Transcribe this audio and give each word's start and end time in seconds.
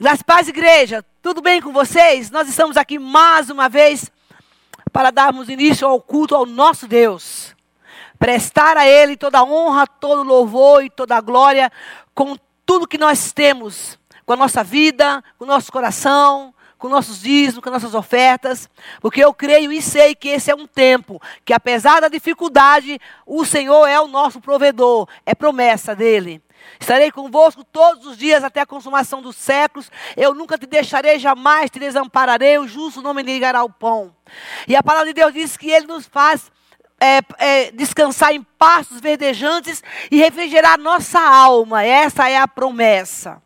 Das 0.00 0.22
paz, 0.22 0.48
igreja, 0.48 1.04
tudo 1.22 1.40
bem 1.40 1.62
com 1.62 1.72
vocês? 1.72 2.28
Nós 2.28 2.48
estamos 2.48 2.76
aqui 2.76 2.98
mais 2.98 3.48
uma 3.48 3.68
vez 3.68 4.10
para 4.92 5.12
darmos 5.12 5.48
início 5.48 5.86
ao 5.86 6.00
culto 6.00 6.34
ao 6.34 6.44
nosso 6.44 6.88
Deus. 6.88 7.54
Prestar 8.18 8.76
a 8.76 8.88
Ele 8.88 9.16
toda 9.16 9.38
a 9.38 9.44
honra, 9.44 9.86
todo 9.86 10.22
o 10.22 10.24
louvor 10.24 10.84
e 10.84 10.90
toda 10.90 11.16
a 11.16 11.20
glória 11.20 11.70
com 12.12 12.36
tudo 12.66 12.88
que 12.88 12.98
nós 12.98 13.30
temos, 13.30 13.96
com 14.26 14.32
a 14.32 14.36
nossa 14.36 14.64
vida, 14.64 15.22
com 15.38 15.44
o 15.44 15.48
nosso 15.48 15.70
coração, 15.70 16.52
com 16.76 16.88
nossos 16.88 17.20
dízimos, 17.20 17.62
com 17.62 17.70
nossas 17.70 17.94
ofertas, 17.94 18.68
porque 19.00 19.22
eu 19.24 19.32
creio 19.32 19.70
e 19.70 19.80
sei 19.80 20.12
que 20.16 20.28
esse 20.28 20.50
é 20.50 20.56
um 20.56 20.66
tempo 20.66 21.22
que, 21.44 21.52
apesar 21.52 22.00
da 22.00 22.08
dificuldade, 22.08 23.00
o 23.24 23.44
Senhor 23.44 23.86
é 23.86 24.00
o 24.00 24.08
nosso 24.08 24.40
provedor, 24.40 25.08
é 25.24 25.36
promessa 25.36 25.94
dele. 25.94 26.42
Estarei 26.78 27.10
convosco 27.10 27.64
todos 27.64 28.06
os 28.06 28.16
dias 28.16 28.42
até 28.44 28.60
a 28.60 28.66
consumação 28.66 29.22
dos 29.22 29.36
séculos. 29.36 29.90
Eu 30.16 30.34
nunca 30.34 30.58
te 30.58 30.66
deixarei, 30.66 31.18
jamais 31.18 31.70
te 31.70 31.78
desampararei. 31.78 32.58
O 32.58 32.66
justo 32.68 33.00
não 33.00 33.14
me 33.14 33.22
negará 33.22 33.62
o 33.62 33.70
pão. 33.70 34.14
E 34.66 34.74
a 34.74 34.82
palavra 34.82 35.08
de 35.08 35.14
Deus 35.14 35.32
diz 35.32 35.56
que 35.56 35.70
Ele 35.70 35.86
nos 35.86 36.06
faz 36.06 36.50
é, 37.00 37.20
é, 37.38 37.70
descansar 37.70 38.32
em 38.32 38.42
pastos 38.42 39.00
verdejantes 39.00 39.82
e 40.10 40.16
refrigerar 40.16 40.78
nossa 40.78 41.20
alma. 41.20 41.82
Essa 41.84 42.28
é 42.28 42.38
a 42.38 42.48
promessa. 42.48 43.42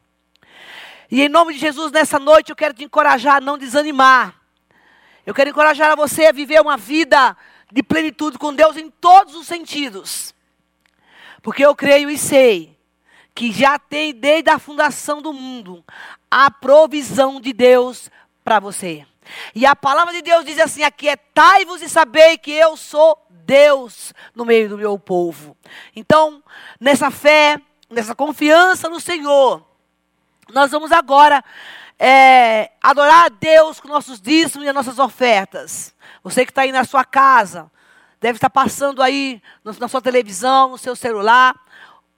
E 1.10 1.22
em 1.22 1.28
nome 1.28 1.55
de 1.55 1.60
Jesus, 1.60 1.91
nessa 1.91 2.19
noite, 2.19 2.50
eu 2.50 2.56
quero 2.56 2.74
te 2.74 2.84
encorajar 2.84 3.36
a 3.36 3.41
não 3.41 3.58
desanimar. 3.58 4.34
Eu 5.24 5.34
quero 5.34 5.50
encorajar 5.50 5.91
a 5.91 5.96
você 5.96 6.27
a 6.27 6.32
viver 6.32 6.60
uma 6.60 6.77
vida 6.77 7.36
de 7.70 7.82
plenitude 7.82 8.38
com 8.38 8.55
Deus 8.55 8.77
em 8.77 8.91
todos 8.91 9.34
os 9.34 9.46
sentidos. 9.46 10.34
Porque 11.42 11.64
eu 11.64 11.74
creio 11.74 12.08
e 12.10 12.19
sei 12.19 12.77
que 13.38 13.52
já 13.52 13.78
tem 13.78 14.12
desde 14.12 14.51
a 14.51 14.59
fundação 14.59 15.23
do 15.23 15.33
mundo 15.33 15.84
a 16.28 16.51
provisão 16.51 17.41
de 17.41 17.52
Deus 17.52 18.11
para 18.42 18.59
você. 18.59 19.06
E 19.55 19.64
a 19.64 19.77
palavra 19.77 20.12
de 20.12 20.22
Deus 20.22 20.45
diz 20.45 20.58
assim: 20.58 20.83
Aquietai-vos 20.83 21.80
e 21.80 21.89
sabei 21.89 22.36
que 22.36 22.50
eu 22.50 22.77
sou 22.77 23.17
Deus 23.30 24.12
no 24.34 24.45
meio 24.45 24.69
do 24.69 24.77
meu 24.77 24.98
povo. 24.98 25.56
Então, 25.95 26.42
nessa 26.80 27.12
fé, 27.12 27.61
nessa 27.89 28.12
confiança 28.12 28.89
no 28.89 28.98
Senhor, 28.98 29.64
nós 30.52 30.73
vamos 30.73 30.91
agora 30.91 31.45
é, 31.97 32.73
adorar 32.83 33.27
a 33.27 33.28
Deus 33.28 33.78
com 33.78 33.86
nossos 33.86 34.20
dízimos 34.20 34.67
e 34.67 34.69
as 34.69 34.75
nossas 34.75 34.98
ofertas. 34.98 35.95
Você 36.25 36.45
que 36.45 36.50
está 36.50 36.62
aí 36.62 36.73
na 36.73 36.83
sua 36.83 37.05
casa, 37.05 37.70
deve 38.20 38.39
estar 38.39 38.50
passando 38.50 39.00
aí 39.00 39.41
na 39.62 39.86
sua 39.86 40.02
televisão, 40.02 40.70
no 40.70 40.78
seu 40.78 40.97
celular 40.97 41.55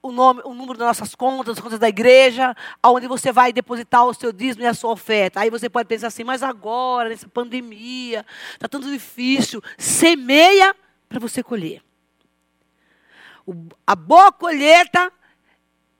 o, 0.01 0.11
nome, 0.11 0.41
o 0.43 0.53
número 0.53 0.77
das 0.77 0.87
nossas 0.87 1.15
contas, 1.15 1.57
as 1.57 1.63
contas 1.63 1.79
da 1.79 1.87
igreja, 1.87 2.55
aonde 2.81 3.07
você 3.07 3.31
vai 3.31 3.53
depositar 3.53 4.05
o 4.05 4.13
seu 4.13 4.31
dízimo 4.31 4.63
e 4.63 4.67
a 4.67 4.73
sua 4.73 4.91
oferta. 4.91 5.39
Aí 5.39 5.49
você 5.49 5.69
pode 5.69 5.87
pensar 5.87 6.07
assim, 6.07 6.23
mas 6.23 6.41
agora, 6.41 7.09
nessa 7.09 7.27
pandemia, 7.27 8.25
está 8.53 8.67
tanto 8.67 8.89
difícil. 8.89 9.61
Semeia 9.77 10.75
para 11.07 11.19
você 11.19 11.43
colher. 11.43 11.83
O, 13.45 13.53
a 13.85 13.95
boa 13.95 14.31
colheita 14.31 15.11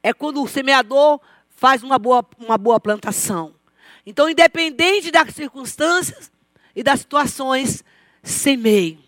é 0.02 0.14
quando 0.14 0.42
o 0.42 0.48
semeador 0.48 1.20
faz 1.50 1.84
uma 1.84 2.00
boa, 2.00 2.26
uma 2.40 2.58
boa 2.58 2.80
plantação. 2.80 3.54
Então, 4.04 4.28
independente 4.28 5.12
das 5.12 5.34
circunstâncias 5.36 6.32
e 6.76 6.82
das 6.82 7.02
situações, 7.02 7.84
semeie. 8.24 9.00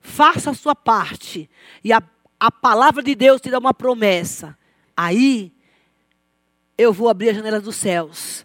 Faça 0.00 0.50
a 0.50 0.54
sua 0.54 0.76
parte. 0.76 1.50
E 1.82 1.92
a 1.92 2.00
a 2.42 2.50
palavra 2.50 3.04
de 3.04 3.14
Deus 3.14 3.40
te 3.40 3.52
dá 3.52 3.58
uma 3.60 3.72
promessa. 3.72 4.58
Aí 4.96 5.52
eu 6.76 6.92
vou 6.92 7.08
abrir 7.08 7.28
as 7.28 7.36
janelas 7.36 7.62
dos 7.62 7.76
céus. 7.76 8.44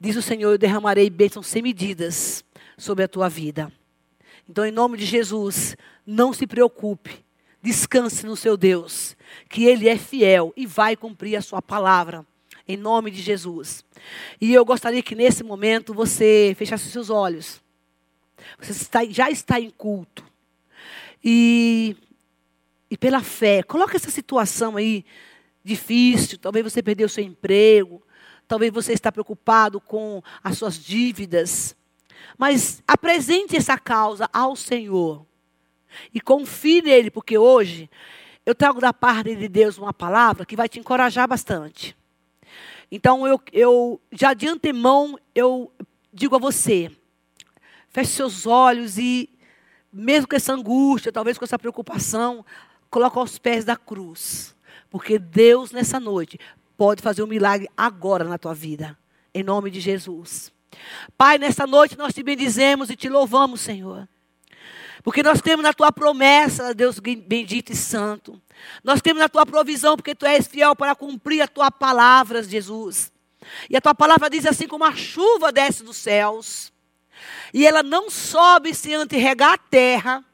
Diz 0.00 0.16
o 0.16 0.22
Senhor: 0.22 0.52
Eu 0.52 0.56
derramarei 0.56 1.10
bênçãos 1.10 1.46
sem 1.46 1.60
medidas 1.60 2.42
sobre 2.78 3.04
a 3.04 3.08
tua 3.08 3.28
vida. 3.28 3.70
Então, 4.48 4.64
em 4.64 4.70
nome 4.70 4.96
de 4.96 5.04
Jesus, 5.04 5.76
não 6.06 6.32
se 6.32 6.46
preocupe. 6.46 7.22
Descanse 7.60 8.24
no 8.24 8.36
seu 8.36 8.56
Deus, 8.56 9.14
que 9.50 9.66
Ele 9.66 9.86
é 9.86 9.98
fiel 9.98 10.50
e 10.56 10.64
vai 10.64 10.96
cumprir 10.96 11.36
a 11.36 11.42
sua 11.42 11.60
palavra. 11.60 12.24
Em 12.66 12.76
nome 12.78 13.10
de 13.10 13.20
Jesus. 13.20 13.84
E 14.40 14.54
eu 14.54 14.64
gostaria 14.64 15.02
que 15.02 15.14
nesse 15.14 15.44
momento 15.44 15.92
você 15.92 16.54
fechasse 16.56 16.90
seus 16.90 17.10
olhos. 17.10 17.60
Você 18.58 18.72
está, 18.72 19.04
já 19.04 19.30
está 19.30 19.60
em 19.60 19.68
culto. 19.68 20.24
E 21.22 21.96
e 22.90 22.96
pela 22.96 23.22
fé. 23.22 23.62
Coloca 23.62 23.96
essa 23.96 24.10
situação 24.10 24.76
aí 24.76 25.04
difícil. 25.62 26.38
Talvez 26.38 26.64
você 26.64 26.82
perdeu 26.82 27.08
seu 27.08 27.24
emprego. 27.24 28.02
Talvez 28.46 28.72
você 28.72 28.92
está 28.92 29.10
preocupado 29.10 29.80
com 29.80 30.22
as 30.42 30.58
suas 30.58 30.78
dívidas. 30.78 31.76
Mas 32.38 32.82
apresente 32.86 33.56
essa 33.56 33.78
causa 33.78 34.28
ao 34.32 34.54
Senhor. 34.54 35.26
E 36.12 36.20
confie 36.20 36.82
nele, 36.82 37.10
porque 37.10 37.38
hoje 37.38 37.90
eu 38.44 38.54
trago 38.54 38.80
da 38.80 38.92
parte 38.92 39.34
de 39.34 39.48
Deus 39.48 39.78
uma 39.78 39.92
palavra 39.92 40.46
que 40.46 40.56
vai 40.56 40.68
te 40.68 40.78
encorajar 40.78 41.26
bastante. 41.26 41.96
Então 42.90 43.26
eu, 43.26 43.40
eu 43.52 44.00
já 44.12 44.32
de 44.32 44.46
antemão 44.46 45.18
eu 45.34 45.72
digo 46.12 46.36
a 46.36 46.38
você, 46.38 46.90
feche 47.88 48.12
seus 48.12 48.46
olhos 48.46 48.96
e 48.96 49.28
mesmo 49.92 50.28
com 50.28 50.36
essa 50.36 50.52
angústia, 50.52 51.10
talvez 51.10 51.36
com 51.38 51.44
essa 51.44 51.58
preocupação, 51.58 52.44
coloca 52.96 53.20
aos 53.20 53.38
pés 53.38 53.62
da 53.62 53.76
cruz. 53.76 54.56
Porque 54.88 55.18
Deus, 55.18 55.70
nessa 55.70 56.00
noite, 56.00 56.40
pode 56.78 57.02
fazer 57.02 57.22
um 57.22 57.26
milagre 57.26 57.68
agora 57.76 58.24
na 58.24 58.38
tua 58.38 58.54
vida. 58.54 58.96
Em 59.34 59.42
nome 59.42 59.70
de 59.70 59.80
Jesus. 59.80 60.50
Pai, 61.14 61.36
nessa 61.36 61.66
noite 61.66 61.98
nós 61.98 62.14
te 62.14 62.22
bendizemos 62.22 62.88
e 62.88 62.96
te 62.96 63.10
louvamos, 63.10 63.60
Senhor. 63.60 64.08
Porque 65.02 65.22
nós 65.22 65.42
temos 65.42 65.62
na 65.62 65.74
tua 65.74 65.92
promessa, 65.92 66.74
Deus 66.74 66.98
bendito 66.98 67.70
e 67.70 67.76
santo. 67.76 68.40
Nós 68.82 69.02
temos 69.02 69.20
na 69.20 69.28
tua 69.28 69.44
provisão, 69.44 69.94
porque 69.94 70.14
tu 70.14 70.24
és 70.24 70.46
fiel 70.46 70.74
para 70.74 70.94
cumprir 70.94 71.42
a 71.42 71.46
tua 71.46 71.70
palavra, 71.70 72.42
Jesus. 72.42 73.12
E 73.68 73.76
a 73.76 73.80
tua 73.82 73.94
palavra 73.94 74.30
diz 74.30 74.46
assim: 74.46 74.66
como 74.66 74.86
a 74.86 74.96
chuva 74.96 75.52
desce 75.52 75.84
dos 75.84 75.98
céus, 75.98 76.72
e 77.52 77.66
ela 77.66 77.82
não 77.82 78.08
sobe 78.08 78.74
sem 78.74 78.94
antes 78.94 79.20
regar 79.20 79.52
a 79.52 79.58
terra 79.58 80.24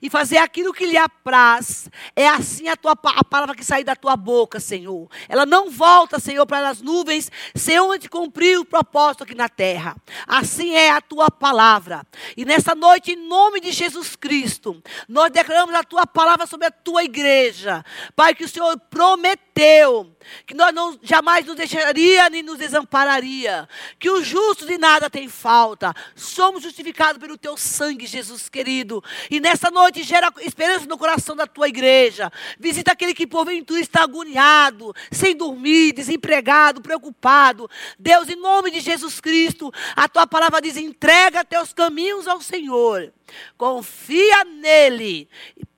e 0.00 0.10
fazer 0.10 0.38
aquilo 0.38 0.72
que 0.72 0.86
lhe 0.86 0.96
apraz. 0.96 1.88
É 2.14 2.28
assim 2.28 2.68
a, 2.68 2.76
tua, 2.76 2.92
a 2.92 3.24
palavra 3.24 3.54
que 3.54 3.64
sai 3.64 3.84
da 3.84 3.96
tua 3.96 4.16
boca, 4.16 4.60
Senhor. 4.60 5.08
Ela 5.28 5.46
não 5.46 5.70
volta, 5.70 6.18
Senhor, 6.18 6.46
para 6.46 6.68
as 6.68 6.80
nuvens, 6.80 7.30
sem 7.54 7.78
onde 7.80 8.08
cumprir 8.08 8.58
o 8.58 8.64
propósito 8.64 9.24
aqui 9.24 9.34
na 9.34 9.48
terra. 9.48 9.96
Assim 10.26 10.74
é 10.74 10.90
a 10.90 11.00
tua 11.00 11.30
palavra. 11.30 12.06
E 12.36 12.44
nessa 12.44 12.74
noite, 12.74 13.12
em 13.12 13.28
nome 13.28 13.60
de 13.60 13.72
Jesus 13.72 14.16
Cristo, 14.16 14.82
nós 15.08 15.30
declaramos 15.30 15.74
a 15.74 15.84
tua 15.84 16.06
palavra 16.06 16.46
sobre 16.46 16.66
a 16.66 16.70
tua 16.70 17.04
igreja. 17.04 17.84
Pai, 18.14 18.34
que 18.34 18.44
o 18.44 18.48
Senhor 18.48 18.78
prometeu 18.90 20.16
que 20.46 20.54
nós 20.54 20.74
não 20.74 20.98
jamais 21.02 21.46
nos 21.46 21.56
deixaria 21.56 22.28
nem 22.28 22.42
nos 22.42 22.58
desampararia, 22.58 23.68
que 23.98 24.10
o 24.10 24.22
justo 24.22 24.66
de 24.66 24.76
nada 24.76 25.08
tem 25.08 25.28
falta. 25.28 25.94
Somos 26.14 26.62
justificados 26.62 27.20
pelo 27.20 27.38
teu 27.38 27.56
sangue, 27.56 28.06
Jesus 28.06 28.48
querido. 28.48 29.02
E 29.30 29.40
nessa 29.40 29.65
noite 29.70 30.02
gera 30.02 30.32
esperança 30.40 30.86
no 30.86 30.98
coração 30.98 31.36
da 31.36 31.46
tua 31.46 31.68
igreja. 31.68 32.30
Visita 32.58 32.92
aquele 32.92 33.14
que 33.14 33.26
porventura 33.26 33.80
está 33.80 34.02
agoniado, 34.02 34.94
sem 35.10 35.36
dormir, 35.36 35.92
desempregado, 35.92 36.80
preocupado. 36.80 37.68
Deus, 37.98 38.28
em 38.28 38.36
nome 38.36 38.70
de 38.70 38.80
Jesus 38.80 39.20
Cristo, 39.20 39.72
a 39.94 40.08
tua 40.08 40.26
palavra 40.26 40.60
diz: 40.60 40.76
entrega 40.76 41.44
teus 41.44 41.72
caminhos 41.72 42.26
ao 42.26 42.40
Senhor. 42.40 43.12
Confia 43.56 44.44
nele 44.44 45.28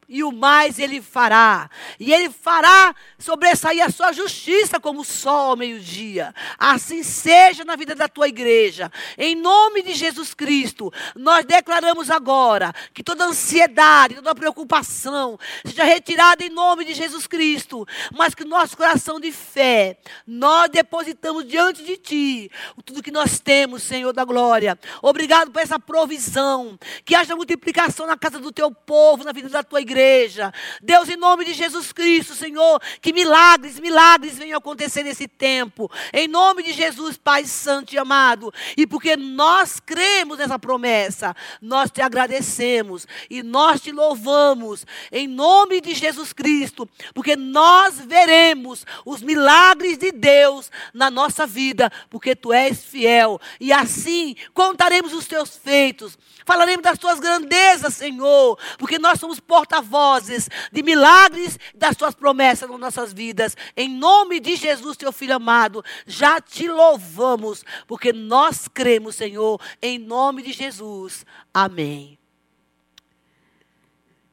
e 0.09 0.25
o 0.25 0.33
mais 0.33 0.79
ele 0.79 1.03
fará. 1.03 1.69
E 2.01 2.13
ele 2.13 2.31
fará 2.31 2.95
sobressair 3.19 3.85
a 3.85 3.91
sua 3.91 4.11
justiça 4.13 4.81
como 4.81 5.01
o 5.01 5.05
sol 5.05 5.51
ao 5.51 5.57
meio-dia. 5.57 6.35
Assim 6.59 7.03
seja 7.03 7.63
na 7.65 7.77
vida 7.77 7.95
da 7.95 8.09
tua 8.09 8.27
igreja. 8.27 8.91
Em 9.19 9.35
nome 9.35 9.83
de 9.83 9.93
Jesus 9.93 10.33
Cristo, 10.33 10.91
nós 11.15 11.45
declaramos 11.45 12.11
agora 12.11 12.73
que 12.95 13.03
toda 13.03 13.27
ansiedade, 13.27 14.15
toda 14.15 14.35
preocupação 14.35 15.39
seja 15.67 15.85
retirada 15.85 16.43
em 16.43 16.49
nome 16.49 16.87
de 16.87 16.95
Jesus 16.95 17.27
Cristo. 17.27 17.87
Mas 18.17 18.35
que 18.35 18.45
o 18.45 18.49
nosso 18.49 18.77
coração 18.77 19.21
de 19.21 19.31
fé, 19.31 19.99
nós 20.27 20.71
depositamos 20.71 21.47
diante 21.47 21.85
de 21.85 21.99
ti 21.99 22.51
tudo 22.83 23.03
que 23.03 23.11
nós 23.11 23.39
temos, 23.39 23.83
Senhor 23.83 24.15
da 24.15 24.25
glória. 24.25 24.79
Obrigado 25.03 25.51
por 25.51 25.61
essa 25.61 25.79
provisão. 25.79 26.79
Que 27.05 27.15
haja 27.15 27.37
multiplicação 27.37 28.07
na 28.07 28.17
casa 28.17 28.39
do 28.39 28.51
teu 28.51 28.71
povo, 28.71 29.23
na 29.23 29.33
vida 29.33 29.51
da 29.51 29.63
tua 29.63 29.83
igreja 29.83 29.98
igreja. 29.99 30.53
Deus, 30.81 31.09
em 31.09 31.17
nome 31.17 31.45
de 31.45 31.53
Jesus 31.53 31.93
Cristo, 31.93 32.35
Senhor, 32.35 32.81
que 33.01 33.13
milagres, 33.13 33.81
milagres 33.81 34.39
venham 34.39 34.57
acontecer 34.57 35.03
nesse 35.03 35.27
tempo. 35.27 35.91
Em 36.13 36.29
nome 36.29 36.63
de 36.63 36.73
Jesus, 36.73 37.17
Pai 37.17 37.45
Santo 37.45 37.95
e 37.95 37.99
amado. 37.99 38.53
E 38.77 38.87
porque 38.87 39.17
nós 39.17 39.81
cremos 39.81 40.39
nessa 40.39 40.59
promessa, 40.59 41.35
nós 41.61 41.91
te 41.91 42.01
agradecemos 42.01 43.07
e 43.29 43.43
nós 43.43 43.81
te 43.81 43.91
louvamos. 43.91 44.87
Em 45.11 45.27
nome 45.27 45.81
de 45.81 45.95
Jesus 45.95 46.33
Cristo, 46.33 46.89
porque 47.13 47.35
nós 47.35 47.99
veremos 47.99 48.87
os 49.05 49.21
milagres 49.21 49.99
de 49.99 50.13
Deus 50.13 50.71
na 50.95 51.11
nossa 51.11 51.47
vida, 51.47 51.91
porque 52.09 52.37
tu 52.37 52.53
és 52.53 52.85
fiel. 52.85 53.41
E 53.59 53.73
assim 53.73 54.37
contaremos 54.55 55.13
os 55.13 55.27
teus 55.27 55.57
feitos, 55.57 56.17
falaremos 56.45 56.83
das 56.83 56.99
tuas 56.99 57.19
grandezas, 57.19 57.95
Senhor, 57.95 58.59
porque 58.79 58.99
nós 58.99 59.19
somos 59.19 59.41
porta-vozes 59.89 60.49
de 60.71 60.83
milagres 60.83 61.59
das 61.75 61.97
tuas 61.97 62.15
promessas 62.15 62.69
nas 62.69 62.79
nossas 62.79 63.13
vidas. 63.13 63.57
Em 63.77 63.89
nome 63.89 64.39
de 64.39 64.55
Jesus, 64.55 64.97
teu 64.97 65.11
filho 65.11 65.35
amado, 65.35 65.85
já 66.07 66.41
te 66.41 66.69
louvamos, 66.69 67.65
porque 67.87 68.13
nós 68.13 68.69
cremos, 68.69 69.17
Senhor, 69.17 69.61
em 69.81 69.99
nome 69.99 70.43
de 70.43 70.53
Jesus. 70.53 71.25
Amém. 71.53 72.19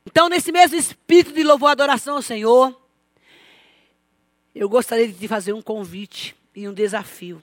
Então, 0.06 0.30
nesse 0.30 0.52
mesmo 0.52 0.78
espírito 0.78 1.34
de 1.34 1.44
louvor 1.44 1.70
e 1.70 1.72
adoração 1.72 2.16
ao 2.16 2.22
Senhor, 2.22 2.80
eu 4.54 4.70
gostaria 4.70 5.08
de 5.08 5.14
te 5.14 5.28
fazer 5.28 5.54
um 5.54 5.62
convite 5.62 6.36
e 6.56 6.68
um 6.68 6.74
desafio. 6.74 7.42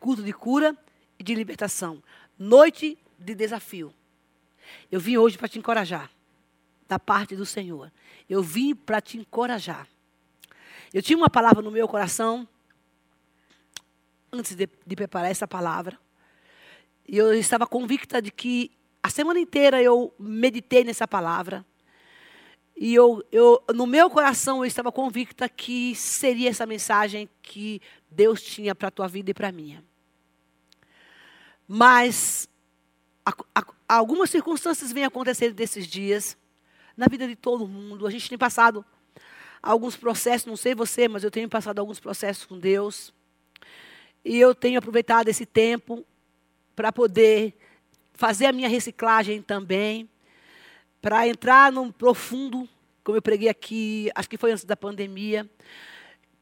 Culto 0.00 0.22
de 0.22 0.32
cura 0.32 0.76
e 1.18 1.24
de 1.24 1.34
libertação. 1.34 2.02
Noite 2.38 2.98
de 3.18 3.34
desafio. 3.34 3.94
Eu 4.90 5.00
vim 5.00 5.16
hoje 5.16 5.38
para 5.38 5.48
te 5.48 5.58
encorajar, 5.58 6.10
da 6.88 6.98
parte 6.98 7.34
do 7.34 7.46
Senhor. 7.46 7.92
Eu 8.28 8.42
vim 8.42 8.74
para 8.74 9.00
te 9.00 9.18
encorajar. 9.18 9.88
Eu 10.92 11.02
tinha 11.02 11.16
uma 11.16 11.30
palavra 11.30 11.62
no 11.62 11.70
meu 11.70 11.88
coração, 11.88 12.48
antes 14.32 14.54
de, 14.54 14.68
de 14.86 14.96
preparar 14.96 15.30
essa 15.30 15.46
palavra. 15.46 15.98
E 17.08 17.16
eu 17.16 17.32
estava 17.34 17.66
convicta 17.66 18.20
de 18.20 18.30
que 18.30 18.70
a 19.02 19.08
semana 19.08 19.38
inteira 19.38 19.82
eu 19.82 20.12
meditei 20.18 20.84
nessa 20.84 21.06
palavra. 21.06 21.64
E 22.76 22.94
eu, 22.94 23.24
eu, 23.32 23.62
no 23.74 23.86
meu 23.86 24.10
coração, 24.10 24.58
eu 24.58 24.64
estava 24.64 24.92
convicta 24.92 25.48
que 25.48 25.94
seria 25.94 26.50
essa 26.50 26.66
mensagem 26.66 27.28
que 27.40 27.80
Deus 28.10 28.42
tinha 28.42 28.74
para 28.74 28.88
a 28.88 28.90
tua 28.90 29.08
vida 29.08 29.30
e 29.30 29.34
para 29.34 29.48
a 29.48 29.52
minha. 29.52 29.82
Mas 31.66 32.48
a, 33.24 33.32
a, 33.54 33.64
algumas 33.88 34.30
circunstâncias 34.30 34.92
vêm 34.92 35.04
acontecendo 35.04 35.54
desses 35.54 35.86
dias, 35.86 36.36
na 36.96 37.06
vida 37.06 37.26
de 37.26 37.36
todo 37.36 37.68
mundo. 37.68 38.06
A 38.06 38.10
gente 38.10 38.28
tem 38.28 38.38
passado 38.38 38.84
alguns 39.62 39.96
processos, 39.96 40.46
não 40.46 40.56
sei 40.56 40.74
você, 40.74 41.08
mas 41.08 41.24
eu 41.24 41.30
tenho 41.30 41.48
passado 41.48 41.78
alguns 41.78 42.00
processos 42.00 42.44
com 42.44 42.58
Deus. 42.58 43.12
E 44.24 44.38
eu 44.38 44.54
tenho 44.54 44.78
aproveitado 44.78 45.28
esse 45.28 45.44
tempo 45.44 46.04
para 46.74 46.92
poder 46.92 47.56
fazer 48.14 48.46
a 48.46 48.52
minha 48.52 48.68
reciclagem 48.68 49.42
também, 49.42 50.08
para 51.00 51.28
entrar 51.28 51.70
num 51.70 51.92
profundo, 51.92 52.68
como 53.04 53.16
eu 53.16 53.22
preguei 53.22 53.48
aqui, 53.48 54.10
acho 54.14 54.28
que 54.28 54.38
foi 54.38 54.52
antes 54.52 54.64
da 54.64 54.76
pandemia, 54.76 55.48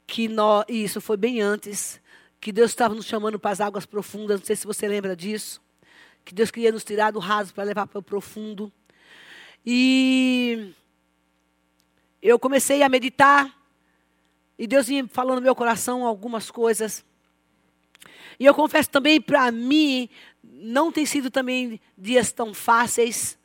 que 0.06 0.28
nós, 0.28 0.64
isso 0.68 1.00
foi 1.00 1.16
bem 1.16 1.40
antes, 1.40 2.00
que 2.40 2.52
Deus 2.52 2.70
estava 2.70 2.94
nos 2.94 3.06
chamando 3.06 3.38
para 3.38 3.50
as 3.50 3.60
águas 3.60 3.84
profundas, 3.84 4.38
não 4.38 4.46
sei 4.46 4.56
se 4.56 4.66
você 4.66 4.86
lembra 4.86 5.16
disso, 5.16 5.60
que 6.24 6.34
Deus 6.34 6.50
queria 6.50 6.72
nos 6.72 6.84
tirar 6.84 7.10
do 7.10 7.18
raso 7.18 7.52
para 7.52 7.64
levar 7.64 7.86
para 7.86 7.98
o 7.98 8.02
profundo. 8.02 8.72
E 9.64 10.72
eu 12.22 12.38
comecei 12.38 12.82
a 12.82 12.88
meditar, 12.88 13.52
e 14.58 14.66
Deus 14.66 14.88
ia 14.88 15.06
falando 15.08 15.36
no 15.36 15.42
meu 15.42 15.54
coração 15.54 16.04
algumas 16.04 16.50
coisas. 16.50 17.04
E 18.38 18.44
eu 18.44 18.54
confesso 18.54 18.90
também, 18.90 19.20
para 19.20 19.50
mim, 19.50 20.08
não 20.42 20.90
tem 20.90 21.06
sido 21.06 21.30
também 21.30 21.80
dias 21.96 22.32
tão 22.32 22.52
fáceis, 22.52 23.38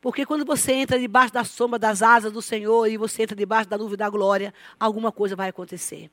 porque 0.00 0.26
quando 0.26 0.44
você 0.44 0.72
entra 0.72 0.98
debaixo 0.98 1.32
da 1.32 1.44
sombra 1.44 1.78
das 1.78 2.02
asas 2.02 2.32
do 2.32 2.42
Senhor 2.42 2.86
e 2.86 2.96
você 2.96 3.22
entra 3.22 3.34
debaixo 3.34 3.68
da 3.68 3.78
nuvem 3.78 3.96
da 3.96 4.10
glória, 4.10 4.52
alguma 4.78 5.10
coisa 5.10 5.34
vai 5.34 5.48
acontecer 5.48 6.10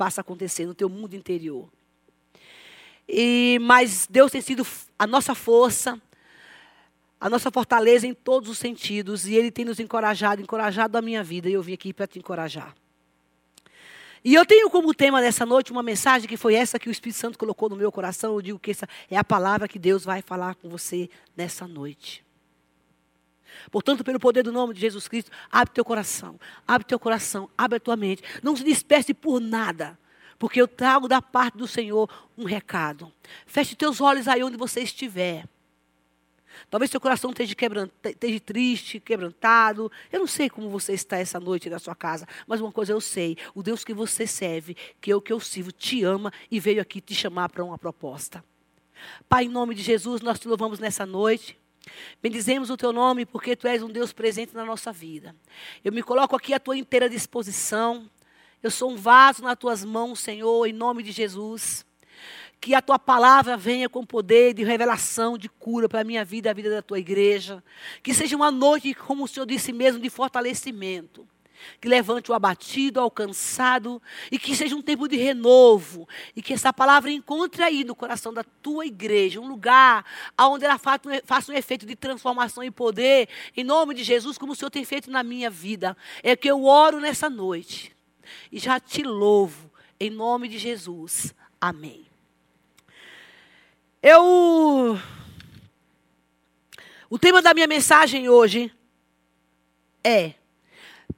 passa 0.00 0.20
a 0.20 0.22
acontecer 0.22 0.64
no 0.64 0.74
teu 0.74 0.88
mundo 0.88 1.14
interior. 1.14 1.68
E, 3.06 3.58
mas 3.60 4.06
Deus 4.08 4.32
tem 4.32 4.40
sido 4.40 4.66
a 4.98 5.06
nossa 5.06 5.34
força, 5.34 6.00
a 7.20 7.28
nossa 7.28 7.50
fortaleza 7.50 8.06
em 8.06 8.14
todos 8.14 8.48
os 8.48 8.58
sentidos, 8.58 9.26
e 9.26 9.34
Ele 9.34 9.50
tem 9.50 9.64
nos 9.64 9.78
encorajado, 9.78 10.40
encorajado 10.40 10.96
a 10.96 11.02
minha 11.02 11.22
vida, 11.22 11.48
e 11.48 11.52
eu 11.52 11.62
vim 11.62 11.74
aqui 11.74 11.92
para 11.92 12.06
te 12.06 12.18
encorajar. 12.18 12.74
E 14.24 14.34
eu 14.34 14.44
tenho 14.44 14.68
como 14.68 14.94
tema 14.94 15.20
dessa 15.20 15.46
noite 15.46 15.72
uma 15.72 15.82
mensagem 15.82 16.28
que 16.28 16.36
foi 16.36 16.54
essa 16.54 16.78
que 16.78 16.88
o 16.88 16.90
Espírito 16.90 17.18
Santo 17.18 17.38
colocou 17.38 17.70
no 17.70 17.76
meu 17.76 17.90
coração. 17.90 18.34
Eu 18.34 18.42
digo 18.42 18.58
que 18.58 18.70
essa 18.70 18.86
é 19.10 19.16
a 19.16 19.24
palavra 19.24 19.66
que 19.66 19.78
Deus 19.78 20.04
vai 20.04 20.20
falar 20.20 20.54
com 20.56 20.68
você 20.68 21.08
nessa 21.34 21.66
noite. 21.66 22.22
Portanto, 23.70 24.04
pelo 24.04 24.20
poder 24.20 24.42
do 24.42 24.52
nome 24.52 24.74
de 24.74 24.80
Jesus 24.80 25.08
Cristo, 25.08 25.30
abre 25.50 25.72
teu 25.72 25.84
coração, 25.84 26.38
abre 26.68 26.86
teu 26.86 26.98
coração, 26.98 27.48
abre 27.56 27.78
a 27.78 27.80
tua 27.80 27.96
mente. 27.96 28.22
Não 28.42 28.54
se 28.54 28.62
desperte 28.62 29.14
por 29.14 29.40
nada, 29.40 29.98
porque 30.38 30.60
eu 30.60 30.68
trago 30.68 31.08
da 31.08 31.22
parte 31.22 31.56
do 31.56 31.66
Senhor 31.66 32.08
um 32.36 32.44
recado. 32.44 33.10
Feche 33.46 33.74
teus 33.74 34.00
olhos 34.00 34.28
aí 34.28 34.44
onde 34.44 34.56
você 34.56 34.80
estiver. 34.80 35.46
Talvez 36.68 36.90
seu 36.90 37.00
coração 37.00 37.30
esteja, 37.30 37.54
esteja 38.04 38.40
triste, 38.40 39.00
quebrantado. 39.00 39.90
Eu 40.10 40.20
não 40.20 40.26
sei 40.26 40.50
como 40.50 40.68
você 40.68 40.92
está 40.92 41.18
essa 41.18 41.40
noite 41.40 41.70
na 41.70 41.78
sua 41.78 41.94
casa, 41.94 42.26
mas 42.46 42.60
uma 42.60 42.72
coisa 42.72 42.92
eu 42.92 43.00
sei: 43.00 43.36
o 43.54 43.62
Deus 43.62 43.84
que 43.84 43.94
você 43.94 44.26
serve, 44.26 44.76
que 45.00 45.12
eu 45.12 45.20
que 45.20 45.32
eu 45.32 45.40
sirvo, 45.40 45.72
te 45.72 46.04
ama 46.04 46.32
e 46.50 46.60
veio 46.60 46.82
aqui 46.82 47.00
te 47.00 47.14
chamar 47.14 47.48
para 47.48 47.64
uma 47.64 47.78
proposta. 47.78 48.44
Pai, 49.28 49.44
em 49.44 49.48
nome 49.48 49.74
de 49.74 49.82
Jesus, 49.82 50.20
nós 50.20 50.38
te 50.38 50.46
louvamos 50.46 50.78
nessa 50.78 51.06
noite. 51.06 51.58
Bendizemos 52.22 52.68
o 52.70 52.76
teu 52.76 52.92
nome 52.92 53.24
porque 53.24 53.56
tu 53.56 53.66
és 53.66 53.82
um 53.82 53.88
Deus 53.88 54.12
presente 54.12 54.54
na 54.54 54.64
nossa 54.64 54.92
vida. 54.92 55.34
Eu 55.82 55.92
me 55.92 56.02
coloco 56.02 56.36
aqui 56.36 56.52
à 56.52 56.60
tua 56.60 56.76
inteira 56.76 57.08
disposição. 57.08 58.08
Eu 58.62 58.70
sou 58.70 58.90
um 58.90 58.96
vaso 58.96 59.42
nas 59.42 59.56
tuas 59.56 59.84
mãos, 59.84 60.20
Senhor, 60.20 60.66
em 60.66 60.72
nome 60.72 61.02
de 61.02 61.12
Jesus. 61.12 61.84
Que 62.60 62.74
a 62.74 62.82
tua 62.82 62.98
palavra 62.98 63.56
venha 63.56 63.88
com 63.88 64.04
poder 64.04 64.52
de 64.52 64.62
revelação, 64.62 65.38
de 65.38 65.48
cura 65.48 65.88
para 65.88 66.00
a 66.00 66.04
minha 66.04 66.24
vida 66.24 66.48
e 66.48 66.50
a 66.50 66.54
vida 66.54 66.70
da 66.70 66.82
tua 66.82 66.98
igreja. 66.98 67.64
Que 68.02 68.12
seja 68.12 68.36
uma 68.36 68.50
noite, 68.50 68.92
como 68.94 69.24
o 69.24 69.28
Senhor 69.28 69.46
disse 69.46 69.72
mesmo, 69.72 70.00
de 70.00 70.10
fortalecimento 70.10 71.26
que 71.80 71.88
levante 71.88 72.30
o 72.30 72.34
abatido, 72.34 73.04
o 73.04 73.10
cansado, 73.10 74.00
e 74.30 74.38
que 74.38 74.54
seja 74.54 74.74
um 74.74 74.82
tempo 74.82 75.08
de 75.08 75.16
renovo, 75.16 76.08
e 76.34 76.42
que 76.42 76.52
essa 76.52 76.72
palavra 76.72 77.10
encontre 77.10 77.62
aí 77.62 77.84
no 77.84 77.94
coração 77.94 78.32
da 78.32 78.44
tua 78.44 78.86
igreja, 78.86 79.40
um 79.40 79.48
lugar 79.48 80.04
onde 80.38 80.64
ela 80.64 80.78
faça 80.78 81.52
um 81.52 81.54
efeito 81.54 81.86
de 81.86 81.96
transformação 81.96 82.62
e 82.62 82.70
poder, 82.70 83.28
em 83.56 83.64
nome 83.64 83.94
de 83.94 84.04
Jesus, 84.04 84.38
como 84.38 84.52
o 84.52 84.56
Senhor 84.56 84.70
tem 84.70 84.84
feito 84.84 85.10
na 85.10 85.22
minha 85.22 85.50
vida. 85.50 85.96
É 86.22 86.36
que 86.36 86.50
eu 86.50 86.64
oro 86.64 87.00
nessa 87.00 87.28
noite, 87.28 87.94
e 88.50 88.58
já 88.58 88.78
te 88.78 89.02
louvo, 89.02 89.70
em 89.98 90.10
nome 90.10 90.48
de 90.48 90.58
Jesus. 90.58 91.34
Amém. 91.60 92.09
Eu. 94.02 94.98
O 97.10 97.18
tema 97.18 97.42
da 97.42 97.52
minha 97.52 97.66
mensagem 97.66 98.30
hoje 98.30 98.72
é 100.02 100.32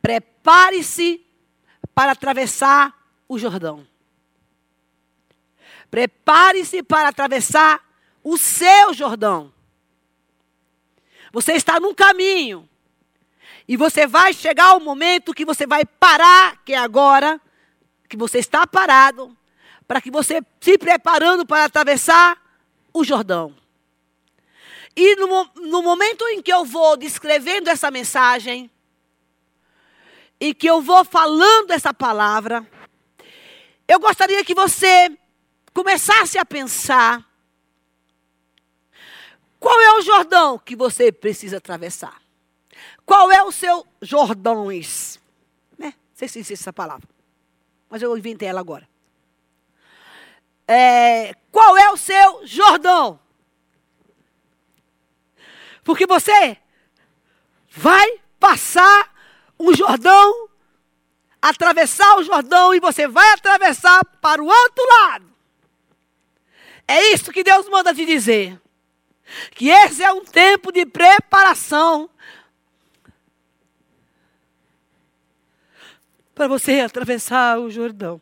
Prepare-se 0.00 1.24
para 1.94 2.10
atravessar 2.10 2.92
o 3.28 3.38
Jordão. 3.38 3.86
Prepare-se 5.90 6.82
para 6.82 7.08
atravessar 7.08 7.80
o 8.24 8.36
seu 8.36 8.92
Jordão. 8.92 9.52
Você 11.32 11.52
está 11.52 11.78
num 11.78 11.94
caminho. 11.94 12.68
E 13.68 13.76
você 13.76 14.08
vai 14.08 14.32
chegar 14.32 14.70
ao 14.70 14.80
momento 14.80 15.32
que 15.32 15.44
você 15.44 15.68
vai 15.68 15.84
parar, 15.84 16.56
que 16.64 16.72
é 16.72 16.78
agora, 16.78 17.40
que 18.08 18.16
você 18.16 18.38
está 18.38 18.66
parado, 18.66 19.36
para 19.86 20.00
que 20.00 20.10
você 20.10 20.42
se 20.60 20.76
preparando 20.76 21.46
para 21.46 21.64
atravessar 21.64 22.41
o 22.92 23.04
Jordão. 23.04 23.54
E 24.94 25.16
no, 25.16 25.50
no 25.56 25.82
momento 25.82 26.26
em 26.28 26.42
que 26.42 26.52
eu 26.52 26.64
vou 26.64 26.96
descrevendo 26.96 27.68
essa 27.68 27.90
mensagem, 27.90 28.70
e 30.38 30.52
que 30.52 30.66
eu 30.66 30.82
vou 30.82 31.04
falando 31.04 31.70
essa 31.70 31.94
palavra, 31.94 32.66
eu 33.86 34.00
gostaria 34.00 34.44
que 34.44 34.54
você 34.54 35.16
começasse 35.72 36.36
a 36.36 36.44
pensar 36.44 37.24
qual 39.60 39.80
é 39.80 39.92
o 39.92 40.02
Jordão 40.02 40.58
que 40.58 40.74
você 40.74 41.12
precisa 41.12 41.58
atravessar. 41.58 42.20
Qual 43.06 43.30
é 43.30 43.40
o 43.44 43.52
seu 43.52 43.86
Jordões? 44.00 45.20
Né? 45.78 45.94
Não 45.94 46.16
sei 46.16 46.26
se 46.26 46.40
existe 46.40 46.62
essa 46.64 46.72
palavra, 46.72 47.08
mas 47.88 48.02
eu 48.02 48.18
inventei 48.18 48.48
ela 48.48 48.58
agora. 48.58 48.88
É, 50.74 51.34
qual 51.50 51.76
é 51.76 51.90
o 51.90 51.98
seu 51.98 52.46
Jordão? 52.46 53.20
Porque 55.84 56.06
você 56.06 56.56
vai 57.68 58.18
passar 58.40 59.12
o 59.58 59.74
Jordão, 59.74 60.48
atravessar 61.42 62.16
o 62.16 62.22
Jordão 62.22 62.74
e 62.74 62.80
você 62.80 63.06
vai 63.06 63.32
atravessar 63.32 64.02
para 64.22 64.42
o 64.42 64.46
outro 64.46 64.84
lado. 64.88 65.30
É 66.88 67.12
isso 67.12 67.32
que 67.32 67.44
Deus 67.44 67.68
manda 67.68 67.94
te 67.94 68.06
dizer. 68.06 68.58
Que 69.50 69.68
esse 69.68 70.02
é 70.02 70.10
um 70.10 70.24
tempo 70.24 70.72
de 70.72 70.86
preparação 70.86 72.08
para 76.34 76.48
você 76.48 76.80
atravessar 76.80 77.58
o 77.58 77.70
Jordão. 77.70 78.18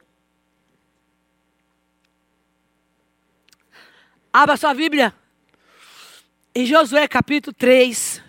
Abra 4.32 4.56
sua 4.56 4.72
Bíblia 4.72 5.12
em 6.54 6.64
Josué 6.64 7.08
capítulo 7.08 7.52
3. 7.52 8.22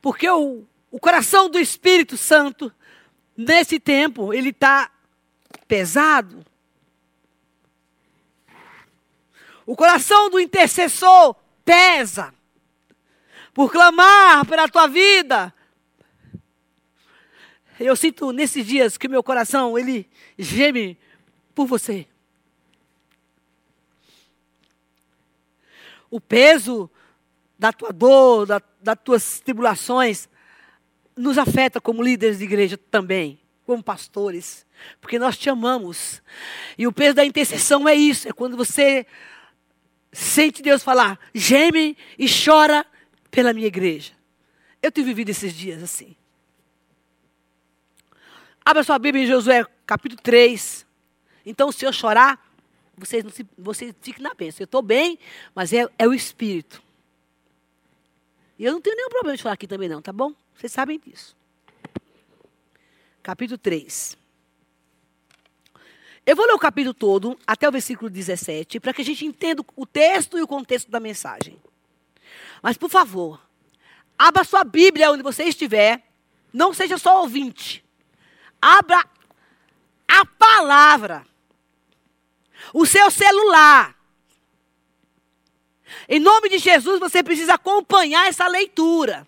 Porque 0.00 0.26
o, 0.28 0.64
o 0.90 0.98
coração 0.98 1.50
do 1.50 1.58
Espírito 1.58 2.16
Santo, 2.16 2.72
nesse 3.36 3.78
tempo, 3.78 4.32
ele 4.32 4.48
está 4.48 4.90
pesado. 5.68 6.44
O 9.66 9.76
coração 9.76 10.30
do 10.30 10.40
intercessor 10.40 11.36
pesa. 11.62 12.32
Por 13.52 13.70
clamar 13.70 14.46
pela 14.46 14.66
tua 14.66 14.86
vida. 14.86 15.52
Eu 17.78 17.94
sinto 17.96 18.32
nesses 18.32 18.66
dias 18.66 18.96
que 18.96 19.08
meu 19.08 19.22
coração, 19.22 19.78
ele 19.78 20.08
geme 20.38 20.98
por 21.54 21.66
você. 21.66 22.06
O 26.14 26.20
peso 26.20 26.88
da 27.58 27.72
tua 27.72 27.92
dor, 27.92 28.46
da, 28.46 28.62
das 28.80 28.96
tuas 29.02 29.40
tribulações, 29.40 30.28
nos 31.16 31.36
afeta 31.36 31.80
como 31.80 32.00
líderes 32.00 32.38
de 32.38 32.44
igreja 32.44 32.78
também, 32.78 33.40
como 33.66 33.82
pastores, 33.82 34.64
porque 35.00 35.18
nós 35.18 35.36
te 35.36 35.50
amamos. 35.50 36.22
E 36.78 36.86
o 36.86 36.92
peso 36.92 37.16
da 37.16 37.24
intercessão 37.24 37.88
é 37.88 37.96
isso, 37.96 38.28
é 38.28 38.32
quando 38.32 38.56
você 38.56 39.04
sente 40.12 40.62
Deus 40.62 40.84
falar, 40.84 41.18
geme 41.34 41.98
e 42.16 42.26
chora 42.28 42.86
pela 43.28 43.52
minha 43.52 43.66
igreja. 43.66 44.12
Eu 44.80 44.92
tenho 44.92 45.08
vivido 45.08 45.30
esses 45.30 45.52
dias 45.52 45.82
assim. 45.82 46.14
Abra 48.64 48.84
sua 48.84 49.00
Bíblia 49.00 49.24
em 49.24 49.26
Josué 49.26 49.66
capítulo 49.84 50.22
3. 50.22 50.86
Então, 51.44 51.72
se 51.72 51.84
eu 51.84 51.92
chorar, 51.92 52.53
vocês, 52.96 53.24
não 53.24 53.30
se, 53.30 53.46
vocês 53.56 53.94
fiquem 54.00 54.22
na 54.22 54.34
bênção. 54.34 54.62
Eu 54.62 54.66
estou 54.66 54.82
bem, 54.82 55.18
mas 55.54 55.72
é, 55.72 55.88
é 55.98 56.06
o 56.06 56.14
Espírito. 56.14 56.82
E 58.58 58.64
eu 58.64 58.72
não 58.72 58.80
tenho 58.80 58.96
nenhum 58.96 59.08
problema 59.08 59.36
de 59.36 59.42
falar 59.42 59.54
aqui 59.54 59.66
também, 59.66 59.88
não, 59.88 60.00
tá 60.00 60.12
bom? 60.12 60.32
Vocês 60.54 60.72
sabem 60.72 61.00
disso. 61.04 61.36
Capítulo 63.22 63.58
3. 63.58 64.16
Eu 66.26 66.36
vou 66.36 66.46
ler 66.46 66.54
o 66.54 66.58
capítulo 66.58 66.94
todo, 66.94 67.38
até 67.46 67.68
o 67.68 67.72
versículo 67.72 68.08
17, 68.08 68.80
para 68.80 68.94
que 68.94 69.02
a 69.02 69.04
gente 69.04 69.26
entenda 69.26 69.62
o 69.76 69.84
texto 69.84 70.38
e 70.38 70.42
o 70.42 70.46
contexto 70.46 70.90
da 70.90 70.98
mensagem. 70.98 71.60
Mas, 72.62 72.78
por 72.78 72.88
favor, 72.88 73.40
abra 74.18 74.44
sua 74.44 74.64
Bíblia 74.64 75.10
onde 75.10 75.22
você 75.22 75.44
estiver. 75.44 76.02
Não 76.52 76.72
seja 76.72 76.96
só 76.96 77.20
ouvinte. 77.20 77.84
Abra 78.60 79.04
a 80.08 80.24
palavra. 80.24 81.26
O 82.72 82.86
seu 82.86 83.10
celular. 83.10 83.94
Em 86.08 86.20
nome 86.20 86.48
de 86.48 86.58
Jesus, 86.58 87.00
você 87.00 87.22
precisa 87.22 87.54
acompanhar 87.54 88.28
essa 88.28 88.46
leitura. 88.46 89.26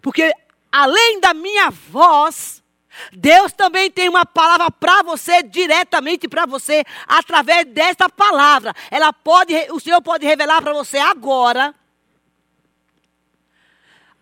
Porque 0.00 0.32
além 0.70 1.20
da 1.20 1.34
minha 1.34 1.70
voz, 1.70 2.62
Deus 3.12 3.52
também 3.52 3.90
tem 3.90 4.08
uma 4.08 4.24
palavra 4.24 4.70
para 4.70 5.02
você, 5.02 5.42
diretamente 5.42 6.28
para 6.28 6.46
você, 6.46 6.84
através 7.06 7.66
desta 7.66 8.08
palavra. 8.08 8.74
Ela 8.90 9.12
pode, 9.12 9.54
o 9.70 9.80
Senhor 9.80 10.00
pode 10.02 10.26
revelar 10.26 10.62
para 10.62 10.72
você 10.72 10.98
agora 10.98 11.74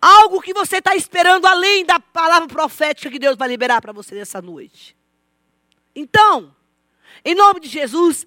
algo 0.00 0.40
que 0.40 0.55
você 0.55 0.79
está 0.79 0.97
esperando 0.97 1.47
além 1.47 1.85
da 1.85 2.00
palavra 2.00 2.49
profética 2.49 3.11
que 3.11 3.19
Deus 3.19 3.37
vai 3.37 3.49
liberar 3.49 3.83
para 3.83 3.93
você 3.93 4.14
nessa 4.14 4.40
noite. 4.40 4.97
Então, 5.95 6.55
em 7.25 7.35
nome 7.35 7.61
de 7.61 7.69
Jesus, 7.69 8.27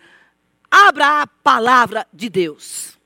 abra 0.69 1.21
a 1.21 1.27
palavra 1.27 2.07
de 2.13 2.29
Deus. 2.29 2.97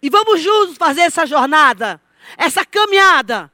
E 0.00 0.08
vamos 0.08 0.40
juntos 0.40 0.76
fazer 0.76 1.02
essa 1.02 1.26
jornada, 1.26 2.00
essa 2.36 2.64
caminhada. 2.64 3.52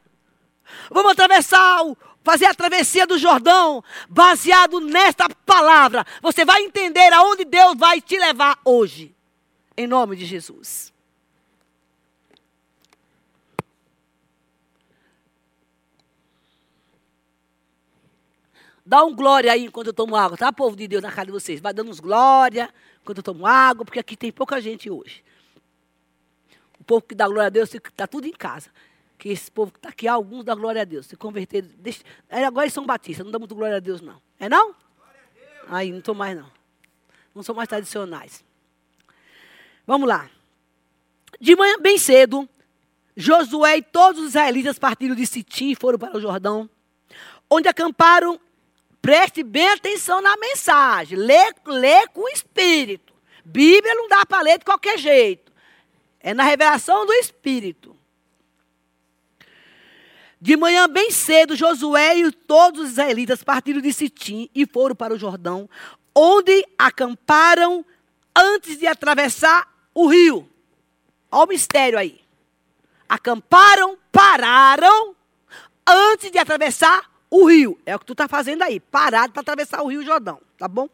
Vamos 0.90 1.12
atravessar 1.12 1.85
o, 1.85 1.97
fazer 2.23 2.47
a 2.47 2.54
travessia 2.54 3.07
do 3.07 3.19
Jordão, 3.19 3.85
baseado 4.09 4.81
nesta 4.81 5.28
palavra. 5.45 6.07
Você 6.23 6.45
vai 6.45 6.62
entender 6.62 7.12
aonde 7.12 7.45
Deus 7.45 7.76
vai 7.76 8.00
te 8.00 8.19
levar 8.19 8.59
hoje. 8.64 9.14
Em 9.76 9.87
nome 9.87 10.16
de 10.16 10.25
Jesus. 10.25 10.94
Dá 18.85 19.03
um 19.05 19.14
glória 19.14 19.50
aí 19.50 19.64
enquanto 19.64 19.88
eu 19.88 19.95
tomo 19.95 20.14
água, 20.14 20.37
tá, 20.37 20.53
povo 20.53 20.76
de 20.76 20.87
Deus, 20.87 21.03
na 21.03 21.11
casa 21.11 21.26
de 21.26 21.33
vocês. 21.33 21.61
Vai 21.61 21.73
dando 21.73 21.91
uns 21.91 22.00
glória 22.00 22.73
enquanto 23.03 23.19
eu 23.19 23.25
tomo 23.25 23.47
água, 23.47 23.85
porque 23.85 23.99
aqui 23.99 24.17
tem 24.17 24.31
pouca 24.31 24.61
gente 24.61 24.91
hoje. 24.91 25.25
O 26.79 26.85
povo 26.85 27.03
que 27.03 27.14
dá 27.14 27.26
glória 27.26 27.47
a 27.47 27.50
Deus 27.50 27.73
está 27.75 28.07
tudo 28.07 28.26
em 28.26 28.33
casa 28.33 28.71
que 29.25 29.31
esse 29.31 29.50
povo 29.50 29.73
que 29.73 29.79
está 29.79 29.88
aqui, 29.88 30.07
alguns 30.07 30.45
da 30.45 30.55
glória 30.55 30.83
a 30.83 30.85
Deus, 30.85 31.07
se 31.07 31.17
converteram. 31.17 31.67
Deixa, 31.79 32.03
é, 32.29 32.45
agora 32.45 32.67
eles 32.67 32.75
são 32.75 32.85
batistas, 32.85 33.25
não 33.25 33.33
dá 33.33 33.38
muito 33.38 33.55
glória 33.55 33.76
a 33.76 33.81
Deus, 33.81 34.03
não. 34.03 34.21
É 34.38 34.50
não? 34.50 34.75
Aí, 35.67 35.91
não 35.91 36.00
estou 36.00 36.14
mais, 36.14 36.37
não. 36.37 36.50
Não 37.35 37.43
são 37.43 37.55
mais 37.55 37.67
tradicionais. 37.67 38.45
Vamos 39.87 40.07
lá. 40.07 40.29
De 41.41 41.57
manhã, 41.57 41.79
bem 41.81 41.97
cedo, 41.97 42.47
Josué 43.17 43.79
e 43.79 43.83
todos 43.83 44.21
os 44.21 44.29
israelitas 44.29 44.79
partiram 44.79 45.14
de 45.14 45.26
Sitim 45.26 45.71
e 45.71 45.75
foram 45.75 45.99
para 45.99 46.17
o 46.17 46.21
Jordão, 46.21 46.69
onde 47.49 47.67
acamparam. 47.67 48.38
Preste 49.04 49.42
bem 49.42 49.68
atenção 49.68 50.23
na 50.23 50.34
mensagem. 50.38 51.18
Lê, 51.18 51.52
lê 51.66 52.06
com 52.06 52.26
espírito. 52.30 53.12
Bíblia 53.44 53.94
não 53.94 54.08
dá 54.08 54.25
para 54.25 54.40
ler 54.40 54.58
de 54.58 54.64
qualquer 54.64 54.96
jeito. 54.96 55.52
É 56.20 56.32
na 56.32 56.42
revelação 56.42 57.04
do 57.04 57.12
Espírito. 57.12 57.94
De 60.40 60.56
manhã 60.56 60.88
bem 60.88 61.11
cedo, 61.11 61.54
Josué 61.54 62.16
e 62.16 62.32
todos 62.32 62.80
os 62.80 62.90
israelitas 62.92 63.42
partiram 63.42 63.82
de 63.82 63.92
Sitim 63.92 64.49
e 64.54 64.64
foram 64.64 64.96
para 64.96 65.12
o 65.12 65.18
Jordão, 65.18 65.68
onde 66.14 66.66
acamparam 66.78 67.84
antes 68.34 68.78
de 68.78 68.87
atravessar 68.87 69.70
o 69.92 70.06
rio. 70.06 70.49
Olha 71.30 71.44
o 71.44 71.49
mistério 71.49 71.99
aí. 71.99 72.23
Acamparam, 73.06 73.99
pararam 74.11 75.14
antes 75.87 76.30
de 76.30 76.38
atravessar 76.38 77.13
o 77.35 77.47
rio. 77.47 77.79
É 77.85 77.97
o 77.97 77.99
que 77.99 78.07
tu 78.07 78.12
está 78.12 78.29
fazendo 78.29 78.62
aí, 78.62 78.79
parado 78.79 79.33
para 79.33 79.43
atravessar 79.43 79.83
o 79.83 79.88
rio 79.88 80.05
Jordão, 80.05 80.41
tá 80.57 80.69
bom? 80.69 80.88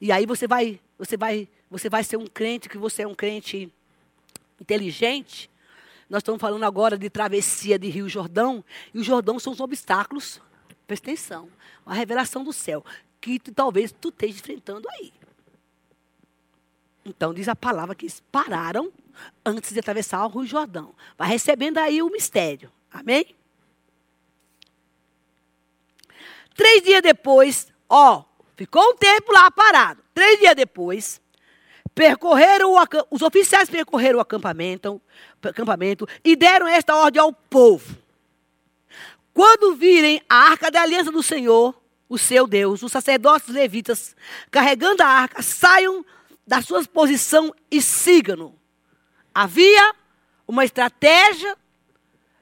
E 0.00 0.10
aí 0.10 0.26
você 0.26 0.48
vai, 0.48 0.80
você 0.98 1.16
vai, 1.16 1.48
você 1.70 1.88
vai 1.88 2.02
ser 2.02 2.16
um 2.16 2.26
crente 2.26 2.68
que 2.68 2.76
você 2.76 3.02
é 3.02 3.06
um 3.06 3.14
crente 3.14 3.72
inteligente, 4.60 5.48
nós 6.08 6.20
estamos 6.20 6.40
falando 6.40 6.64
agora 6.64 6.98
de 6.98 7.08
travessia 7.08 7.78
de 7.78 7.88
Rio 7.88 8.08
Jordão, 8.08 8.64
e 8.92 8.98
o 8.98 9.04
Jordão 9.04 9.38
são 9.38 9.52
os 9.52 9.60
obstáculos, 9.60 10.40
presta 10.86 11.08
atenção, 11.08 11.48
a 11.86 11.94
revelação 11.94 12.42
do 12.42 12.52
céu, 12.52 12.84
que 13.20 13.38
tu, 13.38 13.54
talvez 13.54 13.92
tu 13.92 14.08
esteja 14.08 14.34
enfrentando 14.34 14.88
aí. 14.88 15.12
Então 17.04 17.32
diz 17.32 17.48
a 17.48 17.54
palavra 17.54 17.94
que 17.94 18.06
eles 18.06 18.20
pararam 18.32 18.92
antes 19.44 19.72
de 19.72 19.78
atravessar 19.78 20.26
o 20.26 20.28
Rio 20.28 20.46
Jordão. 20.46 20.94
Vai 21.16 21.28
recebendo 21.28 21.78
aí 21.78 22.02
o 22.02 22.10
mistério. 22.10 22.72
Amém? 22.90 23.36
Três 26.54 26.82
dias 26.82 27.02
depois, 27.02 27.68
ó, 27.88 28.24
ficou 28.56 28.82
um 28.82 28.96
tempo 28.96 29.32
lá 29.32 29.50
parado. 29.50 30.02
Três 30.14 30.38
dias 30.38 30.54
depois, 30.54 31.20
percorreram 31.94 32.72
o, 32.72 32.78
os 33.10 33.22
oficiais 33.22 33.68
percorreram 33.68 34.18
o 34.18 34.22
acampamento, 34.22 35.00
acampamento 35.42 36.06
e 36.24 36.36
deram 36.36 36.66
esta 36.66 36.94
ordem 36.94 37.20
ao 37.20 37.32
povo. 37.32 37.96
Quando 39.32 39.74
virem 39.74 40.22
a 40.28 40.36
arca 40.50 40.70
da 40.70 40.82
aliança 40.82 41.10
do 41.10 41.22
Senhor, 41.22 41.74
o 42.08 42.18
seu 42.18 42.46
Deus, 42.46 42.82
os 42.82 42.90
sacerdotes 42.90 43.48
levitas, 43.48 44.16
carregando 44.50 45.02
a 45.02 45.06
arca, 45.06 45.42
saiam 45.42 46.04
da 46.46 46.60
sua 46.60 46.84
posição 46.84 47.54
e 47.70 47.80
sigam-no. 47.80 48.58
Havia 49.32 49.94
uma 50.46 50.64
estratégia, 50.64 51.56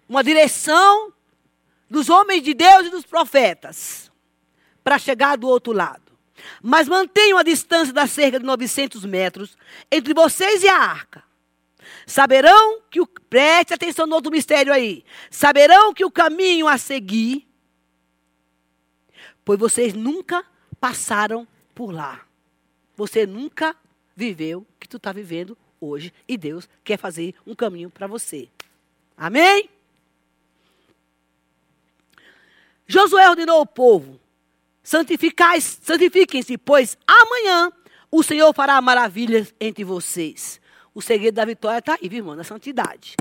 uma 0.09 0.25
direção 0.25 1.12
dos 1.88 2.09
homens 2.09 2.42
de 2.42 2.54
Deus 2.54 2.87
e 2.87 2.90
dos 2.90 3.04
profetas 3.04 4.11
para 4.83 4.99
chegar 4.99 5.37
do 5.37 5.49
outro 5.49 5.73
lado. 5.73 6.12
Mas 6.62 6.88
mantenham 6.88 7.38
a 7.38 7.42
distância 7.42 7.92
da 7.92 8.07
cerca 8.07 8.38
de 8.38 8.45
900 8.45 9.04
metros 9.04 9.57
entre 9.90 10.14
vocês 10.14 10.62
e 10.62 10.68
a 10.68 10.76
arca. 10.76 11.23
Saberão 12.07 12.80
que 12.90 13.00
o. 13.00 13.07
Preste 13.07 13.75
atenção 13.75 14.07
no 14.07 14.14
outro 14.14 14.33
mistério 14.33 14.73
aí. 14.73 15.04
Saberão 15.30 15.92
que 15.92 16.04
o 16.04 16.11
caminho 16.11 16.66
a 16.66 16.78
seguir. 16.78 17.47
Pois 19.45 19.59
vocês 19.59 19.92
nunca 19.92 20.45
passaram 20.80 21.47
por 21.75 21.92
lá. 21.92 22.23
Você 22.97 23.26
nunca 23.26 23.76
viveu 24.16 24.61
o 24.61 24.66
que 24.80 24.88
tu 24.88 24.97
está 24.97 25.12
vivendo 25.12 25.57
hoje. 25.78 26.12
E 26.26 26.38
Deus 26.38 26.66
quer 26.83 26.97
fazer 26.97 27.35
um 27.47 27.54
caminho 27.54 27.90
para 27.90 28.07
você. 28.07 28.49
Amém? 29.16 29.68
Josué 32.88 33.28
ordenou 33.28 33.59
ao 33.59 33.66
povo: 33.66 34.18
santifiquem-se, 34.83 36.57
pois 36.57 36.97
amanhã 37.07 37.71
o 38.11 38.23
Senhor 38.23 38.52
fará 38.54 38.80
maravilhas 38.80 39.54
entre 39.61 39.85
vocês. 39.85 40.59
O 40.95 41.02
segredo 41.02 41.35
da 41.35 41.45
vitória 41.45 41.78
está 41.78 41.99
aí, 42.00 42.09
viu, 42.09 42.18
irmão, 42.18 42.35
na 42.35 42.42
santidade. 42.42 43.14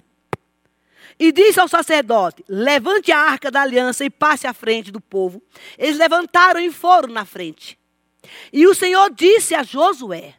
E 1.20 1.32
disse 1.32 1.60
ao 1.60 1.68
sacerdote: 1.68 2.44
Levante 2.48 3.12
a 3.12 3.20
arca 3.20 3.52
da 3.52 3.62
aliança 3.62 4.06
e 4.06 4.10
passe 4.10 4.48
à 4.48 4.54
frente 4.54 4.92
do 4.92 5.02
povo. 5.02 5.44
Eles 5.78 5.98
levantaram 5.98 6.60
e 6.62 6.72
foram 6.72 7.10
na 7.10 7.26
frente. 7.26 7.78
E 8.52 8.66
o 8.66 8.74
Senhor 8.74 9.10
disse 9.12 9.54
a 9.54 9.64
Josué: 9.64 10.36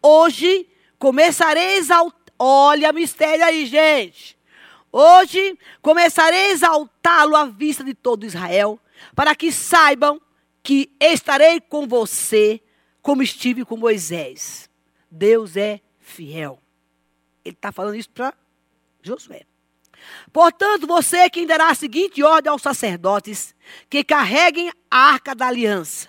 Hoje 0.00 0.68
começarei 0.98 1.80
a. 1.90 2.12
Olha 2.38 2.92
mistério 2.92 3.44
aí, 3.44 3.66
gente. 3.66 4.36
Hoje 4.92 5.58
começarei 5.80 6.38
a 6.38 6.50
exaltá-lo 6.50 7.34
à 7.34 7.46
vista 7.46 7.82
de 7.82 7.94
todo 7.94 8.26
Israel, 8.26 8.78
para 9.14 9.34
que 9.34 9.50
saibam 9.50 10.20
que 10.62 10.94
estarei 11.00 11.60
com 11.60 11.88
você, 11.88 12.60
como 13.00 13.22
estive 13.22 13.64
com 13.64 13.76
Moisés. 13.76 14.68
Deus 15.10 15.56
é 15.56 15.80
fiel. 15.98 16.60
Ele 17.42 17.54
está 17.54 17.72
falando 17.72 17.96
isso 17.96 18.10
para 18.10 18.34
Josué. 19.02 19.42
Portanto, 20.32 20.86
você 20.86 21.30
quem 21.30 21.46
dará 21.46 21.70
a 21.70 21.74
seguinte 21.74 22.22
ordem 22.22 22.50
aos 22.50 22.60
sacerdotes 22.60 23.54
que 23.88 24.04
carreguem 24.04 24.70
a 24.90 24.98
arca 24.98 25.34
da 25.34 25.46
aliança. 25.46 26.08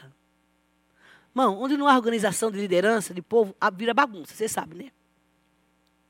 Mão, 1.33 1.59
onde 1.59 1.77
não 1.77 1.87
há 1.87 1.95
organização 1.95 2.51
de 2.51 2.59
liderança, 2.59 3.13
de 3.13 3.21
povo, 3.21 3.55
vira 3.75 3.93
bagunça, 3.93 4.35
você 4.35 4.47
sabe, 4.47 4.75
né? 4.75 4.91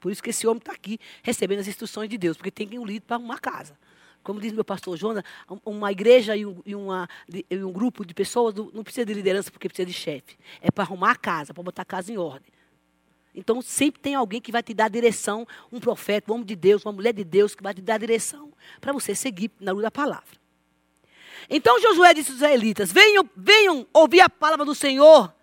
Por 0.03 0.11
isso 0.11 0.21
que 0.21 0.31
esse 0.31 0.45
homem 0.45 0.57
está 0.57 0.73
aqui 0.73 0.99
recebendo 1.21 1.59
as 1.59 1.67
instruções 1.69 2.09
de 2.09 2.17
Deus, 2.17 2.35
porque 2.35 2.51
tem 2.51 2.67
que 2.67 2.77
um 2.77 2.85
líder 2.85 3.05
para 3.07 3.17
uma 3.17 3.39
casa. 3.39 3.73
Como 4.21 4.37
diz 4.37 4.51
meu 4.51 4.65
pastor 4.65 4.97
Jonas, 4.97 5.23
uma 5.65 5.93
igreja 5.93 6.35
e 6.35 6.45
um, 6.45 6.61
e 6.65 6.75
uma, 6.75 7.07
e 7.49 7.55
um 7.63 7.71
grupo 7.71 8.05
de 8.05 8.13
pessoas 8.13 8.53
não 8.53 8.83
precisa 8.83 9.05
de 9.05 9.13
liderança 9.13 9.49
porque 9.49 9.69
precisa 9.69 9.85
de 9.85 9.93
chefe. 9.93 10.37
É 10.59 10.69
para 10.69 10.83
arrumar 10.83 11.11
a 11.11 11.15
casa, 11.15 11.53
para 11.53 11.63
botar 11.63 11.83
a 11.83 11.85
casa 11.85 12.11
em 12.11 12.17
ordem. 12.17 12.51
Então 13.33 13.61
sempre 13.61 14.01
tem 14.01 14.13
alguém 14.13 14.41
que 14.41 14.51
vai 14.51 14.61
te 14.61 14.73
dar 14.73 14.89
direção, 14.89 15.47
um 15.71 15.79
profeta, 15.79 16.33
um 16.33 16.35
homem 16.35 16.47
de 16.47 16.55
Deus, 16.57 16.83
uma 16.83 16.91
mulher 16.91 17.13
de 17.13 17.23
Deus 17.23 17.55
que 17.55 17.63
vai 17.63 17.73
te 17.73 17.81
dar 17.81 17.97
direção 17.97 18.51
para 18.81 18.91
você 18.91 19.15
seguir 19.15 19.51
na 19.57 19.71
luz 19.71 19.83
da 19.83 19.91
palavra. 19.91 20.37
Então 21.49 21.79
Josué 21.79 22.13
disse 22.13 22.31
aos 22.31 22.39
israelitas: 22.39 22.91
venham, 22.91 23.23
venham 23.37 23.87
ouvir 23.93 24.19
a 24.19 24.29
palavra 24.29 24.65
do 24.65 24.75
Senhor, 24.75 25.33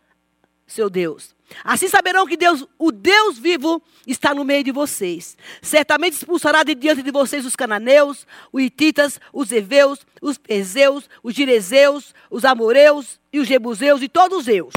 seu 0.66 0.90
Deus. 0.90 1.34
Assim 1.64 1.88
saberão 1.88 2.26
que 2.26 2.36
Deus, 2.36 2.66
o 2.78 2.92
Deus 2.92 3.38
vivo, 3.38 3.82
está 4.06 4.34
no 4.34 4.44
meio 4.44 4.64
de 4.64 4.72
vocês. 4.72 5.36
Certamente 5.60 6.14
expulsará 6.14 6.62
de 6.62 6.74
diante 6.74 7.02
de 7.02 7.10
vocês 7.10 7.44
os 7.44 7.56
cananeus, 7.56 8.26
os 8.52 8.62
hititas, 8.62 9.20
os 9.32 9.50
heveus, 9.52 10.00
os 10.22 10.38
pezeus, 10.38 11.08
os 11.22 11.34
girezeus, 11.34 12.14
os 12.30 12.44
amoreus 12.44 13.20
e 13.32 13.40
os 13.40 13.48
jebuseus 13.48 14.02
e 14.02 14.08
todos 14.08 14.38
os 14.38 14.48
eus. 14.48 14.74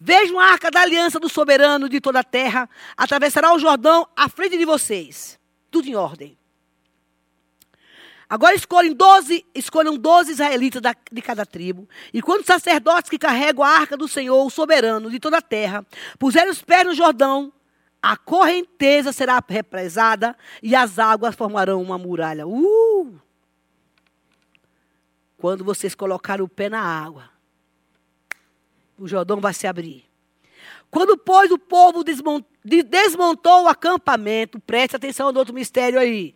Vejam 0.00 0.40
a 0.40 0.46
arca 0.46 0.70
da 0.70 0.80
aliança 0.80 1.20
do 1.20 1.28
soberano 1.28 1.88
de 1.88 2.00
toda 2.00 2.20
a 2.20 2.24
terra, 2.24 2.68
atravessará 2.96 3.54
o 3.54 3.58
Jordão 3.58 4.08
à 4.16 4.28
frente 4.28 4.58
de 4.58 4.64
vocês. 4.64 5.38
Tudo 5.70 5.88
em 5.88 5.94
ordem. 5.94 6.36
Agora 8.32 8.54
escolhem 8.54 8.94
12, 8.94 9.44
escolham 9.54 9.94
12 9.94 10.32
israelitas 10.32 10.80
da, 10.80 10.96
de 11.12 11.20
cada 11.20 11.44
tribo. 11.44 11.86
E 12.14 12.22
quando 12.22 12.40
os 12.40 12.46
sacerdotes 12.46 13.10
que 13.10 13.18
carregam 13.18 13.62
a 13.62 13.68
arca 13.68 13.94
do 13.94 14.08
Senhor, 14.08 14.42
o 14.42 14.48
soberano 14.48 15.10
de 15.10 15.20
toda 15.20 15.36
a 15.36 15.42
terra, 15.42 15.84
puserem 16.18 16.50
os 16.50 16.62
pés 16.62 16.86
no 16.86 16.94
Jordão, 16.94 17.52
a 18.00 18.16
correnteza 18.16 19.12
será 19.12 19.38
represada 19.46 20.34
e 20.62 20.74
as 20.74 20.98
águas 20.98 21.34
formarão 21.34 21.82
uma 21.82 21.98
muralha. 21.98 22.46
Uh! 22.46 23.20
Quando 25.36 25.62
vocês 25.62 25.94
colocarem 25.94 26.42
o 26.42 26.48
pé 26.48 26.70
na 26.70 26.80
água, 26.80 27.28
o 28.98 29.06
Jordão 29.06 29.42
vai 29.42 29.52
se 29.52 29.66
abrir. 29.66 30.06
Quando, 30.90 31.18
pois, 31.18 31.50
o 31.50 31.58
povo 31.58 32.02
desmontou 32.64 33.64
o 33.64 33.68
acampamento, 33.68 34.58
preste 34.58 34.96
atenção 34.96 35.30
no 35.30 35.38
outro 35.38 35.52
mistério 35.52 36.00
aí. 36.00 36.34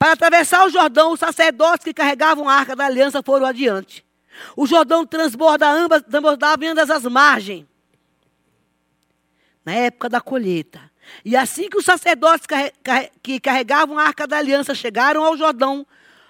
Para 0.00 0.12
atravessar 0.12 0.66
o 0.66 0.70
Jordão, 0.70 1.12
os 1.12 1.20
sacerdotes 1.20 1.84
que 1.84 1.92
carregavam 1.92 2.48
a 2.48 2.54
arca 2.54 2.74
da 2.74 2.86
aliança 2.86 3.22
foram 3.22 3.44
adiante. 3.44 4.02
O 4.56 4.66
Jordão 4.66 5.04
transborda 5.04 5.70
ambas, 5.70 6.00
transbordava 6.00 6.64
em 6.64 6.68
ambas 6.68 6.90
as 6.90 7.04
margens. 7.04 7.66
Na 9.62 9.74
época 9.74 10.08
da 10.08 10.18
colheita. 10.18 10.80
E 11.22 11.36
assim 11.36 11.68
que 11.68 11.76
os 11.76 11.84
sacerdotes 11.84 12.46
que 13.22 13.38
carregavam 13.38 13.98
a 13.98 14.04
arca 14.04 14.26
da 14.26 14.38
aliança 14.38 14.74
chegaram 14.74 15.22
ao 15.22 15.36
Jordão, 15.36 15.86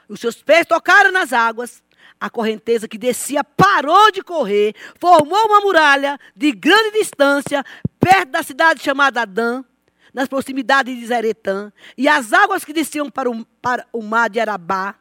os 0.09 0.18
seus 0.18 0.42
pés 0.42 0.66
tocaram 0.66 1.12
nas 1.12 1.33
águas, 1.33 1.80
a 2.20 2.28
correnteza 2.28 2.88
que 2.88 2.98
descia 2.98 3.44
parou 3.44 4.11
de 4.11 4.20
correr, 4.20 4.74
formou 4.98 5.46
uma 5.46 5.61
muralha 5.61 6.18
de 6.35 6.50
grande 6.50 6.98
distância, 6.98 7.64
perto 8.00 8.30
da 8.30 8.42
cidade 8.42 8.83
chamada 8.83 9.22
Adã, 9.22 9.62
nas 10.12 10.28
proximidades 10.28 10.98
de 10.98 11.06
Zeretã, 11.06 11.72
e 11.96 12.08
as 12.08 12.32
águas 12.32 12.64
que 12.64 12.72
desciam 12.72 13.10
para 13.10 13.30
o, 13.30 13.44
para 13.62 13.86
o 13.92 14.02
mar 14.02 14.28
de 14.28 14.40
Arabá, 14.40 14.96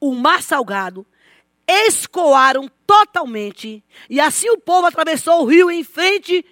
o 0.00 0.14
mar 0.14 0.42
salgado, 0.42 1.06
escoaram 1.66 2.70
totalmente, 2.86 3.84
e 4.08 4.20
assim 4.20 4.50
o 4.50 4.58
povo 4.58 4.86
atravessou 4.86 5.42
o 5.42 5.46
rio 5.46 5.70
em 5.70 5.84
frente, 5.84 6.44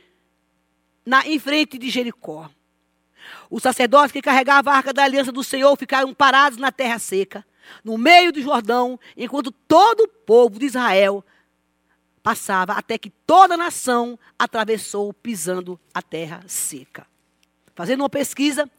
na, 1.04 1.26
em 1.26 1.38
frente 1.38 1.78
de 1.78 1.90
Jericó. 1.90 2.50
Os 3.50 3.62
sacerdotes 3.62 4.12
que 4.12 4.22
carregavam 4.22 4.72
a 4.72 4.76
arca 4.76 4.92
da 4.92 5.04
aliança 5.04 5.32
do 5.32 5.42
Senhor 5.42 5.76
ficaram 5.76 6.14
parados 6.14 6.58
na 6.58 6.70
terra 6.70 6.98
seca, 6.98 7.44
no 7.84 7.98
meio 7.98 8.32
do 8.32 8.40
Jordão, 8.40 8.98
enquanto 9.16 9.52
todo 9.52 10.02
o 10.02 10.08
povo 10.08 10.58
de 10.58 10.66
Israel 10.66 11.24
passava 12.22 12.74
até 12.74 12.98
que 12.98 13.10
toda 13.10 13.54
a 13.54 13.56
nação 13.56 14.18
atravessou 14.38 15.12
pisando 15.12 15.80
a 15.92 16.02
terra 16.02 16.42
seca. 16.46 17.06
Fazendo 17.74 18.00
uma 18.00 18.10
pesquisa, 18.10 18.70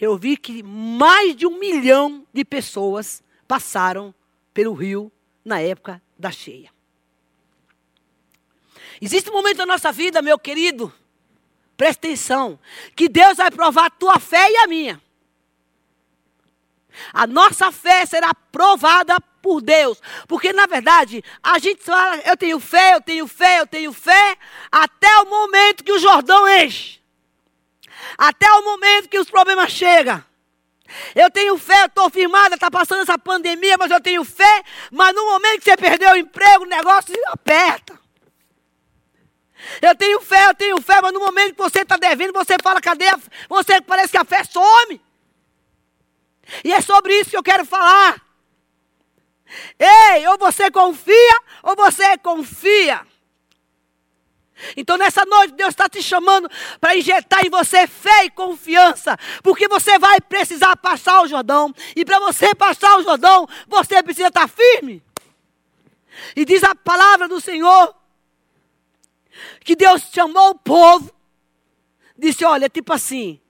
eu 0.00 0.16
vi 0.16 0.36
que 0.36 0.62
mais 0.62 1.36
de 1.36 1.46
um 1.46 1.58
milhão 1.58 2.26
de 2.32 2.44
pessoas 2.44 3.22
passaram 3.46 4.14
pelo 4.52 4.72
rio 4.72 5.10
na 5.44 5.60
época 5.60 6.02
da 6.18 6.30
cheia. 6.30 6.72
Existe 9.00 9.30
um 9.30 9.34
momento 9.34 9.58
na 9.58 9.66
nossa 9.66 9.92
vida, 9.92 10.22
meu 10.22 10.38
querido, 10.38 10.92
presta 11.76 12.06
atenção, 12.06 12.58
que 12.94 13.08
Deus 13.08 13.36
vai 13.36 13.50
provar 13.50 13.86
a 13.86 13.90
tua 13.90 14.18
fé 14.18 14.50
e 14.50 14.56
a 14.56 14.66
minha. 14.66 15.03
A 17.12 17.26
nossa 17.26 17.70
fé 17.72 18.06
será 18.06 18.32
provada 18.52 19.16
por 19.42 19.60
Deus. 19.60 20.00
Porque, 20.26 20.52
na 20.52 20.66
verdade, 20.66 21.22
a 21.42 21.58
gente 21.58 21.82
fala, 21.82 22.16
eu 22.24 22.36
tenho 22.36 22.58
fé, 22.60 22.94
eu 22.94 23.00
tenho 23.00 23.26
fé, 23.26 23.60
eu 23.60 23.66
tenho 23.66 23.92
fé, 23.92 24.36
até 24.70 25.08
o 25.18 25.26
momento 25.26 25.84
que 25.84 25.92
o 25.92 25.98
Jordão 25.98 26.48
enche. 26.48 27.00
Até 28.16 28.50
o 28.52 28.64
momento 28.64 29.08
que 29.08 29.18
os 29.18 29.30
problemas 29.30 29.70
chegam. 29.70 30.22
Eu 31.14 31.30
tenho 31.30 31.58
fé, 31.58 31.82
eu 31.82 31.86
estou 31.86 32.10
firmada, 32.10 32.54
está 32.54 32.70
passando 32.70 33.02
essa 33.02 33.18
pandemia, 33.18 33.76
mas 33.78 33.90
eu 33.90 34.00
tenho 34.00 34.24
fé. 34.24 34.62
Mas 34.90 35.14
no 35.14 35.24
momento 35.26 35.58
que 35.58 35.64
você 35.64 35.76
perdeu 35.76 36.12
o 36.12 36.16
emprego, 36.16 36.64
o 36.64 36.68
negócio 36.68 37.14
aperta. 37.26 37.98
Eu 39.80 39.94
tenho 39.94 40.20
fé, 40.20 40.46
eu 40.46 40.54
tenho 40.54 40.80
fé, 40.80 41.00
mas 41.00 41.12
no 41.12 41.20
momento 41.20 41.54
que 41.54 41.62
você 41.62 41.80
está 41.80 41.96
devendo, 41.96 42.32
você 42.32 42.56
fala, 42.62 42.80
cadê 42.80 43.08
a 43.08 43.18
Você 43.48 43.80
parece 43.80 44.10
que 44.10 44.18
a 44.18 44.24
fé 44.24 44.44
some. 44.44 45.00
E 46.64 46.72
é 46.72 46.80
sobre 46.80 47.18
isso 47.18 47.30
que 47.30 47.36
eu 47.36 47.42
quero 47.42 47.64
falar. 47.64 48.20
Ei, 49.78 50.26
ou 50.28 50.38
você 50.38 50.70
confia, 50.70 51.40
ou 51.62 51.76
você 51.76 52.18
confia. 52.18 53.06
Então, 54.76 54.96
nessa 54.96 55.24
noite, 55.24 55.54
Deus 55.54 55.70
está 55.70 55.88
te 55.88 56.02
chamando 56.02 56.48
para 56.80 56.96
injetar 56.96 57.44
em 57.44 57.50
você 57.50 57.86
fé 57.86 58.24
e 58.24 58.30
confiança, 58.30 59.18
porque 59.42 59.68
você 59.68 59.98
vai 59.98 60.20
precisar 60.20 60.76
passar 60.76 61.22
o 61.22 61.26
Jordão, 61.26 61.74
e 61.94 62.04
para 62.04 62.18
você 62.20 62.54
passar 62.54 62.96
o 62.98 63.02
Jordão, 63.02 63.48
você 63.66 64.02
precisa 64.02 64.28
estar 64.28 64.48
firme. 64.48 65.02
E 66.36 66.44
diz 66.44 66.62
a 66.62 66.74
palavra 66.74 67.28
do 67.28 67.40
Senhor, 67.40 67.94
que 69.64 69.74
Deus 69.74 70.02
chamou 70.12 70.50
o 70.50 70.58
povo, 70.58 71.12
disse: 72.16 72.44
Olha, 72.44 72.68
tipo 72.68 72.92
assim, 72.92 73.40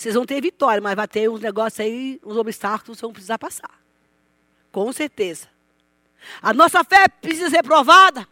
vocês 0.00 0.14
vão 0.14 0.24
ter 0.24 0.40
vitória, 0.40 0.80
mas 0.80 0.94
vai 0.94 1.06
ter 1.06 1.28
uns 1.28 1.40
negócios 1.40 1.80
aí, 1.80 2.20
uns 2.24 2.36
obstáculos 2.36 2.82
que 2.82 2.86
vocês 2.88 3.00
vão 3.00 3.12
precisar 3.12 3.38
passar. 3.38 3.80
Com 4.72 4.92
certeza. 4.92 5.48
A 6.40 6.54
nossa 6.54 6.82
fé 6.84 7.08
precisa 7.08 7.50
ser 7.50 7.62
provada. 7.62 8.26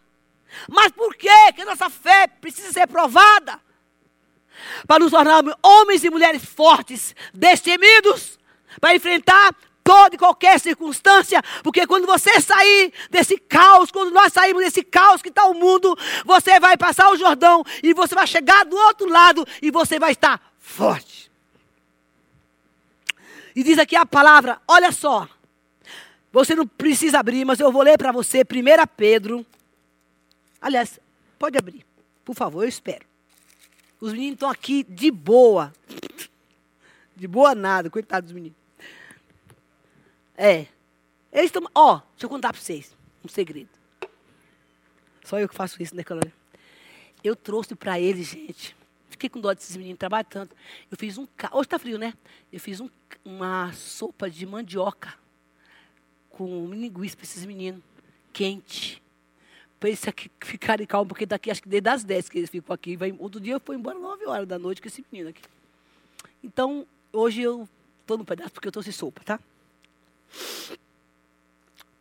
Mas 0.69 0.93
por 0.93 1.15
que 1.15 1.53
que 1.53 1.63
a 1.63 1.67
nossa 1.67 1.91
fé 1.91 2.27
precisa 2.27 2.73
ser 2.73 2.87
provada? 2.87 3.61
para 4.87 4.99
nos 4.99 5.11
tornarmos 5.11 5.55
homens 5.63 6.05
e 6.05 6.11
mulheres 6.11 6.45
fortes, 6.45 7.15
destemidos, 7.33 8.39
para 8.81 8.95
enfrentar 8.95 9.55
toda 9.83 10.15
e 10.15 10.19
qualquer 10.19 10.61
circunstância, 10.61 11.43
porque 11.63 11.87
quando 11.87 12.07
você 12.07 12.41
sair 12.41 12.93
desse 13.11 13.39
caos, 13.39 13.91
quando 13.91 14.11
nós 14.11 14.33
sairmos 14.33 14.63
desse 14.63 14.83
caos 14.83 15.23
que 15.23 15.31
está 15.31 15.47
o 15.47 15.55
mundo, 15.55 15.97
você 16.25 16.61
vai 16.61 16.77
passar 16.77 17.11
o 17.11 17.17
Jordão 17.17 17.65
e 17.83 17.95
você 17.95 18.15
vai 18.15 18.27
chegar 18.27 18.65
do 18.65 18.77
outro 18.77 19.09
lado 19.09 19.47
e 19.63 19.71
você 19.71 19.99
vai 19.99 20.13
estar 20.13 20.41
forte. 20.59 21.28
E 23.59 23.65
diz 23.65 23.77
aqui 23.77 23.97
a 23.97 24.07
palavra, 24.07 24.63
olha 24.69 24.93
só, 24.93 25.29
você 26.31 26.55
não 26.55 26.65
precisa 26.65 27.19
abrir, 27.19 27.45
mas 27.45 27.59
eu 27.59 27.73
vou 27.73 27.83
ler 27.83 27.99
para 27.99 28.13
você 28.13 28.43
1 28.43 28.45
Pedro. 28.97 29.45
Aliás, 30.61 31.01
pode 31.37 31.59
abrir, 31.59 31.85
por 32.25 32.37
favor, 32.37 32.63
eu 32.63 32.69
espero. 32.69 33.05
Os 34.01 34.13
meninos 34.13 34.35
estão 34.35 34.49
aqui 34.49 34.85
de 34.85 35.11
boa. 35.11 35.75
De 37.17 37.27
boa 37.27 37.53
nada, 37.53 37.91
coitado 37.91 38.27
dos 38.27 38.33
meninos. 38.33 38.57
É. 40.37 40.67
Eles 41.33 41.47
estão. 41.47 41.69
Ó, 41.75 41.97
deixa 42.13 42.27
eu 42.27 42.29
contar 42.29 42.53
para 42.53 42.63
vocês 42.63 42.97
um 43.25 43.29
segredo. 43.29 43.71
Só 45.25 45.41
eu 45.41 45.49
que 45.49 45.55
faço 45.57 45.83
isso, 45.83 45.97
né, 45.97 46.05
Calória? 46.05 46.33
Eu 47.25 47.35
trouxe 47.35 47.75
para 47.75 47.99
eles, 47.99 48.29
gente. 48.29 48.77
Fiquei 49.19 49.29
com 49.29 49.41
dó 49.41 49.53
desses 49.53 49.77
meninos, 49.77 49.99
trabalham 49.99 50.29
tanto. 50.31 50.55
Eu 50.89 50.97
fiz 50.97 51.19
um. 51.19 51.27
Hoje 51.51 51.67
está 51.67 51.77
frio, 51.77 51.99
né? 51.99 52.15
Eu 52.53 52.61
fiz 52.61 52.81
um, 52.81 52.89
uma 53.25 53.73
sopa 53.73 54.31
de 54.31 54.47
mandioca 54.47 55.13
com 56.31 56.73
linguiça 56.73 57.17
para 57.17 57.25
esses 57.25 57.45
meninos. 57.45 57.83
Quente. 58.33 59.03
Para 59.81 59.89
eles 59.89 60.01
ficarem 60.41 60.87
calmos, 60.87 61.09
porque 61.09 61.27
daqui, 61.27 61.51
acho 61.51 61.61
que 61.61 61.69
desde 61.69 61.89
as 61.89 62.05
10 62.05 62.29
que 62.29 62.39
eles 62.39 62.49
ficam 62.49 62.73
aqui. 62.73 62.97
Vai, 62.97 63.13
outro 63.19 63.41
dia 63.41 63.55
eu 63.55 63.61
fui 63.61 63.75
embora 63.75 63.99
9 63.99 64.25
horas 64.27 64.47
da 64.47 64.57
noite 64.57 64.81
com 64.81 64.87
esse 64.87 65.05
menino 65.11 65.31
aqui. 65.31 65.43
Então, 66.41 66.87
hoje 67.13 67.43
eu 67.43 67.69
estou 68.03 68.17
no 68.17 68.25
pedaço 68.25 68.53
porque 68.53 68.69
eu 68.69 68.73
trouxe 68.73 68.93
sopa, 68.93 69.21
tá? 69.25 69.41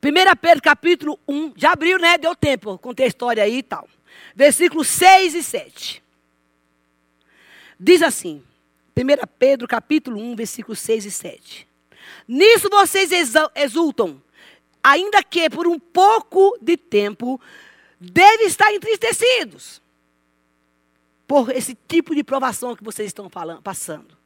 1 0.04 0.36
Pedro 0.40 0.62
capítulo 0.62 1.20
1, 1.28 1.54
já 1.58 1.72
abriu, 1.72 1.98
né? 1.98 2.20
Deu 2.20 2.36
tempo, 2.36 2.78
contei 2.78 3.08
a 3.08 3.10
história 3.10 3.42
aí 3.42 3.58
e 3.58 3.64
tal. 3.64 3.90
Versículos 4.36 4.88
6 4.88 5.34
e 5.34 5.42
7. 5.42 6.07
Diz 7.80 8.02
assim, 8.02 8.44
1 8.96 9.28
Pedro 9.38 9.68
capítulo 9.68 10.20
1, 10.20 10.36
versículos 10.36 10.80
6 10.80 11.06
e 11.06 11.12
7. 11.12 11.68
Nisso 12.28 12.70
vocês 12.70 13.12
exultam, 13.56 14.22
ainda 14.84 15.22
que 15.24 15.50
por 15.50 15.68
um 15.68 15.80
pouco 15.80 16.58
de 16.62 16.78
tempo, 16.78 17.40
devem 18.00 18.48
estar 18.48 18.74
entristecidos 18.74 19.82
por 21.28 21.50
esse 21.50 21.78
tipo 21.88 22.16
de 22.16 22.24
provação 22.24 22.76
que 22.76 22.84
vocês 22.84 23.08
estão 23.08 23.30
falando, 23.30 23.62
passando. 23.62 24.18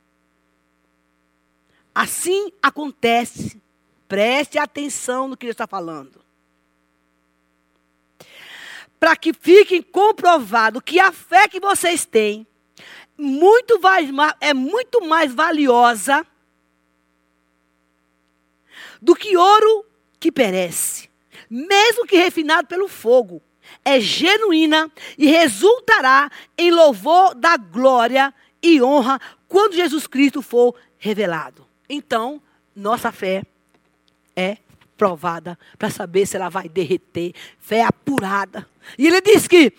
Assim 1.93 2.51
acontece 2.61 3.59
Preste 4.11 4.59
atenção 4.59 5.29
no 5.29 5.37
que 5.37 5.45
ele 5.45 5.53
está 5.53 5.65
falando. 5.65 6.21
Para 8.99 9.15
que 9.15 9.31
fiquem 9.31 9.81
comprovado 9.81 10.81
que 10.81 10.99
a 10.99 11.13
fé 11.13 11.47
que 11.47 11.61
vocês 11.61 12.03
têm 12.03 12.45
muito 13.17 13.80
mais, 13.80 14.10
é 14.39 14.54
muito 14.54 15.06
mais 15.06 15.34
valiosa 15.34 16.26
do 19.02 19.15
que 19.15 19.36
ouro 19.36 19.86
que 20.19 20.32
perece, 20.32 21.10
mesmo 21.50 22.06
que 22.06 22.17
refinado 22.17 22.67
pelo 22.67 22.88
fogo. 22.88 23.41
É 23.86 24.00
genuína 24.00 24.91
e 25.17 25.28
resultará 25.28 26.30
em 26.58 26.71
louvor 26.71 27.34
da 27.34 27.58
glória 27.58 28.34
e 28.62 28.82
honra 28.82 29.19
quando 29.47 29.76
Jesus 29.76 30.08
Cristo 30.08 30.41
for 30.41 30.76
revelado. 30.97 31.65
Então, 31.89 32.41
nossa 32.76 33.12
fé 33.12 33.43
é 34.36 34.58
provada 34.97 35.58
para 35.80 35.89
saber 35.89 36.26
se 36.26 36.36
ela 36.36 36.50
vai 36.50 36.69
derreter. 36.69 37.34
Fé 37.60 37.82
apurada. 37.82 38.67
E 38.97 39.08
ele 39.08 39.19
diz 39.21 39.47
que 39.47 39.74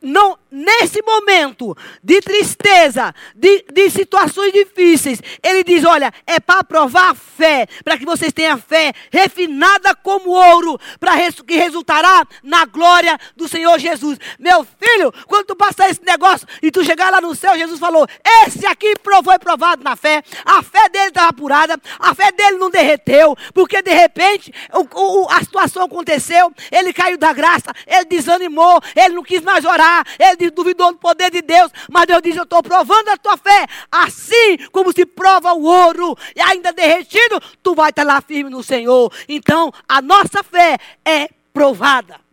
não, 0.00 0.38
nesse 0.50 1.02
momento 1.02 1.76
de 2.02 2.20
tristeza, 2.20 3.14
de, 3.34 3.64
de 3.72 3.90
situações 3.90 4.52
difíceis, 4.52 5.20
ele 5.42 5.64
diz: 5.64 5.84
olha, 5.84 6.12
é 6.26 6.40
para 6.40 6.64
provar 6.64 7.10
a 7.10 7.14
fé, 7.14 7.66
para 7.84 7.98
que 7.98 8.04
vocês 8.04 8.32
tenham 8.32 8.58
fé 8.58 8.92
refinada 9.10 9.94
como 9.94 10.30
ouro, 10.30 10.78
para 10.98 11.12
res, 11.12 11.40
que 11.40 11.56
resultará 11.56 12.26
na 12.42 12.64
glória 12.64 13.18
do 13.36 13.48
Senhor 13.48 13.78
Jesus. 13.78 14.18
Meu 14.38 14.64
filho, 14.64 15.12
quando 15.26 15.46
tu 15.46 15.56
passar 15.56 15.90
esse 15.90 16.04
negócio 16.04 16.46
e 16.62 16.70
tu 16.70 16.84
chegar 16.84 17.10
lá 17.10 17.20
no 17.20 17.34
céu, 17.34 17.56
Jesus 17.56 17.78
falou: 17.78 18.06
esse 18.44 18.66
aqui 18.66 18.94
foi 19.22 19.38
provado 19.38 19.82
na 19.82 19.96
fé, 19.96 20.22
a 20.44 20.62
fé 20.62 20.88
dele 20.88 21.08
estava 21.08 21.28
apurada, 21.28 21.80
a 21.98 22.14
fé 22.14 22.32
dele 22.32 22.58
não 22.58 22.70
derreteu, 22.70 23.36
porque 23.54 23.82
de 23.82 23.92
repente 23.92 24.52
o, 24.72 25.24
o, 25.24 25.30
a 25.30 25.40
situação 25.40 25.84
aconteceu, 25.84 26.52
ele 26.70 26.92
caiu 26.92 27.16
da 27.16 27.32
graça, 27.32 27.72
ele 27.86 28.04
desanimou, 28.06 28.80
ele 28.96 29.14
não 29.14 29.22
quis 29.22 29.42
mais 29.42 29.64
orar 29.64 30.04
ele 30.18 30.36
duvidou 30.50 30.92
do 30.92 30.98
poder 30.98 31.30
de 31.30 31.42
Deus, 31.42 31.70
mas 31.90 32.06
Deus 32.06 32.22
diz: 32.22 32.36
Eu 32.36 32.44
estou 32.44 32.62
provando 32.62 33.08
a 33.08 33.16
tua 33.16 33.36
fé, 33.36 33.66
assim 33.90 34.58
como 34.72 34.92
se 34.92 35.04
prova 35.04 35.52
o 35.52 35.64
ouro, 35.64 36.16
e 36.34 36.40
ainda 36.40 36.72
derretido, 36.72 37.40
tu 37.62 37.74
vai 37.74 37.90
estar 37.90 38.04
lá 38.04 38.20
firme 38.20 38.50
no 38.50 38.62
Senhor. 38.62 39.12
Então, 39.28 39.72
a 39.88 40.00
nossa 40.00 40.42
fé 40.42 40.78
é 41.04 41.28
provada. 41.52 42.27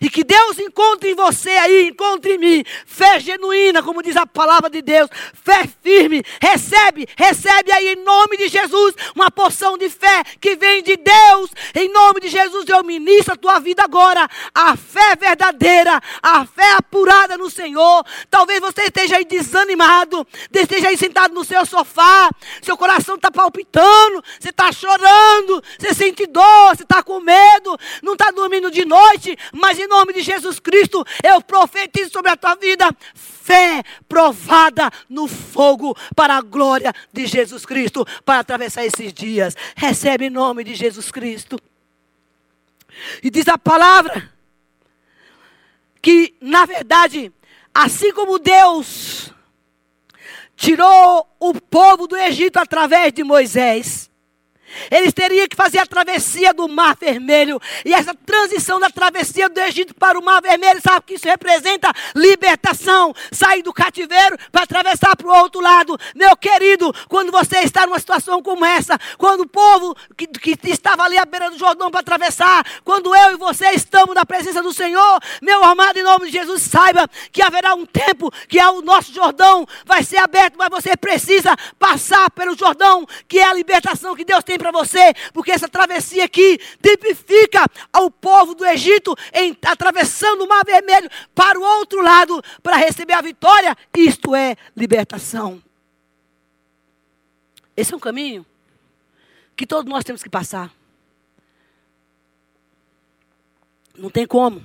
E 0.00 0.10
que 0.10 0.24
Deus 0.24 0.58
encontre 0.58 1.10
em 1.10 1.14
você 1.14 1.50
aí, 1.50 1.88
encontre 1.88 2.34
em 2.34 2.38
mim, 2.38 2.64
fé 2.86 3.18
genuína, 3.20 3.82
como 3.82 4.02
diz 4.02 4.16
a 4.16 4.26
palavra 4.26 4.68
de 4.68 4.82
Deus, 4.82 5.08
fé 5.34 5.68
firme. 5.82 6.22
Recebe, 6.40 7.06
recebe 7.16 7.72
aí 7.72 7.88
em 7.88 7.96
nome 7.96 8.36
de 8.36 8.48
Jesus 8.48 8.94
uma 9.14 9.30
porção 9.30 9.78
de 9.78 9.88
fé 9.88 10.22
que 10.40 10.56
vem 10.56 10.82
de 10.82 10.96
Deus. 10.96 11.50
Em 11.74 11.88
nome 11.90 12.20
de 12.20 12.28
Jesus, 12.28 12.68
eu 12.68 12.82
ministro 12.84 13.34
a 13.34 13.36
tua 13.36 13.58
vida 13.58 13.82
agora. 13.82 14.28
A 14.54 14.76
fé 14.76 15.16
verdadeira, 15.16 16.00
a 16.22 16.44
fé 16.44 16.72
apurada 16.72 17.36
no 17.36 17.50
Senhor. 17.50 18.04
Talvez 18.30 18.60
você 18.60 18.82
esteja 18.82 19.16
aí 19.16 19.24
desanimado, 19.24 20.26
esteja 20.52 20.88
aí 20.88 20.96
sentado 20.96 21.34
no 21.34 21.44
seu 21.44 21.64
sofá, 21.64 22.30
seu 22.62 22.76
coração 22.76 23.16
está 23.16 23.30
palpitando, 23.30 24.22
você 24.38 24.50
está 24.50 24.72
chorando, 24.72 25.62
você 25.78 25.94
sente 25.94 26.26
dor, 26.26 26.76
você 26.76 26.82
está 26.82 27.02
com 27.02 27.20
medo, 27.20 27.78
não 28.02 28.14
está 28.14 28.30
dormindo 28.30 28.70
de 28.70 28.84
noite, 28.84 29.36
mas 29.52 29.75
mas 29.76 29.78
em 29.78 29.86
nome 29.86 30.14
de 30.14 30.22
Jesus 30.22 30.58
Cristo, 30.58 31.04
eu 31.22 31.40
profetizo 31.42 32.10
sobre 32.10 32.30
a 32.30 32.36
tua 32.36 32.54
vida 32.54 32.88
fé 33.14 33.82
provada 34.08 34.90
no 35.08 35.28
fogo 35.28 35.96
para 36.14 36.36
a 36.36 36.40
glória 36.40 36.94
de 37.12 37.26
Jesus 37.26 37.66
Cristo, 37.66 38.06
para 38.24 38.40
atravessar 38.40 38.84
esses 38.84 39.12
dias. 39.12 39.54
Recebe 39.76 40.26
em 40.26 40.30
nome 40.30 40.64
de 40.64 40.74
Jesus 40.74 41.10
Cristo. 41.10 41.58
E 43.22 43.30
diz 43.30 43.46
a 43.48 43.58
palavra 43.58 44.32
que, 46.00 46.34
na 46.40 46.64
verdade, 46.64 47.30
assim 47.74 48.12
como 48.12 48.38
Deus 48.38 49.30
tirou 50.56 51.28
o 51.38 51.52
povo 51.60 52.06
do 52.06 52.16
Egito 52.16 52.56
através 52.56 53.12
de 53.12 53.22
Moisés, 53.22 54.05
eles 54.90 55.12
teriam 55.12 55.46
que 55.48 55.56
fazer 55.56 55.78
a 55.78 55.86
travessia 55.86 56.52
do 56.52 56.68
Mar 56.68 56.96
Vermelho. 56.98 57.60
E 57.84 57.92
essa 57.92 58.14
transição 58.14 58.78
da 58.78 58.90
travessia 58.90 59.48
do 59.48 59.60
Egito 59.60 59.94
para 59.94 60.18
o 60.18 60.22
Mar 60.22 60.40
Vermelho, 60.40 60.80
sabe 60.80 60.98
o 60.98 61.02
que 61.02 61.14
isso 61.14 61.28
representa? 61.28 61.92
Libertação. 62.14 63.14
Sair 63.30 63.62
do 63.62 63.72
cativeiro 63.72 64.36
para 64.50 64.62
atravessar 64.62 65.16
para 65.16 65.26
o 65.26 65.34
outro 65.34 65.60
lado. 65.60 65.98
Meu 66.14 66.36
querido, 66.36 66.92
quando 67.08 67.30
você 67.30 67.58
está 67.58 67.86
numa 67.86 67.98
situação 67.98 68.42
como 68.42 68.64
essa, 68.64 68.98
quando 69.18 69.42
o 69.42 69.48
povo 69.48 69.96
que, 70.16 70.26
que 70.26 70.70
estava 70.70 71.02
ali 71.02 71.18
à 71.18 71.24
beira 71.24 71.50
do 71.50 71.58
Jordão 71.58 71.90
para 71.90 72.00
atravessar, 72.00 72.64
quando 72.84 73.14
eu 73.14 73.32
e 73.32 73.36
você 73.36 73.70
estamos 73.70 74.14
na 74.14 74.24
presença 74.24 74.62
do 74.62 74.72
Senhor, 74.72 75.20
meu 75.40 75.62
amado, 75.64 75.98
em 75.98 76.02
nome 76.02 76.26
de 76.26 76.32
Jesus, 76.32 76.62
saiba 76.62 77.08
que 77.32 77.42
haverá 77.42 77.74
um 77.74 77.86
tempo 77.86 78.30
que 78.48 78.60
o 78.60 78.82
nosso 78.82 79.12
Jordão 79.12 79.66
vai 79.84 80.02
ser 80.02 80.18
aberto, 80.18 80.56
mas 80.56 80.68
você 80.68 80.96
precisa 80.96 81.56
passar 81.78 82.30
pelo 82.30 82.56
Jordão, 82.56 83.06
que 83.28 83.38
é 83.38 83.44
a 83.44 83.54
libertação 83.54 84.14
que 84.14 84.24
Deus 84.24 84.44
tem 84.44 84.58
para 84.58 84.65
para 84.66 84.72
você, 84.72 85.14
porque 85.32 85.52
essa 85.52 85.68
travessia 85.68 86.24
aqui 86.24 86.58
tipifica 86.82 87.64
ao 87.92 88.10
povo 88.10 88.54
do 88.54 88.64
Egito 88.64 89.16
em 89.32 89.56
atravessando 89.64 90.42
o 90.42 90.48
Mar 90.48 90.64
Vermelho 90.64 91.08
para 91.34 91.58
o 91.58 91.62
outro 91.62 92.02
lado 92.02 92.42
para 92.62 92.76
receber 92.76 93.12
a 93.12 93.20
vitória. 93.20 93.76
Isto 93.96 94.34
é 94.34 94.56
libertação. 94.76 95.62
Esse 97.76 97.94
é 97.94 97.96
um 97.96 98.00
caminho 98.00 98.44
que 99.54 99.66
todos 99.66 99.90
nós 99.90 100.04
temos 100.04 100.22
que 100.22 100.30
passar. 100.30 100.72
Não 103.96 104.10
tem 104.10 104.26
como. 104.26 104.62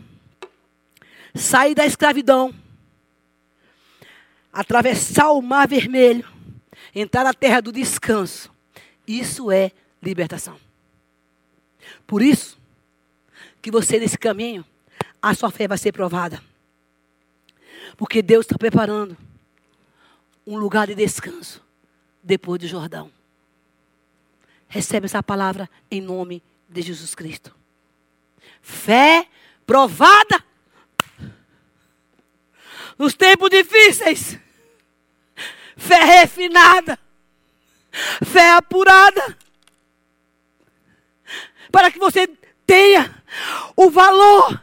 Sair 1.33 1.75
da 1.75 1.85
escravidão, 1.85 2.53
atravessar 4.51 5.31
o 5.31 5.41
Mar 5.41 5.67
Vermelho, 5.67 6.27
entrar 6.93 7.23
na 7.23 7.33
terra 7.33 7.61
do 7.61 7.71
descanso. 7.71 8.51
Isso 9.07 9.51
é 9.51 9.71
libertação. 10.01 10.59
Por 12.07 12.21
isso, 12.21 12.57
que 13.61 13.71
você 13.71 13.99
nesse 13.99 14.17
caminho, 14.17 14.65
a 15.21 15.33
sua 15.33 15.51
fé 15.51 15.67
vai 15.67 15.77
ser 15.77 15.91
provada. 15.91 16.41
Porque 17.95 18.21
Deus 18.21 18.45
está 18.45 18.57
preparando 18.57 19.15
um 20.45 20.57
lugar 20.57 20.87
de 20.87 20.95
descanso 20.95 21.63
depois 22.23 22.59
do 22.59 22.67
Jordão. 22.67 23.11
Recebe 24.67 25.05
essa 25.05 25.21
palavra 25.21 25.69
em 25.89 26.01
nome 26.01 26.41
de 26.67 26.81
Jesus 26.81 27.13
Cristo. 27.13 27.55
Fé 28.61 29.27
provada 29.65 30.43
nos 32.97 33.13
tempos 33.13 33.49
difíceis. 33.49 34.39
Fé 35.75 36.03
refinada. 36.21 36.97
Fé 38.23 38.51
apurada. 38.51 39.37
Para 41.71 41.91
que 41.91 41.99
você 41.99 42.27
tenha 42.65 43.23
o 43.75 43.89
valor 43.89 44.61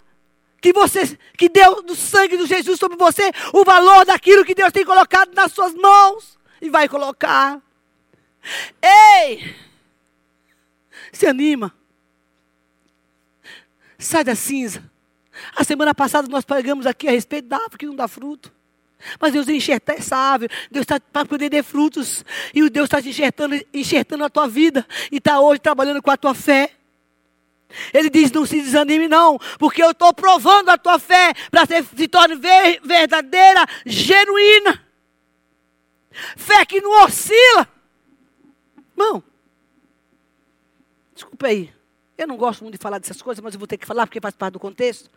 que 0.61 0.73
você 0.73 1.18
que 1.37 1.49
deu 1.49 1.83
do 1.83 1.94
sangue 1.94 2.37
de 2.37 2.47
Jesus 2.47 2.79
sobre 2.79 2.97
você, 2.97 3.31
o 3.53 3.64
valor 3.64 4.05
daquilo 4.05 4.44
que 4.44 4.55
Deus 4.55 4.73
tem 4.73 4.85
colocado 4.85 5.33
nas 5.35 5.53
suas 5.53 5.73
mãos 5.75 6.38
e 6.61 6.68
vai 6.68 6.88
colocar. 6.88 7.61
Ei! 8.83 9.55
Se 11.12 11.27
anima. 11.27 11.75
Sai 13.99 14.25
da 14.25 14.35
cinza. 14.35 14.83
A 15.55 15.64
semana 15.64 15.94
passada 15.94 16.29
nós 16.29 16.44
pregamos 16.44 16.87
aqui 16.87 17.09
a 17.09 17.12
respeito 17.12 17.49
da 17.49 17.57
árvore 17.57 17.79
que 17.79 17.87
não 17.87 17.94
dá 17.94 18.09
fruto. 18.09 18.53
Mas 19.21 19.33
Deus 19.33 19.49
enxerta 19.49 19.92
essa 19.92 20.16
árvore, 20.16 20.53
Deus 20.71 20.83
está 20.83 20.99
para 20.99 21.25
poder 21.25 21.49
dar 21.49 21.62
frutos. 21.62 22.25
E 22.53 22.68
Deus 22.68 22.87
está 22.87 22.99
enxertando, 23.01 23.55
enxertando 23.73 24.25
a 24.25 24.31
tua 24.31 24.49
vida. 24.49 24.87
E 25.11 25.18
está 25.18 25.40
hoje 25.40 25.61
trabalhando 25.61 26.03
com 26.03 26.11
a 26.11 26.16
tua 26.16 26.35
fé. 26.35 26.73
Ele 27.93 28.09
diz: 28.09 28.31
não 28.33 28.47
se 28.47 28.61
desanime, 28.61 29.09
não, 29.09 29.39
porque 29.59 29.83
eu 29.83 29.91
estou 29.91 30.13
provando 30.15 30.71
a 30.71 30.79
tua 30.79 30.99
fé 30.99 31.35
para 31.51 31.67
que 31.67 31.83
se 31.83 32.09
torne 32.09 32.37
verdadeira, 32.83 33.67
genuína. 33.85 34.85
Fé 36.37 36.65
que 36.65 36.81
não 36.81 37.05
oscila. 37.05 37.69
Irmão, 38.97 39.23
desculpa 41.15 41.47
aí. 41.47 41.73
Eu 42.17 42.27
não 42.27 42.37
gosto 42.37 42.63
muito 42.63 42.77
de 42.77 42.83
falar 42.83 42.99
dessas 42.99 43.23
coisas, 43.23 43.43
mas 43.43 43.55
eu 43.55 43.61
vou 43.61 43.69
ter 43.69 43.77
que 43.77 43.87
falar 43.87 44.07
porque 44.07 44.21
faz 44.21 44.35
parte 44.35 44.55
do 44.55 44.61
contexto. 44.61 45.09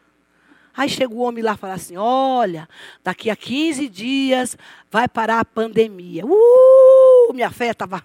Aí 0.76 0.88
chega 0.88 1.14
o 1.14 1.20
homem 1.20 1.44
lá 1.44 1.54
e 1.54 1.58
fala 1.58 1.74
assim: 1.74 1.98
Olha, 1.98 2.70
daqui 3.04 3.30
a 3.30 3.36
15 3.36 3.90
dias 3.90 4.58
vai 4.90 5.08
parar 5.08 5.40
a 5.40 5.46
pandemia. 5.46 6.26
Uh, 6.26 7.34
minha 7.34 7.50
fé 7.50 7.72
estava. 7.72 8.04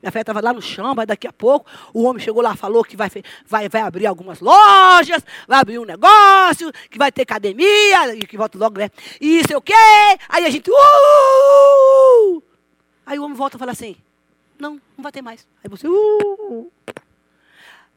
Minha 0.00 0.12
fé 0.12 0.20
estava 0.20 0.40
lá 0.40 0.52
no 0.52 0.62
chão, 0.62 0.94
mas 0.94 1.06
daqui 1.06 1.26
a 1.26 1.32
pouco 1.32 1.68
o 1.92 2.04
homem 2.04 2.22
chegou 2.22 2.40
lá 2.40 2.54
falou 2.54 2.84
que 2.84 2.96
vai, 2.96 3.10
vai, 3.44 3.68
vai 3.68 3.82
abrir 3.82 4.06
algumas 4.06 4.40
lojas, 4.40 5.24
vai 5.46 5.58
abrir 5.58 5.78
um 5.78 5.84
negócio, 5.84 6.72
que 6.88 6.98
vai 6.98 7.10
ter 7.10 7.22
academia, 7.22 8.14
e 8.14 8.20
que 8.20 8.36
volta 8.36 8.56
logo, 8.56 8.78
né? 8.78 8.90
E 9.20 9.40
isso 9.40 9.52
é 9.52 9.56
o 9.56 9.60
quê? 9.60 9.74
Aí 10.28 10.44
a 10.44 10.50
gente. 10.50 10.70
Uh! 10.70 12.42
Aí 13.04 13.18
o 13.18 13.24
homem 13.24 13.36
volta 13.36 13.56
e 13.56 13.58
fala 13.58 13.72
assim: 13.72 13.96
Não, 14.58 14.80
não 14.96 15.02
vai 15.02 15.10
ter 15.10 15.22
mais. 15.22 15.46
Aí 15.64 15.68
você. 15.68 15.88
Uh! 15.88 16.70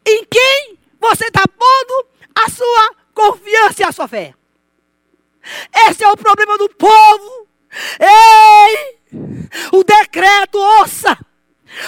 Em 0.06 0.26
quem 0.26 0.80
você 1.00 1.26
está 1.26 1.44
pondo 1.48 2.08
a 2.34 2.50
sua 2.50 2.96
confiança 3.14 3.82
e 3.82 3.86
a 3.86 3.92
sua 3.92 4.08
fé. 4.08 4.34
Esse 5.88 6.04
é 6.04 6.10
o 6.10 6.18
problema 6.18 6.58
do 6.58 6.70
povo. 6.70 7.48
Ei! 8.00 9.00
O 9.72 9.84
decreto, 9.84 10.58
ouça! 10.58 11.18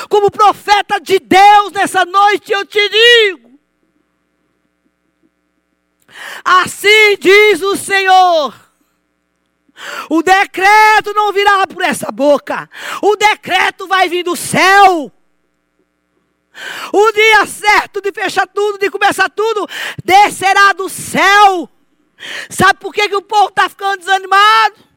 Como 0.10 0.32
profeta 0.32 1.00
de 1.00 1.20
Deus 1.20 1.72
nessa 1.72 2.06
noite 2.06 2.52
eu 2.52 2.66
te 2.66 2.90
digo. 2.90 3.60
Assim 6.44 7.18
diz 7.20 7.62
o 7.62 7.76
Senhor. 7.76 8.54
O 10.10 10.22
decreto 10.22 11.14
não 11.14 11.34
virá 11.34 11.66
por 11.68 11.84
essa 11.84 12.12
boca. 12.12 12.70
O 13.02 13.16
decreto 13.16 13.88
vai 13.88 14.08
vir 14.08 14.24
do 14.24 14.36
céu. 14.36 15.12
O 16.94 17.12
dia 17.12 17.46
certo 17.48 18.00
de 18.00 18.12
fechar 18.12 18.48
tudo, 18.48 18.78
de 18.78 18.90
começar 18.90 19.30
tudo, 19.30 19.68
descerá 20.04 20.74
do 20.74 20.88
céu. 20.88 21.68
Sabe 22.50 22.80
por 22.80 22.94
que, 22.94 23.10
que 23.10 23.16
o 23.16 23.22
povo 23.22 23.50
está 23.50 23.68
ficando 23.68 23.98
desanimado? 23.98 24.93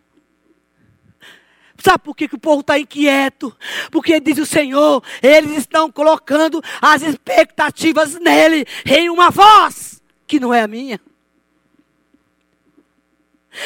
Sabe 1.83 1.99
por 2.05 2.17
que, 2.17 2.29
que 2.29 2.35
o 2.35 2.41
povo 2.41 2.61
está 2.61 2.79
inquieto? 2.79 3.55
Porque 3.91 4.19
diz 4.21 4.39
o 4.39 4.47
Senhor, 4.47 5.03
eles 5.23 5.59
estão 5.59 5.91
colocando 5.91 6.63
as 6.81 7.03
expectativas 7.03 8.15
nele 8.15 8.67
em 8.85 9.11
uma 9.11 9.31
voz 9.31 10.03
que 10.27 10.41
não 10.41 10.53
é 10.53 10.63
a 10.63 10.69
minha. 10.69 11.01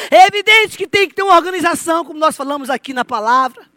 É 0.09 0.27
evidente 0.27 0.77
que 0.77 0.87
tem 0.87 1.07
que 1.07 1.15
ter 1.15 1.23
uma 1.23 1.35
organização, 1.35 2.05
como 2.05 2.19
nós 2.19 2.35
falamos 2.35 2.69
aqui 2.69 2.93
na 2.93 3.03
palavra. 3.03 3.69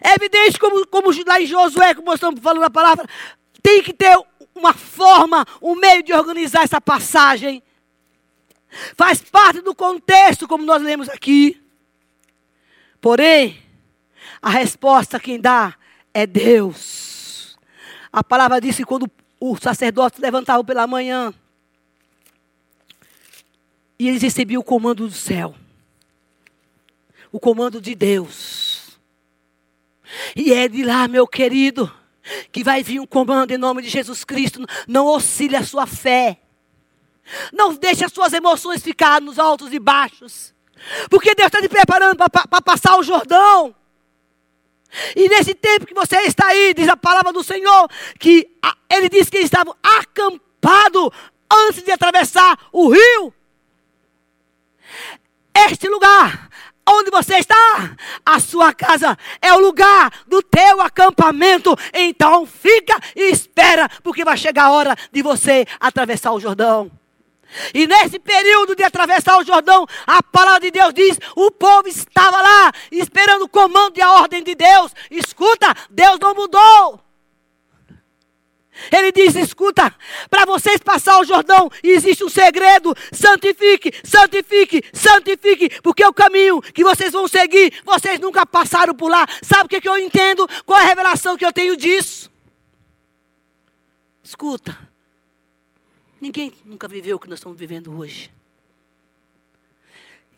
É 0.00 0.14
evidente, 0.14 0.58
como, 0.58 0.86
como 0.86 1.10
lá 1.26 1.40
em 1.40 1.46
Josué, 1.46 1.94
como 1.94 2.06
nós 2.06 2.16
estamos 2.16 2.40
falando 2.40 2.64
a 2.64 2.70
palavra, 2.70 3.06
tem 3.62 3.82
que 3.82 3.92
ter 3.92 4.16
uma 4.54 4.72
forma, 4.72 5.44
um 5.60 5.74
meio 5.74 6.02
de 6.02 6.12
organizar 6.12 6.62
essa 6.62 6.80
passagem. 6.80 7.62
Faz 8.96 9.20
parte 9.20 9.60
do 9.60 9.74
contexto, 9.74 10.46
como 10.46 10.64
nós 10.64 10.82
lemos 10.82 11.08
aqui. 11.08 11.63
Porém, 13.04 13.62
a 14.40 14.48
resposta 14.48 15.20
quem 15.20 15.38
dá 15.38 15.74
é 16.14 16.26
Deus. 16.26 17.54
A 18.10 18.24
palavra 18.24 18.58
diz 18.58 18.76
que 18.76 18.84
quando 18.86 19.10
o 19.38 19.58
sacerdote 19.58 20.22
levantava 20.22 20.64
pela 20.64 20.86
manhã, 20.86 21.34
e 23.98 24.08
eles 24.08 24.22
recebiam 24.22 24.62
o 24.62 24.64
comando 24.64 25.06
do 25.06 25.12
céu, 25.12 25.54
o 27.30 27.38
comando 27.38 27.78
de 27.78 27.94
Deus. 27.94 28.98
E 30.34 30.54
é 30.54 30.66
de 30.66 30.82
lá, 30.82 31.06
meu 31.06 31.26
querido, 31.26 31.94
que 32.50 32.64
vai 32.64 32.82
vir 32.82 33.00
um 33.00 33.06
comando 33.06 33.50
em 33.50 33.58
nome 33.58 33.82
de 33.82 33.90
Jesus 33.90 34.24
Cristo. 34.24 34.64
Não 34.88 35.04
oscile 35.08 35.56
a 35.56 35.62
sua 35.62 35.86
fé. 35.86 36.40
Não 37.52 37.74
deixe 37.74 38.02
as 38.02 38.12
suas 38.14 38.32
emoções 38.32 38.82
ficar 38.82 39.20
nos 39.20 39.38
altos 39.38 39.74
e 39.74 39.78
baixos. 39.78 40.53
Porque 41.08 41.34
Deus 41.34 41.46
está 41.46 41.60
te 41.60 41.68
preparando 41.68 42.16
para 42.16 42.62
passar 42.62 42.96
o 42.96 43.02
Jordão. 43.02 43.74
E 45.16 45.28
nesse 45.28 45.54
tempo 45.54 45.86
que 45.86 45.94
você 45.94 46.18
está 46.22 46.46
aí, 46.46 46.72
diz 46.74 46.88
a 46.88 46.96
palavra 46.96 47.32
do 47.32 47.42
Senhor, 47.42 47.88
que 48.18 48.48
ele 48.90 49.08
disse 49.08 49.30
que 49.30 49.38
eles 49.38 49.46
estavam 49.46 49.74
acampados 49.82 51.10
antes 51.50 51.82
de 51.82 51.90
atravessar 51.90 52.58
o 52.72 52.88
rio. 52.90 53.34
Este 55.54 55.88
lugar 55.88 56.48
Onde 56.86 57.10
você 57.10 57.36
está? 57.36 57.96
A 58.26 58.38
sua 58.38 58.74
casa 58.74 59.16
é 59.40 59.52
o 59.54 59.58
lugar 59.58 60.12
do 60.26 60.42
teu 60.42 60.82
acampamento. 60.82 61.74
Então 61.94 62.44
fica 62.44 62.98
e 63.16 63.30
espera, 63.32 63.88
porque 64.02 64.24
vai 64.24 64.36
chegar 64.36 64.64
a 64.64 64.72
hora 64.72 64.96
de 65.10 65.22
você 65.22 65.66
atravessar 65.80 66.32
o 66.32 66.40
Jordão. 66.40 66.90
E 67.72 67.86
nesse 67.86 68.18
período 68.18 68.74
de 68.74 68.82
atravessar 68.82 69.38
o 69.38 69.44
Jordão, 69.44 69.86
a 70.06 70.22
palavra 70.22 70.60
de 70.60 70.70
Deus 70.70 70.92
diz: 70.92 71.18
o 71.36 71.50
povo 71.50 71.88
estava 71.88 72.40
lá, 72.40 72.72
esperando 72.90 73.42
o 73.42 73.48
comando 73.48 73.96
e 73.96 74.02
a 74.02 74.12
ordem 74.12 74.42
de 74.42 74.54
Deus. 74.54 74.92
Escuta, 75.10 75.74
Deus 75.90 76.18
não 76.20 76.34
mudou. 76.34 77.00
Ele 78.90 79.12
diz: 79.12 79.34
escuta, 79.36 79.94
para 80.28 80.44
vocês 80.44 80.78
passar 80.78 81.20
o 81.20 81.24
Jordão, 81.24 81.70
existe 81.82 82.24
um 82.24 82.28
segredo. 82.28 82.94
Santifique, 83.12 83.92
santifique, 84.04 84.82
santifique, 84.92 85.80
porque 85.80 86.04
o 86.04 86.12
caminho 86.12 86.60
que 86.60 86.82
vocês 86.82 87.12
vão 87.12 87.28
seguir, 87.28 87.80
vocês 87.84 88.18
nunca 88.18 88.44
passaram 88.44 88.94
por 88.94 89.08
lá. 89.08 89.26
Sabe 89.42 89.66
o 89.66 89.68
que, 89.68 89.80
que 89.80 89.88
eu 89.88 89.98
entendo? 89.98 90.48
Qual 90.66 90.78
é 90.78 90.82
a 90.82 90.86
revelação 90.86 91.36
que 91.36 91.46
eu 91.46 91.52
tenho 91.52 91.76
disso? 91.76 92.30
Escuta, 94.22 94.76
ninguém 96.24 96.50
nunca 96.64 96.88
viveu 96.88 97.16
o 97.16 97.20
que 97.20 97.28
nós 97.28 97.38
estamos 97.38 97.58
vivendo 97.58 97.94
hoje. 97.94 98.30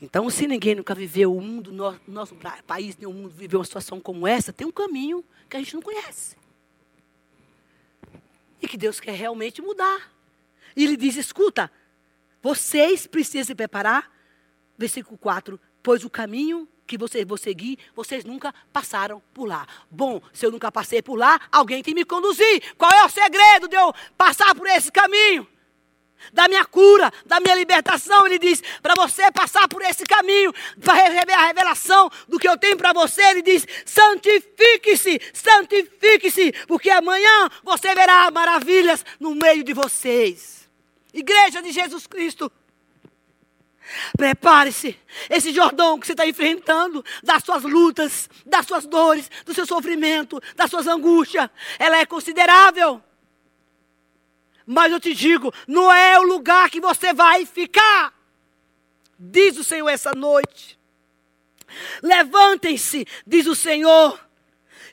Então, 0.03 0.29
se 0.29 0.46
ninguém 0.46 0.75
nunca 0.75 0.94
viveu 0.96 1.35
o 1.35 1.40
mundo, 1.40 1.72
nosso, 1.72 2.01
nosso 2.09 2.37
país, 2.66 2.96
nenhum 2.96 3.12
mundo 3.12 3.31
viveu 3.31 3.61
uma 3.61 3.64
situação 3.64 4.01
como 4.01 4.27
essa, 4.27 4.53
tem 4.53 4.66
um 4.66 4.72
caminho 4.72 5.25
que 5.49 5.57
a 5.57 5.61
gente 5.61 5.75
não 5.75 5.81
conhece 5.81 6.37
e 8.61 8.66
que 8.66 8.77
Deus 8.77 8.99
quer 8.99 9.14
realmente 9.14 9.62
mudar. 9.62 10.12
E 10.75 10.83
ele 10.83 10.96
diz: 10.96 11.16
escuta, 11.16 11.70
vocês 12.42 13.07
precisam 13.07 13.44
se 13.44 13.55
preparar. 13.55 14.11
Versículo 14.77 15.16
4: 15.16 15.59
Pois 15.85 16.05
o 16.05 16.11
caminho 16.11 16.68
que 16.85 16.99
vocês 16.99 17.25
vão 17.25 17.37
seguir, 17.37 17.79
vocês 17.94 18.25
nunca 18.25 18.53
passaram 18.72 19.22
por 19.33 19.46
lá. 19.46 19.66
Bom, 19.88 20.20
se 20.33 20.44
eu 20.44 20.51
nunca 20.51 20.70
passei 20.70 21.01
por 21.01 21.16
lá, 21.16 21.40
alguém 21.51 21.81
tem 21.83 21.94
que 21.94 22.01
me 22.01 22.05
conduzir. 22.05 22.75
Qual 22.77 22.90
é 22.90 23.05
o 23.05 23.09
segredo 23.09 23.68
de 23.68 23.77
eu 23.77 23.94
passar 24.16 24.53
por 24.55 24.66
esse 24.66 24.90
caminho? 24.90 25.46
Da 26.33 26.48
minha 26.48 26.64
cura, 26.64 27.12
da 27.24 27.40
minha 27.40 27.55
libertação. 27.55 28.26
Ele 28.26 28.38
diz: 28.38 28.62
para 28.83 28.94
você 28.94 29.31
passar 29.33 29.68
por 29.68 29.83
esse 29.83 30.05
caminho, 30.05 30.52
para 30.83 30.94
receber 30.94 31.33
a 31.33 31.46
revelação 31.46 32.11
do 32.29 32.38
que 32.38 32.48
eu 32.48 32.57
tenho 32.59 32.76
para 32.76 32.92
você, 32.92 33.22
ele 33.22 33.42
diz: 33.42 33.66
santifique-se, 33.85 35.20
santifique-se, 35.33 36.52
porque 36.66 36.90
amanhã 36.90 37.48
você 37.62 37.94
verá 37.94 38.31
maravilhas 38.31 39.05
no 39.18 39.35
meio 39.35 39.62
de 39.62 39.72
vocês. 39.72 40.68
Igreja 41.12 41.62
de 41.62 41.72
Jesus 41.72 42.07
Cristo. 42.07 42.50
Prepare-se. 44.16 44.98
Esse 45.31 45.52
Jordão 45.52 45.98
que 45.98 46.07
você 46.07 46.12
está 46.12 46.26
enfrentando, 46.26 47.05
das 47.22 47.42
suas 47.44 47.62
lutas, 47.62 48.29
das 48.44 48.66
suas 48.66 48.87
dores, 48.87 49.31
do 49.44 49.55
seu 49.55 49.64
sofrimento, 49.64 50.40
das 50.57 50.70
suas 50.70 50.87
angústias, 50.87 51.48
ela 51.79 51.98
é 51.98 52.07
considerável. 52.07 53.02
Mas 54.66 54.90
eu 54.90 54.98
te 54.98 55.14
digo, 55.14 55.52
não 55.68 55.92
é 55.92 56.18
o 56.18 56.24
lugar 56.24 56.68
que 56.68 56.81
você 56.81 57.12
vai 57.12 57.46
ficar. 57.46 58.12
Diz 59.18 59.57
o 59.57 59.64
Senhor 59.64 59.88
essa 59.88 60.12
noite. 60.12 60.79
Levantem-se, 62.02 63.07
diz 63.26 63.46
o 63.46 63.55
Senhor. 63.55 64.20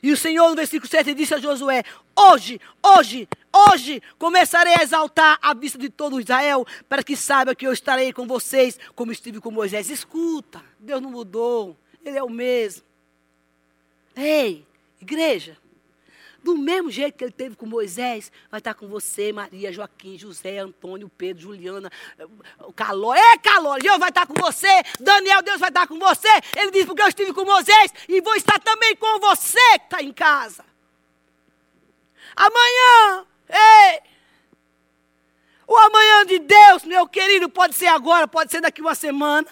E 0.02 0.12
o 0.12 0.16
Senhor, 0.16 0.48
no 0.50 0.56
versículo 0.56 0.88
7, 0.88 1.14
disse 1.14 1.34
a 1.34 1.38
Josué: 1.38 1.82
Hoje, 2.16 2.60
hoje, 2.82 3.28
hoje 3.52 4.02
começarei 4.18 4.74
a 4.74 4.82
exaltar 4.82 5.38
a 5.40 5.54
vista 5.54 5.78
de 5.78 5.88
todo 5.88 6.20
Israel, 6.20 6.66
para 6.88 7.02
que 7.02 7.16
saiba 7.16 7.54
que 7.54 7.66
eu 7.66 7.72
estarei 7.72 8.12
com 8.12 8.26
vocês, 8.26 8.78
como 8.94 9.12
estive 9.12 9.40
com 9.40 9.50
Moisés. 9.50 9.90
Escuta, 9.90 10.62
Deus 10.78 11.00
não 11.00 11.10
mudou, 11.10 11.76
Ele 12.04 12.18
é 12.18 12.22
o 12.22 12.30
mesmo. 12.30 12.84
Ei, 14.14 14.66
igreja, 15.00 15.56
do 16.44 16.56
mesmo 16.56 16.90
jeito 16.90 17.16
que 17.16 17.24
ele 17.24 17.32
teve 17.32 17.56
com 17.56 17.64
Moisés, 17.64 18.30
vai 18.50 18.60
estar 18.60 18.74
com 18.74 18.86
você, 18.86 19.32
Maria, 19.32 19.72
Joaquim, 19.72 20.18
José, 20.18 20.58
Antônio, 20.58 21.08
Pedro, 21.08 21.42
Juliana, 21.42 21.90
Caló. 22.76 23.14
É, 23.14 23.38
Caló, 23.38 23.78
Deus 23.78 23.98
vai 23.98 24.10
estar 24.10 24.26
com 24.26 24.34
você. 24.34 24.82
Daniel, 25.00 25.42
Deus 25.42 25.58
vai 25.58 25.70
estar 25.70 25.86
com 25.86 25.98
você. 25.98 26.28
Ele 26.54 26.70
disse, 26.70 26.86
porque 26.86 27.02
eu 27.02 27.08
estive 27.08 27.32
com 27.32 27.44
Moisés 27.44 27.92
e 28.06 28.20
vou 28.20 28.36
estar 28.36 28.60
também 28.60 28.94
com 28.94 29.18
você 29.18 29.78
que 29.78 29.84
está 29.84 30.02
em 30.02 30.12
casa. 30.12 30.64
Amanhã, 32.36 33.26
ei, 33.48 34.02
o 35.66 35.76
amanhã 35.76 36.26
de 36.26 36.38
Deus, 36.40 36.84
meu 36.84 37.08
querido, 37.08 37.48
pode 37.48 37.74
ser 37.74 37.86
agora, 37.86 38.28
pode 38.28 38.50
ser 38.50 38.60
daqui 38.60 38.82
uma 38.82 38.94
semana. 38.94 39.48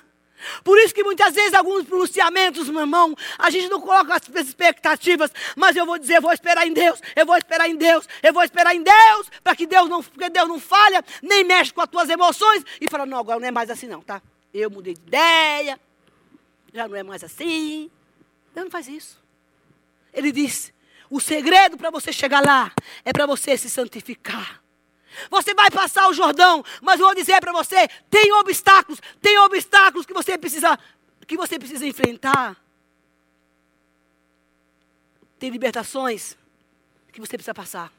Por 0.64 0.78
isso 0.78 0.94
que 0.94 1.02
muitas 1.02 1.34
vezes 1.34 1.54
alguns 1.54 1.84
pronunciamentos, 1.84 2.68
meu 2.68 2.80
irmão, 2.80 3.14
a 3.38 3.50
gente 3.50 3.68
não 3.68 3.80
coloca 3.80 4.14
as 4.14 4.46
expectativas, 4.46 5.30
mas 5.56 5.76
eu 5.76 5.86
vou 5.86 5.98
dizer, 5.98 6.16
eu 6.16 6.22
vou 6.22 6.32
esperar 6.32 6.66
em 6.66 6.72
Deus, 6.72 7.00
eu 7.14 7.26
vou 7.26 7.36
esperar 7.36 7.68
em 7.68 7.76
Deus, 7.76 8.08
eu 8.22 8.32
vou 8.32 8.42
esperar 8.42 8.74
em 8.74 8.82
Deus, 8.82 9.30
para 9.42 9.56
que 9.56 9.66
Deus 9.66 9.88
não, 9.88 10.02
porque 10.02 10.30
Deus 10.30 10.48
não 10.48 10.60
falha, 10.60 11.04
nem 11.22 11.44
mexe 11.44 11.72
com 11.72 11.80
as 11.80 11.88
tuas 11.88 12.08
emoções, 12.08 12.64
e 12.80 12.88
fala, 12.88 13.06
não, 13.06 13.18
agora 13.18 13.40
não 13.40 13.48
é 13.48 13.50
mais 13.50 13.70
assim 13.70 13.86
não, 13.86 14.00
tá? 14.00 14.22
Eu 14.52 14.70
mudei 14.70 14.94
de 14.94 15.00
ideia, 15.00 15.78
já 16.72 16.88
não 16.88 16.96
é 16.96 17.02
mais 17.02 17.24
assim. 17.24 17.90
Deus 18.54 18.64
não 18.64 18.70
faz 18.70 18.88
isso. 18.88 19.18
Ele 20.12 20.30
diz, 20.30 20.72
o 21.10 21.20
segredo 21.20 21.76
para 21.76 21.90
você 21.90 22.12
chegar 22.12 22.44
lá 22.44 22.72
é 23.04 23.12
para 23.12 23.26
você 23.26 23.56
se 23.56 23.68
santificar. 23.68 24.61
Você 25.30 25.54
vai 25.54 25.70
passar 25.70 26.08
o 26.08 26.14
Jordão, 26.14 26.64
mas 26.80 27.00
eu 27.00 27.06
vou 27.06 27.14
dizer 27.14 27.40
para 27.40 27.52
você, 27.52 27.88
tem 28.10 28.32
obstáculos, 28.32 29.00
tem 29.20 29.38
obstáculos 29.38 30.06
que 30.06 30.12
você 30.12 30.38
precisa 30.38 30.78
que 31.26 31.36
você 31.36 31.58
precisa 31.58 31.86
enfrentar. 31.86 32.60
Tem 35.38 35.50
libertações 35.50 36.36
que 37.12 37.20
você 37.20 37.36
precisa 37.36 37.54
passar. 37.54 37.92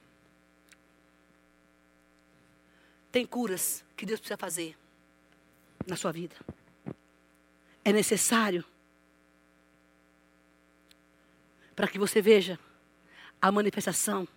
Tem 3.12 3.26
curas 3.26 3.84
que 3.95 4.06
Deus 4.06 4.19
precisa 4.19 4.38
fazer 4.38 4.78
na 5.86 5.95
sua 5.95 6.12
vida. 6.12 6.36
É 7.84 7.91
necessário 7.91 8.63
para 11.76 11.88
que 11.88 11.99
você 11.99 12.21
veja 12.21 12.60
a 13.41 13.52
manifestação 13.52 14.28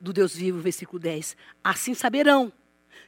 do 0.00 0.12
Deus 0.12 0.34
vivo, 0.34 0.60
versículo 0.60 0.98
10. 0.98 1.36
Assim 1.62 1.94
saberão 1.94 2.52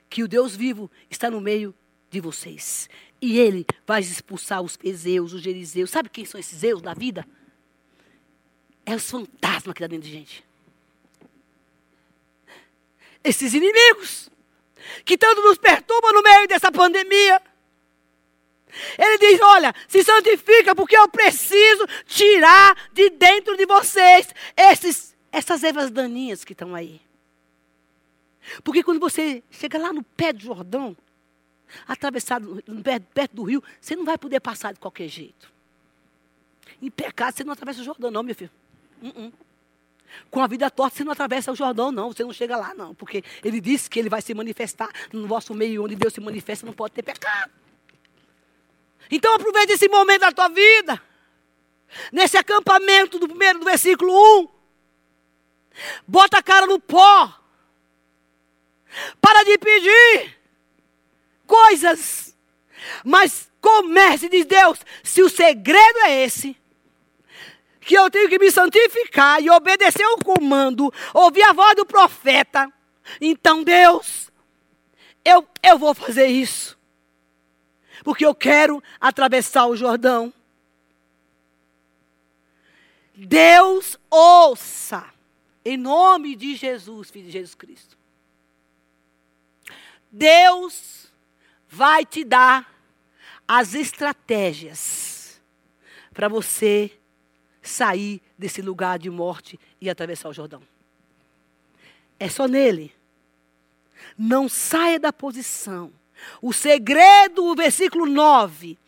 que 0.09 0.23
o 0.23 0.29
Deus 0.29 0.57
vivo 0.57 0.91
está 1.09 1.31
no 1.31 1.41
meio 1.41 1.75
de 2.11 2.21
vocês. 2.21 2.89
E 3.21 3.39
ele 3.39 3.67
vai 3.87 4.01
expulsar 4.01 4.63
os 4.63 4.79
Ezeus, 4.83 5.33
os 5.33 5.43
Gerizeus. 5.43 5.91
Sabe 5.91 6.09
quem 6.09 6.25
são 6.25 6.41
esses 6.41 6.59
Zeus 6.59 6.83
da 6.83 6.95
vida? 6.95 7.27
É 8.85 8.95
os 8.95 9.09
fantasmas 9.09 9.75
que 9.75 9.81
dá 9.81 9.87
dentro 9.87 10.09
de 10.09 10.13
gente. 10.13 10.45
Esses 13.23 13.53
inimigos 13.53 14.31
que 15.05 15.17
tanto 15.17 15.43
nos 15.43 15.59
perturbam 15.59 16.13
no 16.13 16.23
meio 16.23 16.49
dessa 16.49 16.73
pandemia. 16.73 17.41
Ele 18.99 19.19
diz: 19.19 19.41
Olha, 19.41 19.75
se 19.89 20.03
santifica, 20.03 20.75
porque 20.75 20.97
eu 20.97 21.09
preciso 21.09 21.87
tirar 22.07 22.77
de 22.93 23.11
dentro 23.11 23.57
de 23.57 23.67
vocês 23.67 24.29
esses 24.57 25.10
essas 25.33 25.63
ervas 25.63 25.91
daninhas 25.91 26.45
que 26.45 26.53
estão 26.53 26.75
aí. 26.75 27.01
Porque 28.65 28.83
quando 28.83 28.99
você 28.99 29.43
chega 29.51 29.79
lá 29.79 29.93
no 29.93 30.03
pé 30.03 30.33
do 30.33 30.43
Jordão, 30.43 30.97
atravessado 31.87 32.63
perto 33.15 33.37
do 33.37 33.43
rio, 33.45 33.63
você 33.81 33.95
não 33.95 34.05
vai 34.05 34.19
poder 34.19 34.41
passar 34.41 34.73
de 34.73 34.81
qualquer 34.81 35.09
jeito. 35.09 35.53
Em 36.81 36.91
pecado, 36.91 37.37
você 37.37 37.45
não 37.45 37.53
atravessa 37.53 37.81
o 37.81 37.85
Jordão, 37.85 38.11
não, 38.11 38.23
meu 38.23 38.35
filho. 38.35 38.51
Uh 39.03 39.09
-uh. 39.09 39.33
Com 40.31 40.41
a 40.41 40.47
vida 40.47 40.71
torta, 40.71 40.97
você 40.97 41.05
não 41.05 41.13
atravessa 41.13 41.53
o 41.53 41.55
Jordão, 41.55 41.93
não. 41.93 42.13
Você 42.13 42.25
não 42.25 42.33
chega 42.33 42.57
lá, 42.57 42.75
não. 42.75 42.95
Porque 42.95 43.23
ele 43.45 43.61
disse 43.61 43.89
que 43.89 43.99
ele 43.99 44.09
vai 44.09 44.21
se 44.21 44.35
manifestar 44.35 44.91
no 45.13 45.27
vosso 45.27 45.55
meio, 45.55 45.85
onde 45.85 45.95
Deus 45.95 46.13
se 46.13 46.21
manifesta, 46.21 46.67
não 46.67 46.73
pode 46.73 46.95
ter 46.95 47.03
pecado. 47.03 47.53
Então 49.11 49.35
aproveite 49.35 49.73
esse 49.73 49.89
momento 49.89 50.21
da 50.21 50.33
tua 50.33 50.49
vida. 50.49 51.01
Nesse 52.13 52.37
acampamento 52.37 53.19
do 53.19 53.29
primeiro 53.29 53.59
do 53.59 53.65
versículo 53.65 54.13
1. 54.43 54.60
Bota 56.07 56.39
a 56.39 56.43
cara 56.43 56.67
no 56.67 56.79
pó. 56.79 57.35
Para 59.21 59.45
de 59.45 59.59
pedir 59.59 60.37
coisas. 61.47 62.37
Mas 63.05 63.51
comece, 63.61 64.29
diz 64.29 64.47
Deus, 64.47 64.79
se 65.03 65.23
o 65.23 65.29
segredo 65.29 65.99
é 66.01 66.25
esse, 66.25 66.57
que 67.81 67.95
eu 67.95 68.11
tenho 68.11 68.29
que 68.29 68.39
me 68.39 68.51
santificar 68.51 69.43
e 69.43 69.51
obedecer 69.51 70.07
o 70.07 70.19
comando, 70.19 70.93
ouvir 71.13 71.43
a 71.43 71.53
voz 71.53 71.75
do 71.75 71.85
profeta, 71.85 72.73
então 73.21 73.63
Deus, 73.63 74.31
eu, 75.25 75.47
eu 75.63 75.79
vou 75.79 75.95
fazer 75.95 76.27
isso. 76.27 76.79
Porque 78.03 78.25
eu 78.25 78.35
quero 78.35 78.83
atravessar 79.01 79.67
o 79.67 79.77
Jordão. 79.77 80.33
Deus 83.15 83.99
ouça. 84.09 85.05
Em 85.65 85.77
nome 85.77 86.35
de 86.35 86.57
Jesus, 86.57 87.11
filho 87.11 87.27
de 87.27 87.33
Jesus 87.33 87.55
Cristo. 87.55 87.99
Deus 90.11 91.13
vai 91.69 92.05
te 92.05 92.25
dar 92.25 92.73
as 93.47 93.75
estratégias 93.75 95.41
para 96.13 96.29
você 96.29 96.91
sair 97.63 98.23
desse 98.37 98.63
lugar 98.63 98.99
de 98.99 99.11
morte 99.11 99.59
e 99.81 99.89
atravessar 99.89 100.29
o 100.29 100.33
Jordão. 100.33 100.63
É 102.19 102.29
só 102.29 102.47
nele. 102.47 102.95
Não 104.17 104.49
saia 104.49 104.99
da 104.99 105.13
posição. 105.13 105.93
O 106.43 106.53
segredo, 106.53 107.45
o 107.45 107.55
versículo 107.55 108.07
9. 108.07 108.79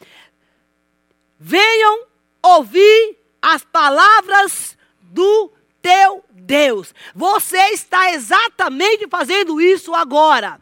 Venham 1.38 2.06
ouvir 2.42 3.16
as 3.40 3.64
palavras 3.64 4.76
do 5.00 5.50
teu 5.82 6.24
Deus. 6.30 6.94
Você 7.14 7.58
está 7.70 8.12
exatamente 8.12 9.06
fazendo 9.08 9.60
isso 9.60 9.94
agora. 9.94 10.60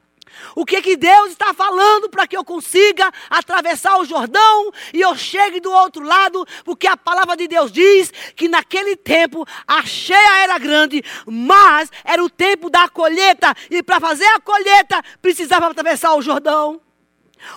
O 0.55 0.65
que 0.65 0.81
que 0.81 0.97
Deus 0.97 1.31
está 1.31 1.53
falando 1.53 2.09
para 2.09 2.27
que 2.27 2.37
eu 2.37 2.45
consiga 2.45 3.11
atravessar 3.29 3.99
o 3.99 4.05
Jordão 4.05 4.73
e 4.93 5.01
eu 5.01 5.15
chegue 5.17 5.61
do 5.61 5.71
outro 5.71 6.03
lado? 6.03 6.47
Porque 6.65 6.87
a 6.87 6.97
palavra 6.97 7.37
de 7.37 7.47
Deus 7.47 7.71
diz 7.71 8.13
que 8.35 8.49
naquele 8.49 8.97
tempo 8.97 9.47
a 9.67 9.85
cheia 9.85 10.43
era 10.43 10.59
grande, 10.59 11.03
mas 11.27 11.91
era 12.05 12.23
o 12.23 12.31
tempo 12.31 12.71
da 12.71 12.89
colheita 12.89 13.55
e 13.71 13.83
para 13.83 14.01
fazer 14.01 14.27
a 14.27 14.41
colheita 14.41 15.03
precisava 15.21 15.67
atravessar 15.67 16.15
o 16.15 16.23
Jordão. 16.23 16.81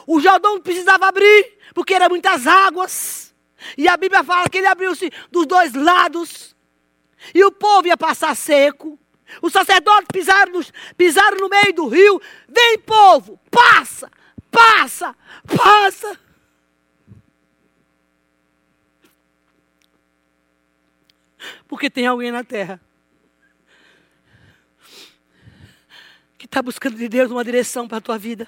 O 0.08 0.20
Jordão 0.20 0.60
precisava 0.60 1.08
abrir 1.08 1.58
porque 1.74 1.94
eram 1.94 2.10
muitas 2.10 2.48
águas. 2.48 3.34
E 3.78 3.88
a 3.88 3.96
Bíblia 3.96 4.24
fala 4.24 4.50
que 4.50 4.58
ele 4.58 4.68
abriu-se 4.68 5.12
dos 5.32 5.46
dois 5.46 5.74
lados. 5.74 6.53
E 7.34 7.44
o 7.44 7.52
povo 7.52 7.88
ia 7.88 7.98
passar 7.98 8.36
seco. 8.36 9.00
Os 9.42 9.54
sacerdotes 9.54 10.08
pisaram 10.12 10.52
no, 10.52 10.66
pisaram 10.98 11.38
no 11.38 11.50
meio 11.50 11.74
do 11.74 11.88
rio. 11.88 12.22
Vem, 12.48 12.80
povo, 12.80 13.40
passa, 13.50 14.12
passa, 14.50 15.16
passa. 15.46 16.20
Porque 21.68 21.90
tem 21.90 22.08
alguém 22.08 22.32
na 22.32 22.44
terra 22.44 22.80
que 26.38 26.46
está 26.46 26.62
buscando 26.62 26.98
de 26.98 27.08
Deus 27.08 27.32
uma 27.32 27.44
direção 27.44 27.88
para 27.88 27.98
a 27.98 28.02
tua 28.02 28.18
vida. 28.18 28.48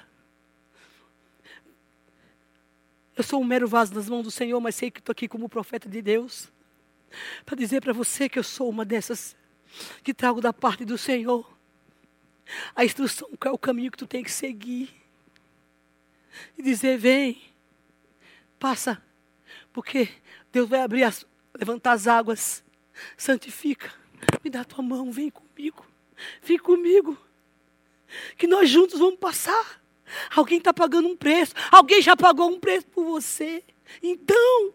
Eu 3.16 3.24
sou 3.24 3.42
um 3.42 3.46
mero 3.46 3.68
vaso 3.68 3.94
nas 3.94 4.10
mãos 4.10 4.24
do 4.24 4.32
Senhor, 4.32 4.60
mas 4.60 4.76
sei 4.76 4.92
que 4.92 5.00
estou 5.00 5.14
aqui 5.14 5.28
como 5.28 5.48
profeta 5.48 5.88
de 5.88 6.02
Deus 6.02 6.52
para 7.46 7.56
dizer 7.56 7.82
para 7.82 7.94
você 7.94 8.28
que 8.28 8.40
eu 8.40 8.44
sou 8.44 8.70
uma 8.70 8.86
dessas 8.86 9.36
que 10.04 10.14
trago 10.14 10.40
da 10.40 10.54
parte 10.54 10.86
do 10.86 10.98
Senhor 10.98 11.56
a 12.76 12.86
instrução, 12.86 13.30
qual 13.40 13.54
é 13.54 13.56
o 13.56 13.60
caminho 13.60 13.92
que 13.92 13.98
tu 13.98 14.08
tem 14.08 14.24
que 14.24 14.32
seguir. 14.32 14.94
E 16.58 16.62
dizer: 16.62 16.98
vem, 16.98 17.42
passa. 18.60 19.02
Porque 19.74 20.10
Deus 20.52 20.70
vai 20.70 20.82
abrir 20.82 21.04
as, 21.04 21.26
levantar 21.58 21.94
as 21.94 22.08
águas. 22.08 22.64
Santifica. 23.18 23.92
Me 24.44 24.50
dá 24.50 24.62
a 24.62 24.66
tua 24.66 24.84
mão, 24.84 25.12
vem 25.12 25.30
comigo. 25.30 25.86
Vem 26.42 26.58
comigo. 26.58 27.18
Que 28.38 28.48
nós 28.48 28.70
juntos 28.70 29.00
vamos 29.00 29.20
passar. 29.20 29.82
Alguém 30.34 30.60
está 30.60 30.74
pagando 30.74 31.08
um 31.08 31.18
preço. 31.18 31.54
Alguém 31.72 32.02
já 32.02 32.16
pagou 32.16 32.50
um 32.50 32.60
preço 32.60 32.88
por 32.88 33.04
você. 33.04 33.64
Então, 34.02 34.74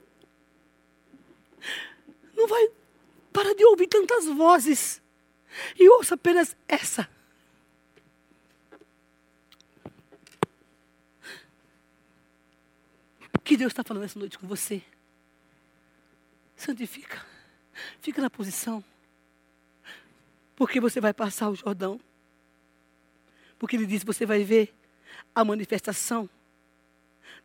não 2.41 2.49
vai. 2.49 2.70
Para 3.32 3.55
de 3.55 3.64
ouvir 3.64 3.86
tantas 3.86 4.26
vozes. 4.26 5.01
E 5.78 5.88
ouça 5.88 6.14
apenas 6.14 6.57
essa. 6.66 7.09
Que 13.45 13.57
Deus 13.57 13.72
está 13.72 13.82
falando 13.82 14.05
essa 14.05 14.18
noite 14.18 14.38
com 14.38 14.47
você? 14.47 14.82
Santifica. 16.57 17.24
Fica 18.01 18.20
na 18.22 18.30
posição. 18.30 18.82
Porque 20.55 20.80
você 20.80 21.01
vai 21.01 21.12
passar 21.12 21.49
o 21.49 21.55
Jordão. 21.55 22.01
Porque 23.59 23.76
ele 23.76 23.86
disse: 23.86 24.05
você 24.05 24.24
vai 24.24 24.45
ver 24.45 24.74
a 25.34 25.45
manifestação 25.45 26.28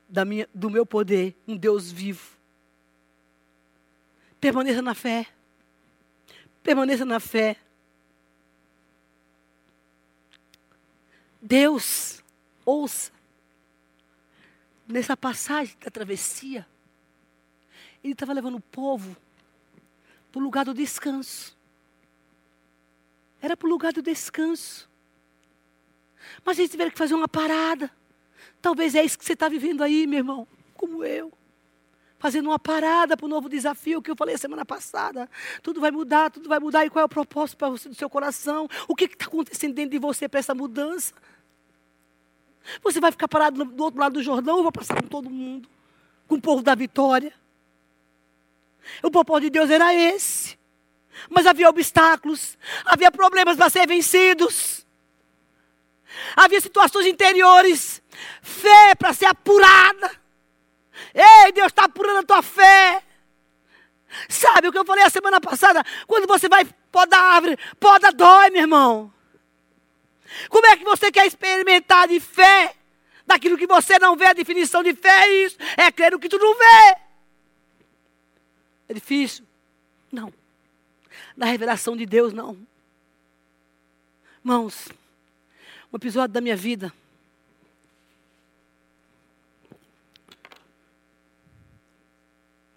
da 0.08 0.24
minha, 0.24 0.48
do 0.54 0.70
meu 0.70 0.86
poder, 0.86 1.36
um 1.48 1.58
Deus 1.58 1.92
vivo. 1.92 2.35
Permaneça 4.46 4.80
na 4.80 4.94
fé. 4.94 5.26
Permaneça 6.62 7.04
na 7.04 7.20
fé. 7.20 7.58
Deus, 11.42 12.24
ouça, 12.64 13.12
nessa 14.88 15.18
passagem 15.18 15.76
da 15.84 15.90
travessia, 15.90 16.64
ele 18.04 18.14
estava 18.14 18.34
levando 18.34 18.58
o 18.58 18.62
povo 18.62 19.18
para 20.32 20.40
o 20.40 20.44
lugar 20.44 20.64
do 20.64 20.76
descanso. 20.76 21.58
Era 23.42 23.58
para 23.58 23.66
o 23.66 23.72
lugar 23.72 23.94
do 23.94 24.04
descanso. 24.04 24.88
Mas 26.44 26.60
eles 26.60 26.70
tiveram 26.70 26.92
que 26.92 27.00
fazer 27.00 27.16
uma 27.16 27.28
parada. 27.28 27.90
Talvez 28.62 28.94
é 28.94 29.04
isso 29.04 29.18
que 29.18 29.26
você 29.26 29.34
está 29.34 29.50
vivendo 29.50 29.82
aí, 29.82 30.06
meu 30.06 30.20
irmão, 30.20 30.48
como 30.76 31.04
eu. 31.04 31.34
Fazendo 32.26 32.48
uma 32.48 32.58
parada 32.58 33.16
para 33.16 33.28
o 33.28 33.30
novo 33.30 33.48
desafio 33.48 34.02
que 34.02 34.10
eu 34.10 34.16
falei 34.16 34.36
semana 34.36 34.66
passada. 34.66 35.30
Tudo 35.62 35.80
vai 35.80 35.92
mudar, 35.92 36.32
tudo 36.32 36.50
vai 36.50 36.60
mudar. 36.60 36.84
E 36.84 36.90
qual 36.90 37.04
é 37.04 37.06
o 37.06 37.08
propósito 37.08 37.56
para 37.56 37.70
você 37.70 37.88
do 37.88 37.94
seu 37.94 38.10
coração? 38.10 38.68
O 38.88 38.96
que 38.96 39.04
está 39.04 39.26
acontecendo 39.26 39.76
dentro 39.76 39.92
de 39.92 40.00
você 40.00 40.28
para 40.28 40.40
essa 40.40 40.56
mudança? 40.56 41.14
Você 42.82 43.00
vai 43.00 43.12
ficar 43.12 43.28
parado 43.28 43.64
do 43.64 43.84
outro 43.84 44.00
lado 44.00 44.14
do 44.14 44.24
Jordão 44.24 44.58
ou 44.58 44.64
vai 44.64 44.72
passar 44.72 45.00
com 45.04 45.08
todo 45.08 45.30
mundo? 45.30 45.70
Com 46.28 46.34
o 46.34 46.42
povo 46.42 46.64
da 46.64 46.74
vitória? 46.74 47.32
O 49.04 49.12
propósito 49.12 49.44
de 49.44 49.50
Deus 49.52 49.70
era 49.70 49.94
esse. 49.94 50.58
Mas 51.30 51.46
havia 51.46 51.70
obstáculos, 51.70 52.58
havia 52.88 53.12
problemas 53.12 53.56
para 53.56 53.70
ser 53.70 53.86
vencidos. 53.86 54.84
Havia 56.36 56.60
situações 56.60 57.06
interiores, 57.06 58.02
fé 58.42 58.96
para 58.96 59.14
ser 59.14 59.28
apurada. 59.28 60.25
Ei, 61.14 61.52
Deus 61.52 61.68
está 61.68 61.86
apurando 61.86 62.20
a 62.20 62.24
tua 62.24 62.42
fé. 62.42 63.04
Sabe 64.30 64.68
o 64.68 64.72
que 64.72 64.78
eu 64.78 64.86
falei 64.86 65.04
a 65.04 65.10
semana 65.10 65.42
passada? 65.42 65.84
Quando 66.08 66.28
você 66.28 66.48
vai 66.48 66.66
podar 66.92 67.20
a 67.20 67.34
árvore, 67.34 67.58
poda 67.80 68.12
dói, 68.12 68.50
meu 68.50 68.62
irmão. 68.62 69.14
Como 70.50 70.66
é 70.68 70.78
que 70.78 70.84
você 70.84 71.12
quer 71.12 71.26
experimentar 71.26 72.08
de 72.08 72.20
fé? 72.20 72.76
Daquilo 73.28 73.58
que 73.58 73.68
você 73.68 73.98
não 73.98 74.16
vê, 74.16 74.28
a 74.28 74.34
definição 74.34 74.84
de 74.84 74.94
fé 74.94 75.24
é 75.24 75.46
isso. 75.46 75.58
É 75.78 75.92
crer 75.92 76.12
no 76.12 76.20
que 76.20 76.30
tu 76.30 76.38
não 76.38 76.56
vê. 76.56 76.98
É 78.88 78.94
difícil? 78.94 79.46
Não. 80.12 80.32
Na 81.36 81.48
revelação 81.48 81.98
de 81.98 82.06
Deus, 82.06 82.32
não. 82.32 82.58
Irmãos, 84.44 84.90
um 85.92 85.98
episódio 85.98 86.34
da 86.34 86.42
minha 86.42 86.56
vida. 86.56 86.94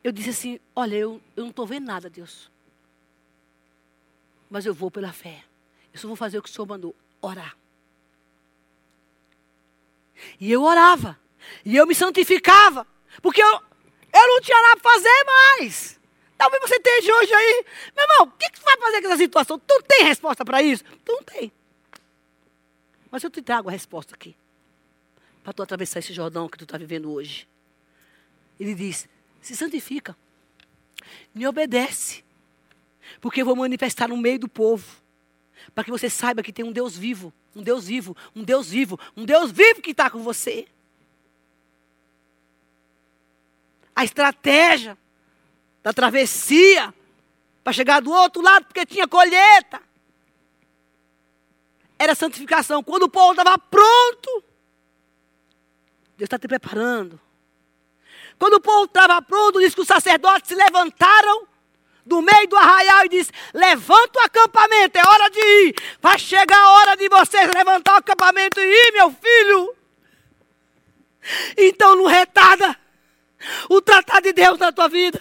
Eu 0.02 0.12
disse 0.12 0.30
assim: 0.30 0.60
Olha, 0.74 0.96
eu, 0.96 1.20
eu 1.36 1.42
não 1.44 1.50
estou 1.50 1.66
vendo 1.66 1.86
nada, 1.86 2.08
Deus. 2.08 2.50
Mas 4.48 4.64
eu 4.64 4.72
vou 4.72 4.90
pela 4.90 5.12
fé. 5.12 5.44
Eu 5.92 5.98
só 5.98 6.06
vou 6.06 6.16
fazer 6.16 6.38
o 6.38 6.42
que 6.42 6.48
o 6.48 6.52
Senhor 6.52 6.66
mandou 6.66 6.94
orar. 7.20 7.56
E 10.40 10.50
eu 10.50 10.62
orava. 10.62 11.18
E 11.64 11.76
eu 11.76 11.86
me 11.86 11.94
santificava. 11.94 12.86
Porque 13.22 13.42
eu, 13.42 13.46
eu 13.48 14.28
não 14.28 14.40
tinha 14.40 14.62
nada 14.62 14.80
para 14.80 14.92
fazer 14.92 15.24
mais. 15.24 16.00
Talvez 16.36 16.62
você 16.62 16.76
esteja 16.76 17.14
hoje 17.14 17.34
aí. 17.34 17.64
Meu 17.96 18.04
irmão, 18.04 18.28
o 18.28 18.38
que, 18.38 18.50
que 18.50 18.60
tu 18.60 18.64
vai 18.64 18.76
fazer 18.76 19.00
com 19.00 19.08
essa 19.08 19.16
situação? 19.16 19.58
Tu 19.58 19.82
tem 19.88 20.04
resposta 20.04 20.44
para 20.44 20.62
isso? 20.62 20.84
Tu 21.04 21.12
não 21.12 21.22
tem. 21.22 21.52
Mas 23.10 23.24
eu 23.24 23.30
te 23.30 23.42
trago 23.42 23.68
a 23.68 23.72
resposta 23.72 24.14
aqui. 24.14 24.36
Para 25.42 25.52
tu 25.52 25.62
atravessar 25.62 25.98
esse 25.98 26.12
Jordão 26.12 26.48
que 26.48 26.58
tu 26.58 26.64
está 26.64 26.78
vivendo 26.78 27.12
hoje. 27.12 27.48
Ele 28.60 28.74
diz: 28.74 29.08
se 29.48 29.56
santifica. 29.56 30.16
Me 31.34 31.46
obedece. 31.46 32.22
Porque 33.20 33.40
eu 33.40 33.46
vou 33.46 33.56
manifestar 33.56 34.08
no 34.08 34.16
meio 34.16 34.38
do 34.38 34.48
povo 34.48 34.84
para 35.74 35.84
que 35.84 35.90
você 35.90 36.10
saiba 36.10 36.42
que 36.42 36.52
tem 36.52 36.64
um 36.64 36.72
Deus 36.72 36.96
vivo, 36.96 37.32
um 37.54 37.62
Deus 37.62 37.86
vivo, 37.86 38.16
um 38.34 38.42
Deus 38.42 38.68
vivo, 38.68 38.98
um 39.16 39.24
Deus 39.24 39.50
vivo 39.50 39.80
que 39.80 39.90
está 39.90 40.10
com 40.10 40.22
você. 40.22 40.66
A 43.94 44.04
estratégia 44.04 44.96
da 45.82 45.92
travessia 45.92 46.94
para 47.64 47.72
chegar 47.72 48.00
do 48.00 48.10
outro 48.10 48.42
lado, 48.42 48.66
porque 48.66 48.86
tinha 48.86 49.08
colheita, 49.08 49.82
era 51.98 52.14
santificação. 52.14 52.82
Quando 52.82 53.04
o 53.04 53.10
povo 53.10 53.32
estava 53.32 53.58
pronto, 53.58 54.44
Deus 56.16 56.26
está 56.26 56.38
te 56.38 56.46
preparando. 56.46 57.20
Quando 58.38 58.54
o 58.54 58.60
povo 58.60 58.84
estava 58.84 59.20
pronto, 59.22 59.60
diz 59.60 59.74
que 59.74 59.80
os 59.80 59.86
sacerdotes 59.86 60.48
se 60.48 60.54
levantaram 60.54 61.46
do 62.04 62.22
meio 62.22 62.48
do 62.48 62.56
arraial 62.56 63.04
e 63.04 63.08
disse: 63.10 63.30
Levanta 63.52 64.18
o 64.18 64.22
acampamento, 64.24 64.98
é 64.98 65.02
hora 65.08 65.30
de 65.30 65.40
ir. 65.40 65.74
Vai 66.00 66.18
chegar 66.18 66.58
a 66.58 66.70
hora 66.70 66.96
de 66.96 67.08
vocês 67.08 67.50
levantar 67.54 67.94
o 67.94 67.98
acampamento 67.98 68.58
e 68.60 68.64
ir, 68.64 68.92
meu 68.92 69.10
filho. 69.10 69.76
Então 71.56 71.94
não 71.96 72.06
retarda 72.06 72.76
o 73.68 73.80
tratado 73.80 74.22
de 74.22 74.32
Deus 74.32 74.58
na 74.58 74.72
tua 74.72 74.88
vida. 74.88 75.20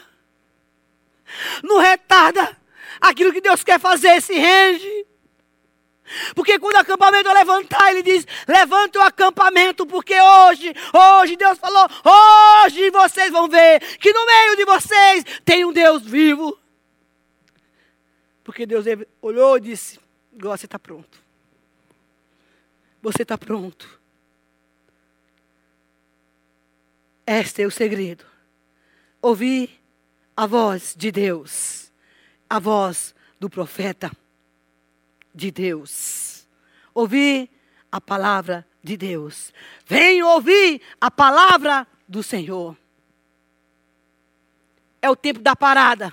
Não 1.63 1.77
retarda 1.77 2.57
aquilo 3.01 3.33
que 3.33 3.41
Deus 3.41 3.63
quer 3.63 3.79
fazer, 3.79 4.21
se 4.21 4.33
rende. 4.33 5.05
Porque 6.33 6.57
quando 6.59 6.75
o 6.75 6.79
acampamento 6.79 7.31
levantar, 7.31 7.91
ele 7.91 8.03
diz: 8.03 8.25
levante 8.47 8.97
o 8.97 9.01
acampamento, 9.01 9.85
porque 9.85 10.19
hoje, 10.19 10.73
hoje 10.93 11.35
Deus 11.35 11.57
falou, 11.57 11.87
hoje 12.65 12.89
vocês 12.91 13.31
vão 13.31 13.47
ver 13.47 13.79
que 13.97 14.13
no 14.13 14.25
meio 14.25 14.55
de 14.55 14.65
vocês 14.65 15.23
tem 15.43 15.65
um 15.65 15.73
Deus 15.73 16.03
vivo. 16.03 16.57
Porque 18.43 18.65
Deus 18.65 18.85
olhou 19.21 19.57
e 19.57 19.61
disse: 19.61 19.99
Você 20.33 20.65
está 20.65 20.79
pronto. 20.79 21.19
Você 23.01 23.23
está 23.23 23.37
pronto. 23.37 23.99
Este 27.25 27.63
é 27.63 27.67
o 27.67 27.71
segredo. 27.71 28.25
Ouvir 29.21 29.69
a 30.35 30.45
voz 30.45 30.95
de 30.95 31.11
Deus, 31.11 31.91
a 32.49 32.59
voz 32.59 33.13
do 33.37 33.49
profeta 33.49 34.11
de 35.37 35.51
Deus. 35.51 36.47
Ouvir 36.93 37.49
a 37.91 38.01
palavra 38.01 38.67
de 38.83 38.97
Deus. 38.97 39.53
Vem 39.85 40.23
ouvir 40.23 40.81
a 40.99 41.11
palavra 41.11 41.87
do 42.07 42.23
Senhor. 42.23 42.75
É 44.99 45.09
o 45.09 45.15
tempo 45.15 45.39
da 45.39 45.55
parada. 45.55 46.11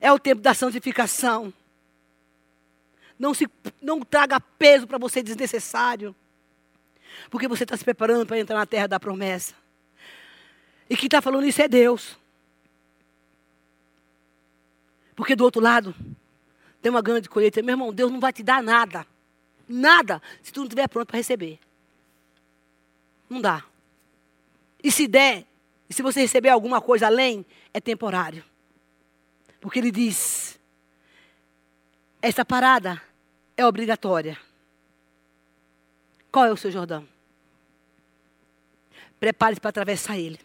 É 0.00 0.10
o 0.10 0.18
tempo 0.18 0.40
da 0.40 0.54
santificação. 0.54 1.52
Não, 3.18 3.34
se, 3.34 3.48
não 3.82 4.00
traga 4.00 4.40
peso 4.40 4.86
para 4.86 4.98
você 4.98 5.22
desnecessário. 5.22 6.16
Porque 7.30 7.46
você 7.46 7.64
está 7.64 7.76
se 7.76 7.84
preparando 7.84 8.26
para 8.26 8.38
entrar 8.38 8.56
na 8.56 8.66
terra 8.66 8.86
da 8.86 8.98
promessa. 8.98 9.54
E 10.88 10.96
quem 10.96 11.06
está 11.06 11.20
falando 11.20 11.46
isso 11.46 11.60
é 11.60 11.68
Deus. 11.68 12.16
Porque 15.14 15.36
do 15.36 15.44
outro 15.44 15.60
lado, 15.60 15.94
tem 16.82 16.90
uma 16.90 17.02
grande 17.02 17.28
colheita. 17.28 17.62
Meu 17.62 17.72
irmão, 17.72 17.92
Deus 17.92 18.10
não 18.10 18.20
vai 18.20 18.32
te 18.32 18.42
dar 18.42 18.62
nada. 18.62 19.06
Nada, 19.68 20.22
se 20.42 20.52
tu 20.52 20.60
não 20.60 20.66
estiver 20.66 20.88
pronto 20.88 21.08
para 21.08 21.16
receber. 21.16 21.58
Não 23.28 23.40
dá. 23.40 23.64
E 24.82 24.92
se 24.92 25.08
der, 25.08 25.44
e 25.88 25.94
se 25.94 26.02
você 26.02 26.20
receber 26.20 26.48
alguma 26.48 26.80
coisa 26.80 27.06
além, 27.06 27.44
é 27.74 27.80
temporário. 27.80 28.44
Porque 29.60 29.78
ele 29.78 29.90
diz: 29.90 30.58
essa 32.22 32.44
parada 32.44 33.00
é 33.56 33.66
obrigatória. 33.66 34.38
Qual 36.30 36.44
é 36.44 36.52
o 36.52 36.56
seu 36.56 36.70
Jordão? 36.70 37.06
Prepare-se 39.18 39.60
para 39.60 39.70
atravessar 39.70 40.18
ele. 40.18 40.38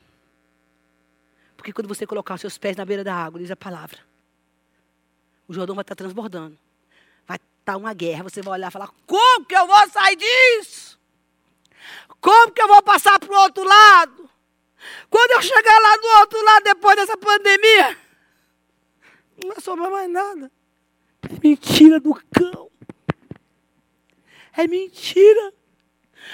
Porque 1.57 1.73
quando 1.73 1.87
você 1.87 2.07
colocar 2.07 2.35
os 2.35 2.41
seus 2.41 2.57
pés 2.57 2.75
na 2.75 2.85
beira 2.85 3.03
da 3.03 3.13
água, 3.13 3.39
diz 3.39 3.51
a 3.51 3.55
palavra, 3.55 3.99
o 5.51 5.53
Jordão 5.53 5.75
vai 5.75 5.83
estar 5.83 5.95
transbordando. 5.95 6.57
Vai 7.27 7.37
estar 7.59 7.77
uma 7.77 7.93
guerra. 7.93 8.23
Você 8.23 8.41
vai 8.41 8.53
olhar 8.53 8.69
e 8.69 8.71
falar: 8.71 8.89
como 9.05 9.45
que 9.45 9.55
eu 9.55 9.67
vou 9.67 9.89
sair 9.89 10.15
disso? 10.15 10.97
Como 12.19 12.51
que 12.51 12.61
eu 12.61 12.67
vou 12.67 12.81
passar 12.81 13.19
para 13.19 13.31
o 13.31 13.41
outro 13.41 13.63
lado? 13.63 14.29
Quando 15.09 15.31
eu 15.31 15.41
chegar 15.41 15.79
lá 15.79 15.97
do 15.97 16.07
outro 16.19 16.43
lado, 16.43 16.63
depois 16.63 16.95
dessa 16.95 17.17
pandemia, 17.17 17.97
não 19.43 19.49
vai 19.49 19.61
sobrar 19.61 19.91
mais 19.91 20.09
nada. 20.09 20.51
Mentira 21.43 21.99
do 21.99 22.13
cão. 22.33 22.71
É 24.55 24.67
mentira. 24.67 25.53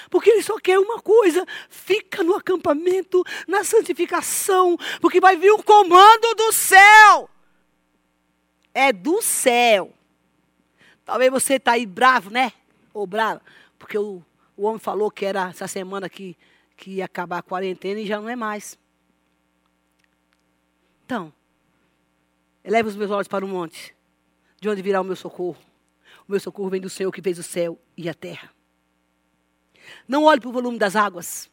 Porque 0.09 0.29
ele 0.29 0.43
só 0.43 0.59
quer 0.59 0.77
uma 0.77 1.01
coisa: 1.01 1.45
fica 1.69 2.23
no 2.23 2.35
acampamento, 2.35 3.23
na 3.47 3.63
santificação, 3.63 4.77
porque 5.01 5.19
vai 5.19 5.35
vir 5.35 5.51
o 5.51 5.63
comando 5.63 6.35
do 6.35 6.51
céu. 6.53 7.29
É 8.79 8.93
do 8.93 9.23
céu. 9.23 9.91
Talvez 11.03 11.31
você 11.31 11.55
está 11.55 11.71
aí 11.71 11.83
bravo, 11.83 12.29
né? 12.29 12.53
Ou 12.93 13.07
bravo, 13.07 13.41
porque 13.79 13.97
o, 13.97 14.23
o 14.55 14.65
homem 14.65 14.77
falou 14.77 15.09
que 15.09 15.25
era 15.25 15.49
essa 15.49 15.67
semana 15.67 16.07
que, 16.07 16.37
que 16.75 16.91
ia 16.91 17.05
acabar 17.05 17.39
a 17.39 17.41
quarentena 17.41 17.99
e 17.99 18.05
já 18.05 18.21
não 18.21 18.29
é 18.29 18.35
mais. 18.35 18.77
Então, 21.03 21.33
eleva 22.63 22.87
os 22.87 22.95
meus 22.95 23.09
olhos 23.09 23.27
para 23.27 23.43
o 23.43 23.47
monte, 23.47 23.95
de 24.61 24.69
onde 24.69 24.83
virá 24.83 25.01
o 25.01 25.03
meu 25.03 25.15
socorro. 25.15 25.57
O 26.27 26.31
meu 26.31 26.39
socorro 26.39 26.69
vem 26.69 26.79
do 26.79 26.89
Senhor 26.89 27.11
que 27.11 27.21
fez 27.21 27.39
o 27.39 27.43
céu 27.43 27.79
e 27.97 28.07
a 28.07 28.13
terra. 28.13 28.53
Não 30.07 30.25
olhe 30.25 30.39
para 30.39 30.49
o 30.49 30.53
volume 30.53 30.77
das 30.77 30.95
águas. 30.95 31.49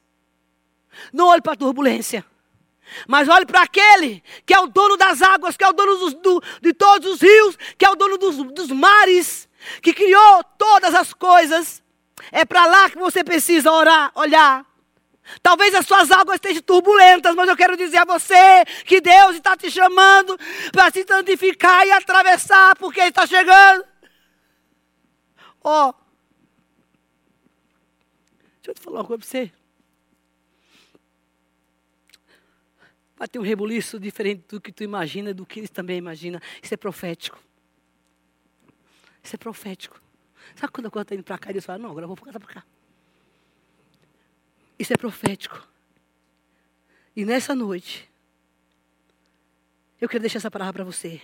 Não 1.10 1.28
olhe 1.28 1.40
para 1.40 1.54
a 1.54 1.56
turbulência. 1.56 2.22
Mas 3.08 3.28
olhe 3.28 3.46
para 3.46 3.62
aquele 3.62 4.22
que 4.44 4.54
é 4.54 4.60
o 4.60 4.66
dono 4.66 4.96
das 4.96 5.22
águas, 5.22 5.56
que 5.56 5.64
é 5.64 5.68
o 5.68 5.72
dono 5.72 5.96
dos, 5.96 6.14
do, 6.14 6.42
de 6.60 6.72
todos 6.72 7.12
os 7.12 7.20
rios, 7.20 7.56
que 7.78 7.84
é 7.84 7.90
o 7.90 7.96
dono 7.96 8.18
dos, 8.18 8.36
dos 8.52 8.70
mares, 8.70 9.48
que 9.82 9.92
criou 9.92 10.44
todas 10.58 10.94
as 10.94 11.12
coisas. 11.12 11.82
É 12.30 12.44
para 12.44 12.66
lá 12.66 12.90
que 12.90 12.98
você 12.98 13.24
precisa 13.24 13.70
orar, 13.70 14.12
olhar. 14.14 14.64
Talvez 15.42 15.74
as 15.74 15.86
suas 15.86 16.10
águas 16.10 16.36
estejam 16.36 16.62
turbulentas, 16.62 17.34
mas 17.34 17.48
eu 17.48 17.56
quero 17.56 17.76
dizer 17.76 17.98
a 17.98 18.04
você 18.04 18.64
que 18.84 19.00
Deus 19.00 19.36
está 19.36 19.56
te 19.56 19.70
chamando 19.70 20.38
para 20.70 20.90
se 20.90 21.04
santificar 21.04 21.86
e 21.86 21.92
atravessar, 21.92 22.76
porque 22.76 23.00
Ele 23.00 23.08
está 23.08 23.26
chegando. 23.26 23.84
Ó, 25.62 25.88
oh, 25.88 26.04
Deixa 28.64 28.70
eu 28.70 28.74
te 28.76 28.80
falar 28.80 29.00
uma 29.00 29.04
coisa 29.04 29.18
para 29.18 29.28
você. 29.28 29.52
Vai 33.16 33.28
ter 33.28 33.38
um 33.38 33.42
rebuliço 33.42 33.98
diferente 33.98 34.44
do 34.48 34.60
que 34.60 34.72
tu 34.72 34.82
imagina, 34.82 35.32
do 35.32 35.46
que 35.46 35.60
eles 35.60 35.70
também 35.70 35.98
imaginam. 35.98 36.40
Isso 36.62 36.74
é 36.74 36.76
profético. 36.76 37.38
Isso 39.22 39.34
é 39.34 39.38
profético. 39.38 40.00
Sabe 40.56 40.72
quando 40.72 40.86
a 40.86 40.90
coisa 40.90 41.04
está 41.04 41.14
indo 41.14 41.24
para 41.24 41.38
cá 41.38 41.50
e 41.50 41.54
Deus 41.54 41.64
fala, 41.64 41.78
não, 41.78 41.90
agora 41.90 42.04
eu 42.04 42.08
vou 42.08 42.16
para 42.16 42.40
cá. 42.40 42.64
Isso 44.78 44.92
é 44.92 44.96
profético. 44.96 45.66
E 47.16 47.24
nessa 47.24 47.54
noite, 47.54 48.10
eu 50.00 50.08
quero 50.08 50.20
deixar 50.20 50.38
essa 50.38 50.50
palavra 50.50 50.72
para 50.72 50.84
você. 50.84 51.22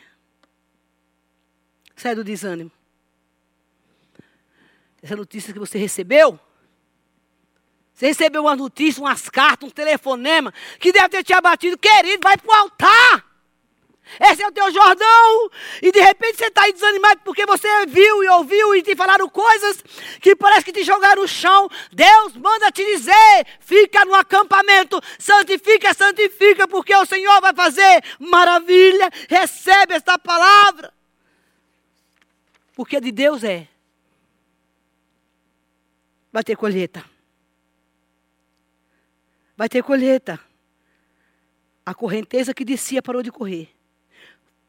Sai 1.97 2.14
do 2.14 2.24
desânimo. 2.24 2.70
Essa 5.03 5.16
notícia 5.16 5.53
que 5.53 5.59
você 5.59 5.78
recebeu, 5.78 6.38
você 8.01 8.07
recebeu 8.07 8.40
uma 8.44 8.57
notícia, 8.57 9.03
umas 9.03 9.28
cartas, 9.28 9.68
um 9.68 9.70
telefonema 9.70 10.55
que 10.78 10.90
deve 10.90 11.11
ter 11.11 11.22
te 11.22 11.34
abatido. 11.34 11.76
Querido, 11.76 12.22
vai 12.22 12.38
para 12.38 12.51
o 12.51 12.55
altar. 12.57 13.26
Esse 14.18 14.42
é 14.42 14.48
o 14.48 14.53
teu 14.53 14.72
Jordão. 14.72 15.51
E 15.82 15.92
de 15.92 16.01
repente 16.01 16.38
você 16.38 16.46
está 16.46 16.62
aí 16.62 16.72
desanimado 16.72 17.20
porque 17.22 17.44
você 17.44 17.68
viu 17.84 18.24
e 18.24 18.28
ouviu 18.30 18.74
e 18.74 18.82
te 18.82 18.96
falaram 18.96 19.28
coisas 19.28 19.84
que 20.18 20.34
parece 20.34 20.64
que 20.64 20.72
te 20.72 20.82
jogaram 20.82 21.20
no 21.20 21.28
chão. 21.28 21.68
Deus 21.92 22.34
manda 22.38 22.72
te 22.72 22.82
dizer: 22.82 23.46
fica 23.61 24.03
no 24.07 24.14
acampamento, 24.14 24.98
santifica, 25.18 25.92
santifica, 25.92 26.66
porque 26.66 26.96
o 26.96 27.05
Senhor 27.05 27.38
vai 27.42 27.53
fazer 27.53 28.03
maravilha. 28.18 29.11
Recebe 29.28 29.92
esta 29.92 30.18
palavra. 30.18 30.90
Porque 32.74 32.98
de 32.98 33.12
Deus 33.12 33.44
é. 33.44 33.68
Vai 36.32 36.42
ter 36.42 36.57
colheita 36.57 37.05
vai 39.61 39.68
ter 39.68 39.82
colheita. 39.82 40.40
A 41.84 41.94
correnteza 41.94 42.54
que 42.54 42.64
descia 42.64 43.02
parou 43.02 43.22
de 43.22 43.30
correr. 43.30 43.68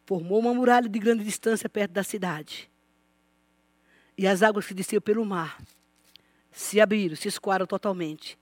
Formou 0.05 0.37
uma 0.37 0.53
muralha 0.53 0.89
de 0.89 0.99
grande 0.99 1.23
distância 1.23 1.69
perto 1.69 1.93
da 1.93 2.03
cidade. 2.03 2.69
E 4.17 4.27
as 4.27 4.43
águas 4.43 4.67
que 4.67 4.73
desciam 4.73 5.01
pelo 5.01 5.25
mar 5.25 5.63
se 6.51 6.81
abriram, 6.81 7.15
se 7.15 7.29
escoaram 7.29 7.65
totalmente. 7.65 8.37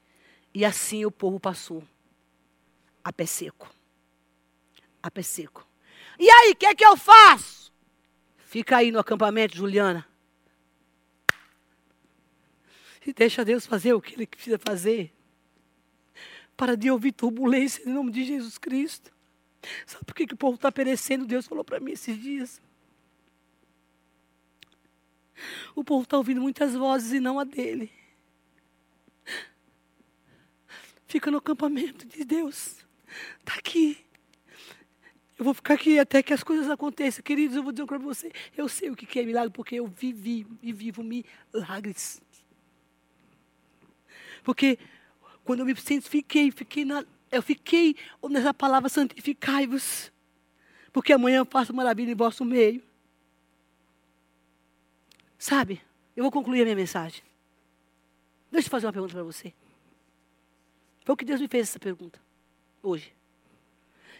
E 0.51 0.65
assim 0.65 1.05
o 1.05 1.11
povo 1.11 1.39
passou 1.39 1.83
a 3.03 3.13
pé 3.13 3.27
seco. 3.27 3.71
A 5.03 5.11
pé 5.11 5.21
seco. 5.21 5.67
E 6.17 6.27
aí, 6.27 6.53
o 6.53 6.55
que 6.55 6.65
é 6.65 6.73
que 6.73 6.83
eu 6.83 6.97
faço? 6.97 7.71
Fica 8.39 8.77
aí 8.77 8.91
no 8.91 8.97
acampamento, 8.97 9.55
Juliana. 9.55 10.03
E 13.05 13.13
deixa 13.13 13.45
Deus 13.45 13.67
fazer 13.67 13.93
o 13.93 14.01
que 14.01 14.15
Ele 14.15 14.25
precisa 14.25 14.57
fazer. 14.57 15.13
Para 16.59 16.75
de 16.75 16.91
ouvir 16.91 17.13
turbulência 17.13 17.81
em 17.87 17.93
nome 17.93 18.11
de 18.11 18.25
Jesus 18.25 18.57
Cristo. 18.57 19.13
Sabe 19.85 20.03
por 20.03 20.13
que, 20.13 20.27
que 20.27 20.33
o 20.33 20.37
povo 20.37 20.55
está 20.55 20.69
perecendo? 20.69 21.25
Deus 21.25 21.47
falou 21.47 21.63
para 21.63 21.79
mim 21.79 21.93
esses 21.93 22.21
dias. 22.21 22.61
O 25.73 25.85
povo 25.85 26.03
está 26.03 26.17
ouvindo 26.17 26.41
muitas 26.41 26.75
vozes 26.75 27.13
e 27.13 27.21
não 27.21 27.39
a 27.39 27.45
dele. 27.45 27.89
Fica 31.07 31.31
no 31.31 31.37
acampamento 31.37 32.05
de 32.05 32.25
Deus. 32.25 32.75
Está 33.39 33.53
aqui. 33.57 34.05
Eu 35.37 35.45
vou 35.45 35.53
ficar 35.53 35.75
aqui 35.75 35.97
até 35.97 36.21
que 36.21 36.33
as 36.33 36.43
coisas 36.43 36.69
aconteçam. 36.69 37.23
Queridos, 37.23 37.55
eu 37.55 37.63
vou 37.63 37.71
dizer 37.71 37.85
para 37.85 37.97
você. 37.97 38.33
Eu 38.57 38.67
sei 38.67 38.89
o 38.89 38.97
que 38.97 39.17
é 39.17 39.23
milagre, 39.23 39.49
porque 39.49 39.75
eu 39.75 39.87
vivi 39.87 40.45
e 40.61 40.73
vivo 40.73 41.01
milagres. 41.01 42.21
Porque 44.43 44.77
quando 45.49 45.61
eu 45.61 45.65
me 45.65 45.75
santifiquei, 45.75 46.51
fiquei 46.51 46.85
na, 46.85 47.03
eu 47.31 47.41
fiquei 47.41 47.95
nessa 48.29 48.53
palavra 48.53 48.87
santificai-vos. 48.87 50.11
Porque 50.93 51.11
amanhã 51.11 51.39
eu 51.39 51.45
faço 51.45 51.73
maravilha 51.73 52.11
em 52.11 52.15
vosso 52.15 52.45
meio. 52.45 52.83
Sabe, 55.39 55.81
eu 56.15 56.23
vou 56.23 56.31
concluir 56.31 56.61
a 56.61 56.65
minha 56.65 56.75
mensagem. 56.75 57.23
Deixa 58.51 58.67
eu 58.67 58.69
fazer 58.69 58.85
uma 58.85 58.93
pergunta 58.93 59.15
para 59.15 59.23
você. 59.23 59.51
Foi 61.03 61.13
o 61.13 61.17
que 61.17 61.25
Deus 61.25 61.41
me 61.41 61.47
fez 61.47 61.67
essa 61.67 61.79
pergunta. 61.79 62.21
Hoje. 62.83 63.11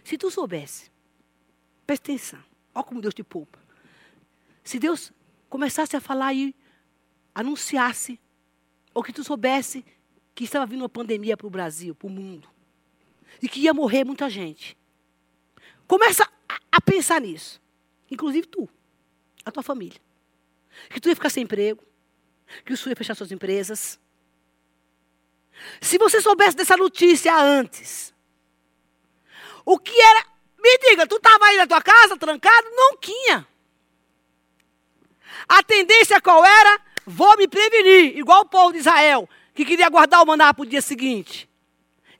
Se 0.03 0.17
tu 0.17 0.31
soubesse, 0.31 0.89
presta 1.85 2.11
atenção, 2.11 2.43
olha 2.73 2.83
como 2.83 3.01
Deus 3.01 3.13
te 3.13 3.23
poupa. 3.23 3.59
Se 4.63 4.79
Deus 4.79 5.13
começasse 5.47 5.95
a 5.95 6.01
falar 6.01 6.33
e 6.33 6.55
anunciasse, 7.35 8.19
ou 8.95 9.03
que 9.03 9.13
tu 9.13 9.23
soubesse 9.23 9.85
que 10.39 10.45
estava 10.45 10.65
vindo 10.65 10.83
uma 10.83 10.87
pandemia 10.87 11.35
para 11.35 11.47
o 11.47 11.49
Brasil, 11.49 11.93
para 11.93 12.07
o 12.07 12.09
mundo, 12.09 12.49
e 13.41 13.49
que 13.49 13.59
ia 13.59 13.73
morrer 13.73 14.05
muita 14.05 14.29
gente. 14.29 14.77
Começa 15.85 16.25
a, 16.71 16.79
pensar 16.79 17.19
nisso. 17.19 17.61
Inclusive 18.09 18.47
tu, 18.47 18.69
a 19.43 19.51
tua 19.51 19.61
família. 19.61 19.99
Que 20.89 21.01
tu 21.01 21.09
ia 21.09 21.15
ficar 21.15 21.29
sem 21.29 21.43
emprego, 21.43 21.83
que 22.63 22.71
o 22.71 22.77
senhor 22.77 22.91
ia 22.91 22.95
fechar 22.95 23.15
suas 23.15 23.33
empresas. 23.33 23.99
Se 25.81 25.97
você 25.97 26.21
soubesse 26.21 26.55
dessa 26.55 26.77
notícia 26.77 27.35
antes, 27.37 28.13
o 29.65 29.77
que 29.77 29.99
era. 29.99 30.25
Me 30.57 30.77
diga, 30.77 31.05
tu 31.05 31.17
estava 31.17 31.47
aí 31.47 31.57
na 31.57 31.67
tua 31.67 31.81
casa, 31.81 32.15
trancado? 32.15 32.69
Não 32.71 32.95
tinha. 32.95 33.45
A 35.49 35.61
tendência 35.63 36.21
qual 36.21 36.45
era? 36.45 36.81
Vou 37.05 37.35
me 37.35 37.45
prevenir, 37.45 38.17
igual 38.17 38.43
o 38.43 38.49
povo 38.49 38.71
de 38.71 38.79
Israel 38.79 39.27
que 39.59 39.65
queria 39.65 39.89
guardar 39.89 40.23
o 40.23 40.25
maná 40.25 40.53
para 40.53 40.63
o 40.63 40.65
dia 40.65 40.81
seguinte. 40.81 41.49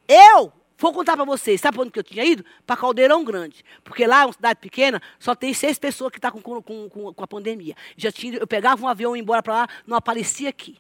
Eu 0.06 0.52
vou 0.78 0.92
contar 0.92 1.16
para 1.16 1.24
vocês, 1.24 1.62
sabe 1.62 1.80
onde 1.80 1.90
que 1.90 2.00
eu 2.00 2.04
tinha 2.04 2.26
ido? 2.26 2.44
Para 2.68 2.76
Caldeirão 2.76 3.24
Grande. 3.24 3.64
Porque 3.82 4.06
lá, 4.06 4.26
uma 4.26 4.34
cidade 4.34 4.60
pequena, 4.60 5.02
só 5.18 5.34
tem 5.34 5.54
seis 5.54 5.80
pessoas 5.80 6.12
que 6.12 6.18
estão 6.18 6.32
tá 6.32 6.42
com, 6.42 6.62
com, 6.62 6.90
com, 6.90 7.14
com, 7.14 7.24
a 7.24 7.28
pandemia. 7.28 7.76
Já 7.96 8.12
tinha, 8.12 8.38
eu 8.38 8.46
pegava 8.46 8.84
um 8.84 8.90
avião 8.90 9.16
e 9.16 9.20
ia 9.20 9.24
embora 9.24 9.42
para 9.42 9.54
lá, 9.54 9.70
não 9.88 9.96
aparecia 9.96 10.50
aqui. 10.50 10.80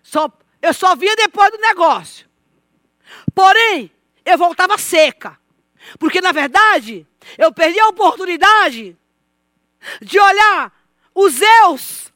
Só, 0.00 0.30
eu 0.62 0.72
só 0.72 0.94
via 0.94 1.16
depois 1.16 1.50
do 1.50 1.58
negócio. 1.58 2.28
Porém, 3.34 3.90
eu 4.24 4.38
voltava 4.38 4.78
seca. 4.78 5.40
Porque, 5.98 6.20
na 6.20 6.30
verdade, 6.30 7.04
eu 7.36 7.52
perdi 7.52 7.80
a 7.80 7.88
oportunidade 7.88 8.96
de 10.00 10.20
olhar 10.20 10.72
os 11.12 11.34
Zeus 11.34 12.12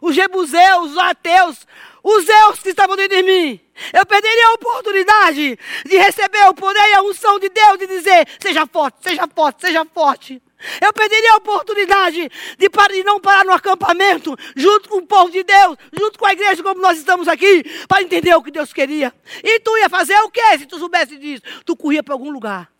os 0.00 0.14
jebuseus, 0.14 0.92
os 0.92 0.98
ateus, 0.98 1.66
os 2.02 2.24
Zeus 2.24 2.60
que 2.60 2.70
estavam 2.70 2.96
dentro 2.96 3.16
de 3.16 3.22
mim. 3.22 3.60
Eu 3.92 4.04
perderia 4.06 4.46
a 4.46 4.52
oportunidade 4.54 5.58
de 5.84 5.96
receber 5.96 6.46
o 6.48 6.54
poder 6.54 6.88
e 6.88 6.94
a 6.94 7.02
unção 7.02 7.38
de 7.38 7.48
Deus 7.48 7.80
e 7.80 7.86
dizer: 7.86 8.28
seja 8.40 8.66
forte, 8.66 8.98
seja 9.02 9.28
forte, 9.28 9.60
seja 9.60 9.84
forte. 9.84 10.42
Eu 10.80 10.92
perderia 10.92 11.34
a 11.34 11.36
oportunidade 11.36 12.28
de, 12.58 12.70
parar, 12.70 12.92
de 12.92 13.04
não 13.04 13.20
parar 13.20 13.44
no 13.44 13.52
acampamento, 13.52 14.36
junto 14.56 14.88
com 14.88 14.96
o 14.96 15.06
povo 15.06 15.30
de 15.30 15.44
Deus, 15.44 15.76
junto 15.96 16.18
com 16.18 16.26
a 16.26 16.32
igreja, 16.32 16.62
como 16.64 16.80
nós 16.80 16.98
estamos 16.98 17.28
aqui, 17.28 17.62
para 17.86 18.02
entender 18.02 18.34
o 18.34 18.42
que 18.42 18.50
Deus 18.50 18.72
queria. 18.72 19.14
E 19.44 19.60
tu 19.60 19.76
ia 19.78 19.88
fazer 19.88 20.18
o 20.20 20.30
quê 20.30 20.58
se 20.58 20.66
tu 20.66 20.78
soubesse 20.78 21.16
disso? 21.16 21.42
Tu 21.64 21.76
corria 21.76 22.02
para 22.02 22.14
algum 22.14 22.30
lugar. 22.30 22.72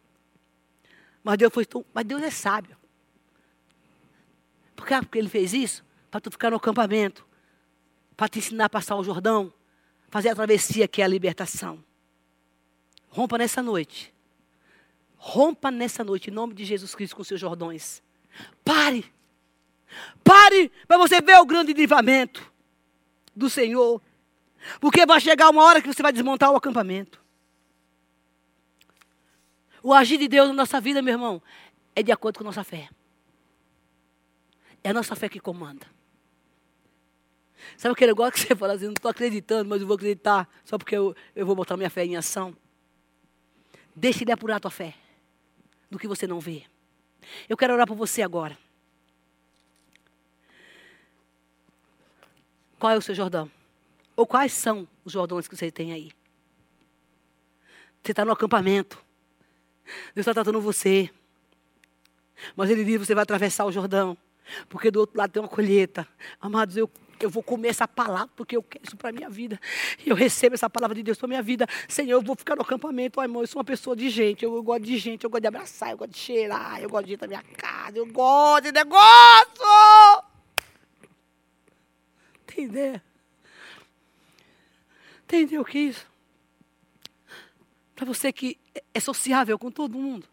Mas 1.23 1.39
Deus, 1.39 1.53
foi 1.53 1.65
tão, 1.65 1.85
mas 1.95 2.05
Deus 2.05 2.23
é 2.23 2.31
sábio. 2.31 2.77
Por 4.75 4.87
que 4.87 4.95
porque 4.97 5.19
ele 5.19 5.29
fez 5.29 5.55
isso? 5.55 5.85
Para 6.11 6.21
tu 6.21 6.31
ficar 6.31 6.51
no 6.51 6.57
acampamento, 6.57 7.27
para 8.17 8.29
te 8.29 8.39
ensinar 8.39 8.67
a 8.67 8.71
passar 8.71 8.97
o 8.97 9.05
Jordão, 9.05 9.53
fazer 10.09 10.31
a 10.31 10.35
travessia 10.35 10.89
que 10.89 11.03
é 11.03 11.05
a 11.05 11.09
libertação. 11.09 11.83
Rompa 13.09 13.39
nessa 13.39 13.63
noite 13.63 14.13
Rompa 15.19 15.71
nessa 15.71 16.05
noite, 16.05 16.31
em 16.31 16.33
nome 16.33 16.55
de 16.55 16.65
Jesus 16.65 16.95
Cristo, 16.95 17.17
com 17.17 17.25
seus 17.25 17.41
jordões. 17.41 18.01
Pare. 18.65 19.05
Pare 20.23 20.71
para 20.87 20.97
você 20.97 21.21
ver 21.21 21.39
o 21.39 21.45
grande 21.45 21.73
livramento 21.73 22.51
do 23.35 23.51
Senhor. 23.51 24.01
Porque 24.81 25.05
vai 25.05 25.21
chegar 25.21 25.51
uma 25.51 25.65
hora 25.65 25.83
que 25.83 25.93
você 25.93 26.03
vai 26.03 26.13
desmontar 26.13 26.53
o 26.53 26.57
acampamento. 26.57 27.21
O 29.83 29.93
agir 29.93 30.19
de 30.19 30.29
Deus 30.29 30.49
na 30.49 30.55
nossa 30.55 30.81
vida, 30.81 31.03
meu 31.03 31.15
irmão, 31.15 31.43
é 31.97 32.03
de 32.03 32.13
acordo 32.13 32.39
com 32.39 32.45
a 32.45 32.47
nossa 32.47 32.63
fé. 32.63 32.89
É 34.85 34.91
a 34.91 34.95
nossa 34.95 35.17
fé 35.17 35.29
que 35.29 35.41
comanda. 35.41 35.87
Sabe 37.77 37.93
aquele 37.93 38.13
negócio 38.13 38.33
que 38.33 38.41
você 38.41 38.57
fala 38.57 38.75
assim, 38.75 38.87
não 38.87 38.93
estou 38.93 39.11
acreditando, 39.11 39.69
mas 39.69 39.81
eu 39.81 39.87
vou 39.87 39.97
acreditar, 39.97 40.49
só 40.65 40.79
porque 40.79 40.97
eu, 40.97 41.15
eu 41.35 41.45
vou 41.45 41.55
botar 41.55 41.77
minha 41.77 41.91
fé 41.91 42.05
em 42.05 42.17
ação. 42.17 42.57
Deixe 43.95 44.25
ele 44.25 44.33
apurar 44.33 44.57
a 44.57 44.61
tua 44.61 44.71
fé 44.71 44.95
do 45.91 45.99
que 45.99 46.07
você 46.07 46.27
não 46.27 46.39
vê. 46.39 46.65
Eu 47.49 47.57
quero 47.57 47.75
orar 47.75 47.87
por 47.87 47.97
você 47.97 48.23
agora. 48.23 48.57
Qual 52.79 52.93
é 52.93 52.97
o 52.97 53.03
seu 53.03 53.15
Jordão? 53.15 53.51
Ou 54.15 54.27
quais 54.27 54.53
são 54.53 54.87
os 55.05 55.13
Jordões 55.13 55.49
que 55.49 55.57
você 55.57 55.71
tem 55.71 55.93
aí? 55.93 56.13
Você 58.03 58.13
está 58.13 58.25
no 58.25 58.33
acampamento. 58.33 59.03
Deus 60.15 60.27
está 60.27 60.33
tratando 60.33 60.61
você. 60.61 61.11
Mas 62.55 62.71
Ele 62.71 62.85
diz: 62.85 62.99
você 62.99 63.15
vai 63.15 63.23
atravessar 63.23 63.65
o 63.65 63.73
Jordão. 63.73 64.17
Porque 64.69 64.91
do 64.91 65.01
outro 65.01 65.19
lado 65.19 65.33
tem 65.33 65.43
uma 65.43 65.49
colheita. 65.49 66.07
Amados, 66.41 66.77
eu 66.77 66.89
eu 67.27 67.31
vou 67.31 67.43
comer 67.43 67.69
essa 67.69 67.87
palavra 67.87 68.31
porque 68.37 68.57
eu 68.57 68.63
quero 68.63 68.85
isso 68.85 68.97
para 68.97 69.11
a 69.11 69.13
minha 69.13 69.29
vida. 69.29 69.61
Eu 70.05 70.15
recebo 70.15 70.55
essa 70.55 70.69
palavra 70.69 70.95
de 70.95 71.03
Deus 71.03 71.19
para 71.19 71.27
a 71.27 71.29
minha 71.29 71.43
vida. 71.43 71.67
Senhor, 71.89 72.13
eu 72.13 72.23
vou 72.23 72.37
ficar 72.37 72.57
no 72.57 72.63
acampamento. 72.63 73.21
Ai, 73.21 73.27
irmão, 73.27 73.43
eu 73.43 73.47
sou 73.47 73.59
uma 73.59 73.65
pessoa 73.65 73.97
de 73.97 74.09
gente. 74.09 74.45
Eu, 74.45 74.55
eu, 74.55 74.63
gosto 74.63 74.85
de 74.85 74.97
gente, 74.99 75.25
eu 75.25 75.31
gosto 75.31 75.43
de 75.43 75.49
abraçar, 75.49 75.91
eu 75.91 75.97
gosto 75.97 76.13
de 76.13 76.19
cheirar, 76.19 76.81
eu 76.81 76.89
gosto 76.89 77.07
de 77.07 77.15
ir 77.15 77.21
na 77.21 77.27
minha 77.27 77.43
casa, 77.43 77.99
eu 77.99 78.07
gosto 78.07 78.65
de 78.65 78.73
negócio. 78.73 80.25
Entender? 82.43 83.03
Entendeu 85.25 85.63
o 85.63 85.65
que 85.65 85.79
é 85.79 85.81
isso? 85.83 86.07
Para 87.95 88.07
você 88.07 88.33
que 88.33 88.59
é 88.95 89.01
sociável 89.01 89.59
com 89.59 89.71
todo 89.71 89.99
mundo. 89.99 90.27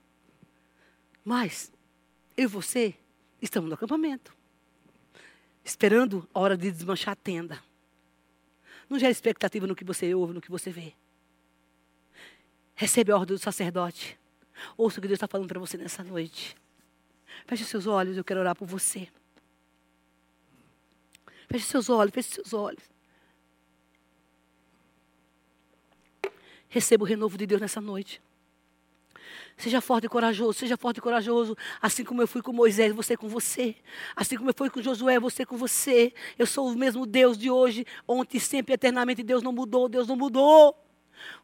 Mas 1.23 1.71
eu 2.37 2.43
e 2.43 2.47
você 2.47 2.93
estamos 3.41 3.69
no 3.69 3.75
acampamento 3.75 4.34
esperando 5.65 6.29
a 6.31 6.39
hora 6.39 6.55
de 6.55 6.71
desmanchar 6.71 7.13
a 7.13 7.15
tenda. 7.15 7.61
Não 8.87 8.99
gera 8.99 9.11
expectativa 9.11 9.65
no 9.65 9.75
que 9.75 9.83
você 9.83 10.13
ouve, 10.13 10.31
no 10.31 10.39
que 10.39 10.51
você 10.51 10.69
vê. 10.69 10.93
Recebe 12.75 13.11
a 13.11 13.17
ordem 13.17 13.35
do 13.35 13.41
sacerdote. 13.41 14.17
Ouça 14.77 14.99
o 14.99 15.01
que 15.01 15.07
Deus 15.07 15.17
está 15.17 15.27
falando 15.27 15.47
para 15.47 15.59
você 15.59 15.75
nessa 15.75 16.03
noite. 16.03 16.55
Feche 17.47 17.65
seus 17.65 17.87
olhos, 17.87 18.15
eu 18.15 18.23
quero 18.23 18.39
orar 18.39 18.55
por 18.55 18.67
você. 18.67 19.09
Feche 21.49 21.65
seus 21.65 21.89
olhos, 21.89 22.13
feche 22.13 22.29
seus 22.29 22.53
olhos. 22.53 22.83
Receba 26.69 27.03
o 27.03 27.07
renovo 27.07 27.37
de 27.37 27.47
Deus 27.47 27.59
nessa 27.59 27.81
noite. 27.81 28.21
Seja 29.57 29.79
forte 29.79 30.05
e 30.05 30.09
corajoso, 30.09 30.53
seja 30.53 30.75
forte 30.75 30.97
e 30.97 31.01
corajoso, 31.01 31.55
assim 31.81 32.03
como 32.03 32.21
eu 32.21 32.27
fui 32.27 32.41
com 32.41 32.51
Moisés, 32.51 32.93
você 32.93 33.15
com 33.15 33.29
você. 33.29 33.75
Assim 34.13 34.37
como 34.37 34.49
eu 34.49 34.53
fui 34.55 34.69
com 34.69 34.81
Josué, 34.81 35.17
você 35.17 35.45
com 35.45 35.55
você. 35.55 36.13
Eu 36.37 36.45
sou 36.45 36.67
o 36.67 36.75
mesmo 36.75 37.05
Deus 37.05 37.37
de 37.37 37.49
hoje, 37.49 37.85
ontem, 38.05 38.37
sempre, 38.37 38.73
eternamente. 38.73 39.23
Deus 39.23 39.41
não 39.41 39.53
mudou, 39.53 39.87
Deus 39.87 40.07
não 40.07 40.17
mudou. 40.17 40.75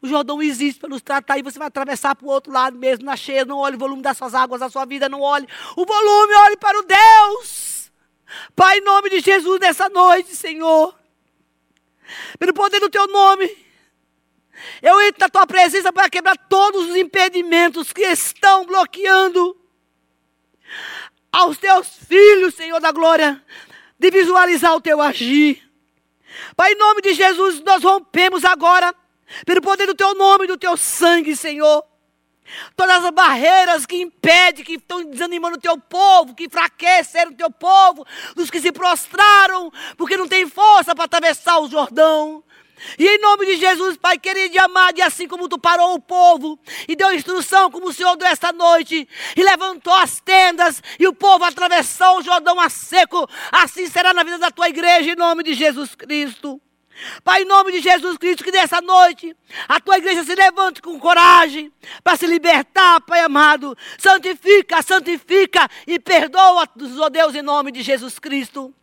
O 0.02 0.06
Jordão 0.06 0.42
existe 0.42 0.78
para 0.78 0.90
nos 0.90 1.00
tratar 1.00 1.38
e 1.38 1.42
você 1.42 1.58
vai 1.58 1.68
atravessar 1.68 2.14
para 2.14 2.26
o 2.26 2.30
outro 2.30 2.52
lado 2.52 2.78
mesmo, 2.78 3.04
na 3.06 3.16
cheia. 3.16 3.46
Não 3.46 3.56
olhe 3.56 3.76
o 3.76 3.78
volume 3.78 4.02
das 4.02 4.18
suas 4.18 4.34
águas, 4.34 4.60
da 4.60 4.68
sua 4.68 4.84
vida, 4.84 5.08
não 5.08 5.22
olhe 5.22 5.48
o 5.74 5.86
volume, 5.86 6.34
olhe 6.34 6.56
para 6.58 6.78
o 6.78 6.82
Deus. 6.82 7.90
Pai, 8.54 8.78
em 8.78 8.82
nome 8.82 9.08
de 9.08 9.20
Jesus, 9.20 9.58
nessa 9.58 9.88
noite, 9.88 10.36
Senhor, 10.36 10.94
pelo 12.38 12.52
poder 12.52 12.78
do 12.78 12.90
teu 12.90 13.06
nome, 13.06 13.50
eu 14.80 15.00
entro 15.02 15.20
na 15.20 15.28
tua 15.28 15.46
presença 15.46 15.92
para 15.92 16.08
quebrar 16.08 16.36
todos 16.48 16.90
os 16.90 16.96
impedimentos 16.96 17.92
que 17.92 18.02
estão 18.02 18.64
bloqueando 18.64 19.56
aos 21.30 21.58
teus 21.58 21.88
filhos, 21.88 22.54
Senhor 22.54 22.80
da 22.80 22.92
glória, 22.92 23.42
de 23.98 24.10
visualizar 24.10 24.74
o 24.74 24.80
teu 24.80 25.00
agir. 25.00 25.62
Pai, 26.56 26.72
em 26.72 26.78
nome 26.78 27.02
de 27.02 27.14
Jesus, 27.14 27.60
nós 27.60 27.82
rompemos 27.82 28.44
agora, 28.44 28.94
pelo 29.46 29.62
poder 29.62 29.86
do 29.86 29.94
teu 29.94 30.14
nome 30.14 30.44
e 30.44 30.48
do 30.48 30.58
teu 30.58 30.76
sangue, 30.76 31.34
Senhor. 31.34 31.84
Todas 32.76 33.04
as 33.04 33.10
barreiras 33.10 33.86
que 33.86 33.96
impedem, 33.96 34.64
que 34.64 34.74
estão 34.74 35.04
desanimando 35.04 35.56
o 35.56 35.60
teu 35.60 35.78
povo, 35.78 36.34
que 36.34 36.44
enfraqueceram 36.44 37.32
o 37.32 37.36
teu 37.36 37.50
povo, 37.50 38.04
dos 38.34 38.50
que 38.50 38.60
se 38.60 38.72
prostraram, 38.72 39.72
porque 39.96 40.16
não 40.16 40.28
tem 40.28 40.46
força 40.46 40.94
para 40.94 41.04
atravessar 41.04 41.58
o 41.60 41.68
Jordão. 41.68 42.44
E 42.98 43.06
em 43.06 43.18
nome 43.18 43.46
de 43.46 43.56
Jesus, 43.56 43.96
Pai 43.96 44.18
querido 44.18 44.54
e 44.54 44.58
amado, 44.58 44.98
e 44.98 45.02
assim 45.02 45.28
como 45.28 45.48
tu 45.48 45.58
parou 45.58 45.94
o 45.94 46.00
povo 46.00 46.58
e 46.88 46.96
deu 46.96 47.12
instrução, 47.12 47.70
como 47.70 47.88
o 47.88 47.92
Senhor 47.92 48.16
deu 48.16 48.28
esta 48.28 48.52
noite, 48.52 49.08
e 49.36 49.42
levantou 49.42 49.94
as 49.94 50.20
tendas, 50.20 50.82
e 50.98 51.06
o 51.06 51.12
povo 51.12 51.44
atravessou 51.44 52.18
o 52.18 52.22
Jordão 52.22 52.58
a 52.60 52.68
seco, 52.68 53.28
assim 53.50 53.86
será 53.88 54.12
na 54.12 54.22
vida 54.22 54.38
da 54.38 54.50
tua 54.50 54.68
igreja, 54.68 55.12
em 55.12 55.16
nome 55.16 55.42
de 55.42 55.54
Jesus 55.54 55.94
Cristo. 55.94 56.60
Pai, 57.24 57.42
em 57.42 57.46
nome 57.46 57.72
de 57.72 57.80
Jesus 57.80 58.16
Cristo, 58.18 58.44
que 58.44 58.52
nessa 58.52 58.80
noite 58.80 59.34
a 59.68 59.80
tua 59.80 59.98
igreja 59.98 60.24
se 60.24 60.34
levante 60.34 60.82
com 60.82 60.98
coragem 60.98 61.72
para 62.04 62.16
se 62.16 62.26
libertar, 62.26 63.00
Pai 63.00 63.20
amado. 63.20 63.76
Santifica, 63.98 64.82
santifica 64.82 65.68
e 65.86 65.98
perdoa 65.98 66.68
os 66.76 67.10
Deus 67.10 67.34
em 67.34 67.42
nome 67.42 67.72
de 67.72 67.82
Jesus 67.82 68.18
Cristo. 68.18 68.74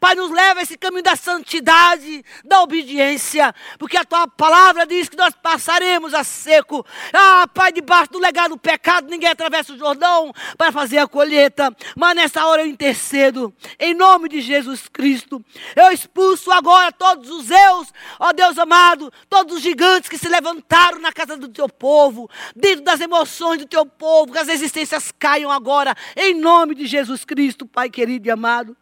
Pai, 0.00 0.14
nos 0.14 0.30
leva 0.30 0.60
a 0.60 0.62
esse 0.62 0.76
caminho 0.76 1.02
da 1.02 1.16
santidade, 1.16 2.24
da 2.44 2.62
obediência, 2.62 3.54
porque 3.78 3.96
a 3.96 4.04
tua 4.04 4.26
palavra 4.26 4.86
diz 4.86 5.08
que 5.08 5.16
nós 5.16 5.34
passaremos 5.42 6.14
a 6.14 6.24
seco. 6.24 6.84
Ah, 7.12 7.46
Pai, 7.52 7.72
debaixo 7.72 8.12
do 8.12 8.18
legado 8.18 8.50
do 8.50 8.58
pecado, 8.58 9.08
ninguém 9.08 9.28
atravessa 9.28 9.72
o 9.72 9.78
Jordão 9.78 10.32
para 10.56 10.72
fazer 10.72 10.98
a 10.98 11.06
colheita, 11.06 11.74
mas 11.96 12.14
nessa 12.14 12.46
hora 12.46 12.62
eu 12.62 12.66
intercedo, 12.66 13.52
em 13.78 13.94
nome 13.94 14.28
de 14.28 14.40
Jesus 14.40 14.88
Cristo. 14.88 15.44
Eu 15.74 15.90
expulso 15.90 16.50
agora 16.50 16.92
todos 16.92 17.30
os 17.30 17.50
eus, 17.50 17.92
ó 18.18 18.32
Deus 18.32 18.58
amado, 18.58 19.12
todos 19.28 19.56
os 19.56 19.62
gigantes 19.62 20.08
que 20.08 20.18
se 20.18 20.28
levantaram 20.28 20.98
na 20.98 21.12
casa 21.12 21.36
do 21.36 21.48
teu 21.48 21.68
povo, 21.68 22.30
dentro 22.54 22.84
das 22.84 23.00
emoções 23.00 23.58
do 23.58 23.66
teu 23.66 23.84
povo, 23.84 24.32
que 24.32 24.38
as 24.38 24.48
existências 24.48 25.12
caiam 25.18 25.50
agora, 25.50 25.94
em 26.16 26.34
nome 26.34 26.74
de 26.74 26.86
Jesus 26.86 27.24
Cristo, 27.24 27.66
Pai 27.66 27.90
querido 27.90 28.28
e 28.28 28.30
amado. 28.30 28.76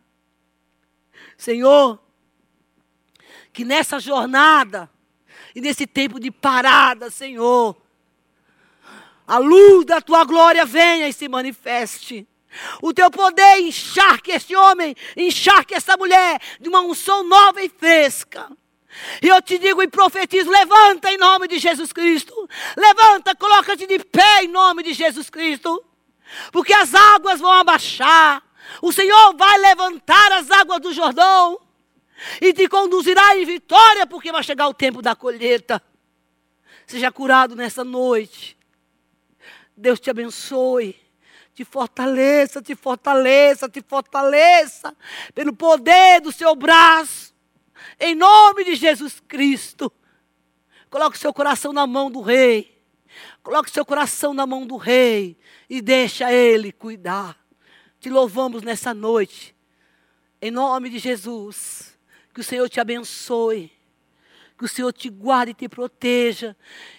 Senhor, 1.37 1.99
que 3.53 3.65
nessa 3.65 3.99
jornada 4.01 4.91
e 5.55 5.61
nesse 5.61 5.87
tempo 5.87 6.19
de 6.19 6.31
parada, 6.31 7.11
Senhor, 7.11 7.77
a 9.27 9.39
luz 9.39 9.87
da 9.87 10.01
tua 10.01 10.25
glória 10.25 10.65
venha 10.65 11.09
e 11.09 11.13
se 11.13 11.29
manifeste. 11.29 12.27
O 12.81 12.93
teu 12.93 13.11
poder 13.11 13.61
encharque 13.61 14.31
este 14.31 14.55
homem, 14.55 14.95
encharque 15.17 15.75
essa 15.75 15.97
mulher 15.97 16.41
de 16.61 16.69
uma 16.69 16.81
unção 16.81 17.25
nova 17.25 17.63
e 17.63 17.69
fresca. 17.69 18.51
E 19.23 19.29
eu 19.29 19.43
te 19.43 19.59
digo 19.59 19.83
e 19.83 19.89
profetizo: 19.89 20.51
levanta 20.51 21.11
em 21.11 21.17
nome 21.17 21.49
de 21.49 21.59
Jesus 21.59 21.93
Cristo. 21.93 22.49
Levanta, 22.77 23.35
coloca-te 23.35 23.87
de 23.87 23.99
pé 23.99 24.45
em 24.45 24.49
nome 24.49 24.83
de 24.83 24.93
Jesus 24.93 25.31
Cristo. 25.31 25.83
Porque 26.53 26.73
as 26.73 26.95
águas 26.95 27.41
vão 27.41 27.51
abaixar, 27.51 28.43
o 28.83 28.93
Senhor 28.93 29.37
vai 29.37 29.59
levantar 29.59 30.33
as 30.33 30.51
águas 30.51 30.81
do 30.81 30.93
Jordão 30.93 31.61
e 32.41 32.53
te 32.53 32.69
conduzirá 32.69 33.37
em 33.37 33.45
vitória, 33.45 34.07
porque 34.07 34.33
vai 34.33 34.43
chegar 34.43 34.69
o 34.69 34.75
tempo 34.75 35.03
da 35.03 35.15
colheita. 35.15 35.83
Seja 36.87 37.11
curado 37.11 37.57
nessa 37.57 37.83
noite. 37.83 38.57
Deus 39.77 39.99
te 39.99 40.11
abençoe, 40.11 40.97
te 41.55 41.65
fortaleça, 41.65 42.63
te 42.63 42.75
fortaleça, 42.75 43.69
te 43.69 43.83
fortaleça, 43.83 44.95
pelo 45.35 45.53
poder 45.53 46.21
do 46.21 46.31
seu 46.31 46.55
braço, 46.55 47.35
em 47.99 48.15
nome 48.15 48.65
de 48.65 48.77
Jesus 48.77 49.21
Cristo. 49.27 49.93
Coloque 50.89 51.19
seu 51.19 51.35
coração 51.35 51.73
na 51.73 51.87
mão 51.87 52.09
do 52.09 52.21
Rei, 52.21 52.81
coloque 53.43 53.71
seu 53.71 53.85
coração 53.85 54.33
na 54.33 54.47
mão 54.47 54.65
do 54.65 54.77
Rei 54.77 55.37
e 55.69 55.83
deixa 55.83 56.33
Ele 56.33 56.71
cuidar. 56.71 57.44
Te 58.05 58.11
louvamos 58.11 58.63
nessa 58.63 58.93
noite, 58.93 59.57
em 60.39 60.51
nome 60.51 60.91
de 60.91 60.99
Jesus. 60.99 61.99
Que 62.35 62.43
o 62.43 62.45
Senhor 62.45 62.69
te 62.69 62.79
abençoe. 62.79 63.73
Que 64.59 64.67
o 64.67 64.69
Senhor 64.69 64.93
te 64.93 65.09
guarde 65.09 65.53
e 65.53 65.55
te 65.55 65.67
proteja. 65.71 66.55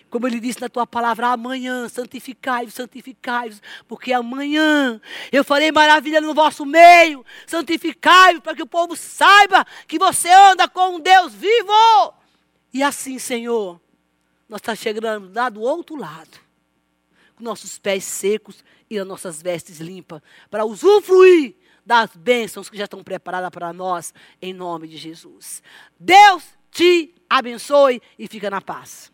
Como 0.10 0.26
ele 0.26 0.40
disse 0.40 0.60
na 0.60 0.68
tua 0.68 0.88
palavra, 0.88 1.28
amanhã 1.28 1.88
santificai-vos, 1.88 2.74
santificai-vos, 2.74 3.62
porque 3.88 4.14
amanhã 4.14 5.00
eu 5.32 5.44
farei 5.44 5.72
maravilha 5.72 6.20
no 6.20 6.34
vosso 6.34 6.66
meio. 6.66 7.24
Santificai-vos 7.46 8.42
para 8.42 8.56
que 8.56 8.64
o 8.64 8.68
povo 8.68 8.96
saiba 8.96 9.64
que 9.88 10.00
você 10.00 10.32
anda 10.32 10.68
com 10.68 10.96
um 10.96 11.00
Deus 11.00 11.36
vivo. 11.36 12.16
E 12.74 12.82
assim, 12.82 13.20
Senhor, 13.20 13.80
nós 14.50 14.58
estamos 14.58 14.80
chegando 14.80 15.32
lá 15.32 15.50
do 15.50 15.62
outro 15.62 15.96
lado, 15.96 16.40
com 17.36 17.44
nossos 17.44 17.78
pés 17.78 18.04
secos 18.06 18.64
e 18.90 19.00
as 19.00 19.08
nossas 19.08 19.42
vestes 19.42 19.80
limpas, 19.80 20.22
para 20.50 20.66
usufruir 20.66 21.56
das 21.86 22.16
bênçãos 22.16 22.70
que 22.70 22.78
já 22.78 22.86
estão 22.86 23.04
preparadas 23.04 23.50
para 23.50 23.72
nós, 23.72 24.14
em 24.42 24.54
nome 24.54 24.88
de 24.88 24.98
Jesus. 24.98 25.62
Deus 26.00 26.44
te 26.72 27.14
abençoe 27.30 28.02
e 28.18 28.28
fica 28.28 28.50
na 28.50 28.62
paz. 28.62 29.12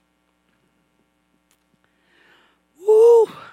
Uh! 2.80 3.51